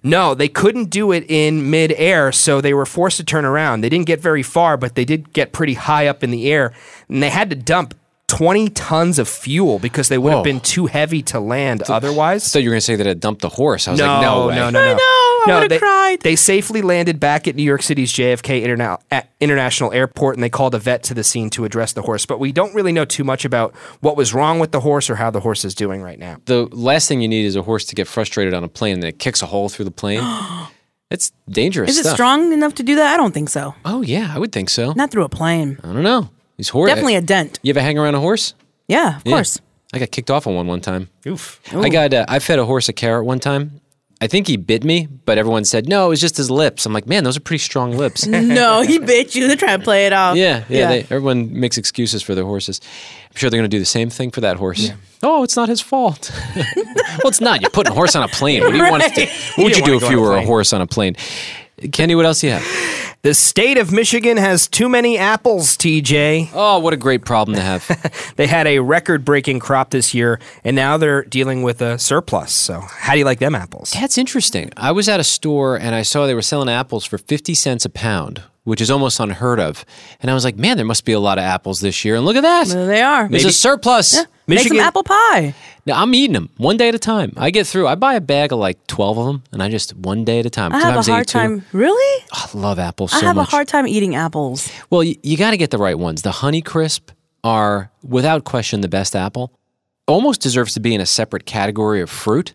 No, 0.04 0.36
they 0.36 0.50
couldn't 0.50 0.90
do 0.92 1.12
it 1.14 1.26
in 1.30 1.70
midair, 1.72 2.32
so 2.32 2.62
they 2.62 2.74
were 2.76 2.86
forced 2.86 3.18
to 3.18 3.24
turn 3.24 3.44
around. 3.44 3.82
They 3.82 3.90
didn't 3.90 4.06
get 4.06 4.20
very 4.22 4.44
far, 4.44 4.78
but 4.78 4.94
they 4.96 5.04
did 5.06 5.34
get 5.34 5.52
pretty 5.52 5.74
high 5.74 6.06
up 6.06 6.24
in 6.24 6.30
the 6.32 6.52
air, 6.52 6.74
and 7.08 7.24
they 7.24 7.30
had 7.30 7.50
to 7.50 7.56
dump 7.56 7.96
20 8.30 8.70
tons 8.70 9.20
of 9.20 9.28
fuel 9.28 9.80
because 9.80 10.08
they 10.08 10.18
would 10.18 10.30
Whoa. 10.30 10.38
have 10.38 10.44
been 10.44 10.60
too 10.60 10.86
heavy 10.86 11.22
to 11.24 11.40
land 11.40 11.84
otherwise. 11.90 12.44
So 12.44 12.60
you're 12.60 12.72
going 12.72 12.78
to 12.78 12.86
say 12.86 12.96
that 12.96 13.08
it 13.08 13.20
dumped 13.20 13.42
the 13.42 13.50
horse. 13.50 13.88
I 13.88 13.92
was 13.92 14.00
no, 14.00 14.06
like, 14.06 14.22
no 14.22 14.48
way. 14.48 14.56
no, 14.56 14.70
no, 14.70 14.80
no. 14.86 14.92
I 14.92 14.94
know. 14.94 15.00
I 15.00 15.46
no, 15.48 15.68
they, 15.68 15.80
cried. 15.80 16.22
they 16.22 16.36
safely 16.36 16.82
landed 16.82 17.20
back 17.20 17.48
at 17.48 17.56
New 17.56 17.64
York 17.64 17.82
City's 17.82 18.14
JFK 18.14 18.64
Interna- 18.64 19.28
International 19.40 19.92
Airport 19.94 20.36
and 20.36 20.44
they 20.44 20.50
called 20.50 20.76
a 20.76 20.80
vet 20.80 21.02
to 21.04 21.14
the 21.14 21.24
scene 21.24 21.50
to 21.52 21.66
address 21.66 21.94
the 21.94 22.02
horse. 22.02 22.26
But 22.26 22.40
we 22.40 22.52
don't 22.52 22.74
really 22.76 22.92
know 22.92 23.06
too 23.06 23.24
much 23.24 23.46
about 23.46 23.76
what 24.02 24.16
was 24.16 24.34
wrong 24.34 24.60
with 24.60 24.72
the 24.72 24.82
horse 24.82 25.10
or 25.10 25.16
how 25.16 25.32
the 25.32 25.40
horse 25.40 25.66
is 25.66 25.74
doing 25.74 26.02
right 26.02 26.20
now. 26.20 26.38
The 26.46 26.66
last 26.72 27.08
thing 27.08 27.22
you 27.22 27.28
need 27.28 27.46
is 27.46 27.56
a 27.56 27.64
horse 27.64 27.86
to 27.86 27.96
get 27.96 28.08
frustrated 28.08 28.54
on 28.54 28.64
a 28.64 28.70
plane 28.70 28.96
and 28.96 29.04
it 29.04 29.18
kicks 29.18 29.42
a 29.42 29.48
hole 29.48 29.70
through 29.70 29.86
the 29.86 29.92
plane. 29.92 30.22
it's 31.10 31.32
dangerous 31.50 31.98
Is 31.98 32.06
it 32.06 32.10
strong 32.12 32.54
enough 32.54 32.76
to 32.76 32.84
do 32.84 32.96
that? 32.96 33.14
I 33.14 33.18
don't 33.18 33.34
think 33.34 33.50
so. 33.50 33.74
Oh, 33.86 34.02
yeah, 34.02 34.32
I 34.34 34.38
would 34.38 34.52
think 34.52 34.70
so. 34.70 34.94
Not 34.94 35.10
through 35.10 35.24
a 35.24 35.30
plane. 35.30 35.80
I 35.84 35.94
don't 35.94 36.04
know. 36.04 36.30
These 36.60 36.68
horse 36.68 36.90
Definitely 36.90 37.16
a 37.16 37.22
dent. 37.22 37.58
You 37.64 37.70
ever 37.70 37.80
hang 37.80 37.98
around 37.98 38.16
a 38.16 38.20
horse? 38.20 38.54
Yeah, 38.90 39.16
of 39.16 39.22
Yeah. 39.26 39.32
course. 39.32 39.62
I 39.94 39.98
got 40.00 40.12
kicked 40.12 40.30
off 40.30 40.46
on 40.46 40.56
one 40.56 40.68
one 40.68 40.82
time. 40.82 41.08
Oof. 41.26 41.62
I 41.74 41.88
got 41.88 42.14
uh, 42.14 42.26
I 42.28 42.40
fed 42.40 42.60
a 42.60 42.66
horse 42.66 42.90
a 42.90 42.94
carrot 42.94 43.26
one 43.26 43.40
time. 43.40 43.80
I 44.20 44.28
think 44.28 44.48
he 44.48 44.58
bit 44.58 44.84
me, 44.84 45.08
but 45.08 45.38
everyone 45.38 45.64
said 45.64 45.88
no, 45.88 46.08
it 46.08 46.10
was 46.10 46.20
just 46.20 46.36
his 46.36 46.52
lips. 46.52 46.86
I'm 46.86 46.92
like, 46.92 47.08
man, 47.08 47.24
those 47.24 47.38
are 47.38 47.40
pretty 47.40 47.64
strong 47.64 47.96
lips. 47.96 48.28
no, 48.28 48.82
he 48.82 49.00
bit 49.00 49.36
you. 49.36 49.48
They're 49.48 49.56
trying 49.56 49.78
to 49.80 49.84
play 49.86 50.06
it 50.06 50.12
off. 50.12 50.36
Yeah, 50.36 50.66
yeah. 50.68 50.90
They, 50.90 51.00
everyone 51.04 51.58
makes 51.58 51.78
excuses 51.78 52.22
for 52.22 52.36
their 52.36 52.44
horses. 52.44 52.82
I'm 53.32 53.38
sure 53.38 53.50
they're 53.50 53.58
going 53.58 53.70
to 53.70 53.74
do 53.74 53.80
the 53.80 53.86
same 53.86 54.10
thing 54.10 54.30
for 54.30 54.42
that 54.42 54.58
horse. 54.58 54.92
Oh, 55.24 55.44
it's 55.44 55.56
not 55.56 55.70
his 55.70 55.80
fault. 55.80 56.30
well, 56.56 57.28
it's 57.30 57.40
not. 57.40 57.62
You're 57.62 57.70
putting 57.70 57.94
a 57.94 57.96
horse 57.96 58.18
on 58.18 58.24
a 58.24 58.28
plane. 58.28 58.64
What 58.64 58.72
do 58.72 58.78
you 58.78 58.92
want 58.92 59.04
to 59.04 59.10
do? 59.12 59.22
What 59.56 59.64
would 59.64 59.78
You 59.78 59.84
you 59.84 59.86
don't 59.86 59.86
do 59.86 59.92
wanna 59.94 60.06
if 60.06 60.12
you 60.12 60.18
on 60.20 60.26
a 60.26 60.30
were 60.30 60.36
a 60.36 60.46
horse 60.46 60.74
on 60.74 60.82
a 60.82 60.88
plane? 60.88 61.16
Kenny, 61.92 62.16
what 62.16 62.26
else 62.26 62.42
do 62.42 62.48
you 62.48 62.54
have? 62.54 63.10
The 63.22 63.34
state 63.34 63.78
of 63.78 63.92
Michigan 63.92 64.38
has 64.38 64.68
too 64.68 64.88
many 64.88 65.18
apples, 65.18 65.76
TJ. 65.76 66.52
Oh, 66.54 66.80
what 66.80 66.94
a 66.94 66.98
great 66.98 67.26
problem 67.26 67.56
to 67.56 67.62
have. 67.62 68.34
they 68.38 68.48
had 68.48 68.66
a 68.66 68.80
record 68.80 69.26
breaking 69.26 69.60
crop 69.60 69.90
this 69.90 70.14
year, 70.14 70.40
and 70.64 70.74
now 70.74 70.96
they're 70.96 71.24
dealing 71.24 71.62
with 71.62 71.82
a 71.82 72.00
surplus. 72.00 72.54
So, 72.54 72.80
how 72.80 73.14
do 73.14 73.20
you 73.20 73.26
like 73.26 73.40
them 73.40 73.56
apples? 73.56 73.92
That's 73.92 74.18
interesting. 74.18 74.72
I 74.78 74.92
was 74.94 75.10
at 75.10 75.20
a 75.20 75.26
store 75.26 75.78
and 75.78 75.94
I 75.94 76.02
saw 76.02 76.28
they 76.28 76.34
were 76.34 76.42
selling 76.42 76.70
apples 76.70 77.04
for 77.04 77.18
50 77.18 77.54
cents 77.56 77.84
a 77.84 77.90
pound, 77.90 78.42
which 78.64 78.80
is 78.80 78.90
almost 78.90 79.20
unheard 79.20 79.60
of. 79.60 79.84
And 80.22 80.32
I 80.32 80.34
was 80.34 80.46
like, 80.46 80.56
man, 80.56 80.78
there 80.78 80.86
must 80.86 81.04
be 81.04 81.12
a 81.12 81.20
lot 81.20 81.38
of 81.38 81.44
apples 81.44 81.82
this 81.82 82.06
year. 82.06 82.16
And 82.16 82.26
look 82.26 82.38
at 82.38 82.44
that. 82.44 82.68
There 82.68 82.88
they 82.88 83.02
are. 83.02 83.28
There's 83.28 83.44
a 83.44 83.52
surplus. 83.52 84.16
Yeah. 84.16 84.24
Make 84.56 84.68
some 84.68 84.80
apple 84.80 85.04
pie. 85.04 85.54
Now, 85.86 86.02
I'm 86.02 86.14
eating 86.14 86.34
them 86.34 86.50
one 86.58 86.78
day 86.78 86.90
at 86.90 86.96
a 86.96 87.00
time. 87.00 87.34
I 87.38 87.52
get 87.52 87.66
through. 87.66 87.88
I 87.88 87.96
buy 87.96 88.16
a 88.16 88.22
bag 88.22 88.52
of 88.52 88.60
like 88.60 88.86
12 88.88 89.18
of 89.18 89.26
them 89.26 89.44
and 89.52 89.64
I 89.64 89.70
just 89.70 89.96
one 89.96 90.26
day 90.26 90.40
at 90.40 90.46
a 90.46 90.50
time. 90.50 90.74
I 90.74 90.80
have 90.80 90.96
a 90.98 91.04
Sometimes 91.04 91.08
hard 91.08 91.28
time. 91.28 91.66
Really? 91.72 92.26
I 92.32 92.48
love 92.54 92.80
apples 92.80 93.14
I 93.14 93.20
have 93.22 93.36
much. 93.36 93.48
a 93.48 93.52
hard 93.52 93.68
time 93.68 93.88
eating 93.88 94.16
apples. 94.16 94.70
Well, 94.90 95.04
you, 95.04 95.16
you 95.24 95.38
got 95.38 95.52
to 95.52 95.58
get 95.58 95.72
the 95.72 95.78
right 95.78 95.98
ones. 95.98 96.22
The 96.22 96.32
Honey 96.32 96.62
Crisp 96.62 97.12
are, 97.44 97.92
without 98.04 98.44
question, 98.44 98.82
the 98.82 98.88
best 98.90 99.16
apple. 99.16 99.54
Almost 100.08 100.42
deserves 100.42 100.74
to 100.74 100.80
be 100.80 100.94
in 100.94 101.02
a 101.02 101.06
separate 101.06 101.46
category 101.46 102.02
of 102.02 102.10
fruit. 102.10 102.54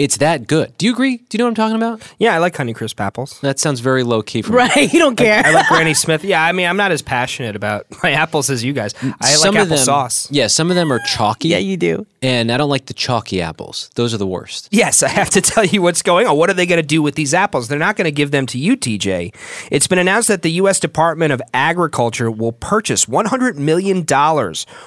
It's 0.00 0.16
that 0.16 0.46
good. 0.46 0.72
Do 0.78 0.86
you 0.86 0.92
agree? 0.92 1.18
Do 1.18 1.24
you 1.32 1.38
know 1.40 1.44
what 1.44 1.50
I'm 1.50 1.54
talking 1.56 1.76
about? 1.76 2.00
Yeah, 2.18 2.34
I 2.34 2.38
like 2.38 2.54
Honeycrisp 2.54 2.98
apples. 2.98 3.38
That 3.40 3.58
sounds 3.58 3.80
very 3.80 4.02
low 4.02 4.22
key 4.22 4.40
for 4.40 4.52
me. 4.52 4.56
Right, 4.56 4.90
you 4.90 4.98
don't 4.98 5.14
care. 5.14 5.42
I 5.44 5.50
like 5.50 5.66
Granny 5.68 5.92
Smith. 5.92 6.24
Yeah, 6.24 6.42
I 6.42 6.52
mean, 6.52 6.66
I'm 6.66 6.78
not 6.78 6.90
as 6.90 7.02
passionate 7.02 7.54
about 7.54 7.84
my 8.02 8.12
apples 8.12 8.48
as 8.48 8.64
you 8.64 8.72
guys. 8.72 8.94
I 9.20 9.26
some 9.32 9.54
like 9.54 9.64
of 9.64 9.68
them, 9.68 9.76
applesauce. 9.76 10.28
Yeah, 10.30 10.46
some 10.46 10.70
of 10.70 10.76
them 10.76 10.90
are 10.90 11.00
chalky. 11.00 11.48
yeah, 11.48 11.58
you 11.58 11.76
do. 11.76 12.06
And 12.22 12.50
I 12.50 12.56
don't 12.56 12.70
like 12.70 12.86
the 12.86 12.94
chalky 12.94 13.42
apples. 13.42 13.90
Those 13.94 14.14
are 14.14 14.16
the 14.16 14.26
worst. 14.26 14.68
Yes, 14.70 15.02
I 15.02 15.08
have 15.08 15.28
to 15.30 15.40
tell 15.42 15.66
you 15.66 15.82
what's 15.82 16.00
going 16.00 16.26
on. 16.26 16.34
What 16.38 16.48
are 16.48 16.54
they 16.54 16.64
going 16.64 16.80
to 16.80 16.86
do 16.86 17.02
with 17.02 17.14
these 17.14 17.34
apples? 17.34 17.68
They're 17.68 17.78
not 17.78 17.96
going 17.96 18.06
to 18.06 18.10
give 18.10 18.30
them 18.30 18.46
to 18.46 18.58
you, 18.58 18.78
TJ. 18.78 19.34
It's 19.70 19.86
been 19.86 19.98
announced 19.98 20.28
that 20.28 20.40
the 20.40 20.52
U.S. 20.52 20.80
Department 20.80 21.30
of 21.30 21.42
Agriculture 21.52 22.30
will 22.30 22.52
purchase 22.52 23.04
$100 23.04 23.56
million 23.56 24.06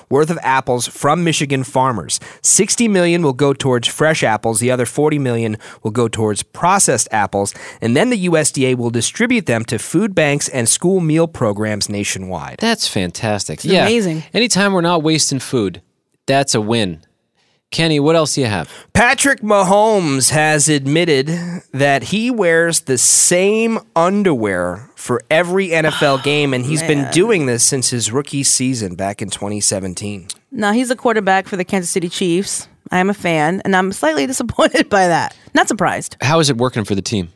worth 0.10 0.30
of 0.32 0.40
apples 0.42 0.88
from 0.88 1.24
Michigan 1.24 1.64
farmers. 1.64 2.20
60 2.42 2.88
million 2.88 3.22
will 3.22 3.34
go 3.34 3.54
towards 3.54 3.88
fresh 3.88 4.24
apples. 4.24 4.60
The 4.60 4.72
other 4.72 4.86
$40 4.86 5.03
million 5.12 5.58
will 5.82 5.92
go 5.92 6.08
towards 6.08 6.44
processed 6.44 7.08
apples. 7.12 7.54
And 7.82 7.96
then 7.96 8.10
the 8.10 8.28
USDA 8.28 8.76
will 8.76 8.90
distribute 8.90 9.46
them 9.46 9.66
to 9.66 9.78
food 9.80 10.16
banks 10.16 10.50
and 10.50 10.68
school 10.68 11.00
meal 11.00 11.28
programs 11.28 11.90
nationwide. 11.90 12.58
That's 12.60 12.88
fantastic. 12.88 13.56
It's 13.56 13.66
yeah. 13.66 13.84
amazing. 13.84 14.24
Anytime 14.34 14.74
we're 14.74 14.82
not 14.82 15.04
wasting 15.04 15.40
food, 15.40 15.82
that's 16.26 16.56
a 16.56 16.62
win. 16.62 17.02
Kenny, 17.74 18.00
what 18.00 18.16
else 18.16 18.36
do 18.36 18.42
you 18.42 18.48
have? 18.48 18.70
Patrick 18.94 19.42
Mahomes 19.42 20.30
has 20.30 20.70
admitted 20.70 21.28
that 21.74 22.04
he 22.04 22.30
wears 22.30 22.82
the 22.82 23.00
same 23.00 23.80
underwear 23.96 24.92
for 24.96 25.24
every 25.32 25.70
NFL 25.70 26.24
game, 26.24 26.54
and 26.54 26.64
he's 26.64 26.84
been 26.84 27.10
doing 27.12 27.48
this 27.48 27.64
since 27.64 27.90
his 27.90 28.12
rookie 28.12 28.44
season 28.44 28.94
back 28.94 29.24
in 29.24 29.32
2017. 29.32 30.28
Now 30.52 30.72
he's 30.72 30.92
a 30.92 30.96
quarterback 30.96 31.48
for 31.48 31.58
the 31.58 31.66
Kansas 31.66 31.90
City 31.90 32.10
Chiefs. 32.10 32.68
I 32.94 33.00
am 33.00 33.10
a 33.10 33.14
fan, 33.16 33.60
and 33.66 33.76
I'm 33.76 33.92
slightly 33.92 34.28
disappointed 34.28 34.88
by 34.88 35.08
that. 35.08 35.36
Not 35.56 35.68
surprised. 35.68 36.16
How 36.22 36.40
is 36.40 36.50
it 36.52 36.58
working 36.58 36.84
for 36.84 36.94
the 36.94 37.02
team? 37.02 37.30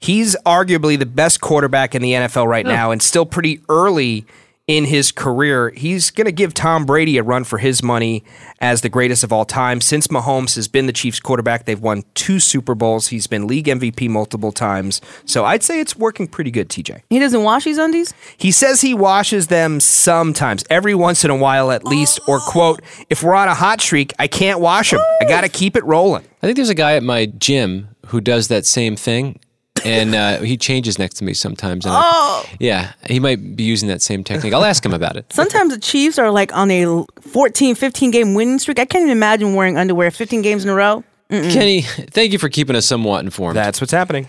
He's 0.00 0.34
arguably 0.44 0.98
the 0.98 1.06
best 1.06 1.40
quarterback 1.40 1.94
in 1.94 2.02
the 2.02 2.12
NFL 2.12 2.46
right 2.48 2.66
Oh. 2.66 2.68
now, 2.70 2.90
and 2.90 3.00
still 3.00 3.24
pretty 3.24 3.60
early 3.68 4.26
in 4.70 4.84
his 4.84 5.10
career. 5.10 5.70
He's 5.76 6.12
going 6.12 6.26
to 6.26 6.32
give 6.32 6.54
Tom 6.54 6.86
Brady 6.86 7.18
a 7.18 7.24
run 7.24 7.42
for 7.42 7.58
his 7.58 7.82
money 7.82 8.22
as 8.60 8.82
the 8.82 8.88
greatest 8.88 9.24
of 9.24 9.32
all 9.32 9.44
time. 9.44 9.80
Since 9.80 10.06
Mahomes 10.06 10.54
has 10.54 10.68
been 10.68 10.86
the 10.86 10.92
Chiefs 10.92 11.18
quarterback, 11.18 11.64
they've 11.64 11.80
won 11.80 12.04
two 12.14 12.38
Super 12.38 12.76
Bowls. 12.76 13.08
He's 13.08 13.26
been 13.26 13.48
league 13.48 13.66
MVP 13.66 14.08
multiple 14.08 14.52
times. 14.52 15.00
So 15.24 15.44
I'd 15.44 15.64
say 15.64 15.80
it's 15.80 15.96
working 15.96 16.28
pretty 16.28 16.52
good, 16.52 16.68
TJ. 16.68 17.02
He 17.10 17.18
doesn't 17.18 17.42
wash 17.42 17.64
his 17.64 17.78
undies. 17.78 18.14
He 18.36 18.52
says 18.52 18.80
he 18.80 18.94
washes 18.94 19.48
them 19.48 19.80
sometimes, 19.80 20.64
every 20.70 20.94
once 20.94 21.24
in 21.24 21.30
a 21.30 21.36
while 21.36 21.72
at 21.72 21.84
least, 21.84 22.20
or 22.28 22.36
oh. 22.36 22.46
quote, 22.48 22.80
if 23.08 23.24
we're 23.24 23.34
on 23.34 23.48
a 23.48 23.54
hot 23.54 23.80
streak, 23.80 24.12
I 24.20 24.28
can't 24.28 24.60
wash 24.60 24.92
them. 24.92 25.00
I 25.20 25.24
got 25.24 25.40
to 25.40 25.48
keep 25.48 25.74
it 25.74 25.84
rolling. 25.84 26.24
I 26.42 26.46
think 26.46 26.54
there's 26.54 26.68
a 26.68 26.76
guy 26.76 26.94
at 26.94 27.02
my 27.02 27.26
gym 27.26 27.88
who 28.06 28.20
does 28.20 28.46
that 28.48 28.66
same 28.66 28.94
thing. 28.94 29.40
And 29.84 30.14
uh, 30.14 30.38
he 30.40 30.56
changes 30.56 30.98
next 30.98 31.14
to 31.18 31.24
me 31.24 31.34
sometimes. 31.34 31.84
And 31.86 31.94
I- 31.94 32.00
Oh. 32.02 32.44
yeah, 32.58 32.92
he 33.06 33.20
might 33.20 33.56
be 33.56 33.62
using 33.64 33.88
that 33.88 34.02
same 34.02 34.24
technique. 34.24 34.52
I'll 34.54 34.64
ask 34.64 34.84
him 34.84 34.92
about 34.94 35.16
it. 35.16 35.32
Sometimes 35.32 35.72
the 35.74 35.80
Chiefs 35.80 36.18
are 36.18 36.30
like 36.30 36.54
on 36.54 36.70
a 36.70 37.04
14, 37.20 37.74
15 37.74 38.10
game 38.10 38.34
winning 38.34 38.58
streak. 38.58 38.78
I 38.78 38.84
can't 38.84 39.02
even 39.02 39.12
imagine 39.12 39.54
wearing 39.54 39.76
underwear 39.78 40.10
15 40.10 40.42
games 40.42 40.64
in 40.64 40.70
a 40.70 40.74
row. 40.74 41.04
Mm-mm. 41.30 41.52
Kenny, 41.52 41.82
thank 41.82 42.32
you 42.32 42.38
for 42.38 42.48
keeping 42.48 42.74
us 42.76 42.86
somewhat 42.86 43.24
informed. 43.24 43.56
That's 43.56 43.80
what's 43.80 43.92
happening. 43.92 44.26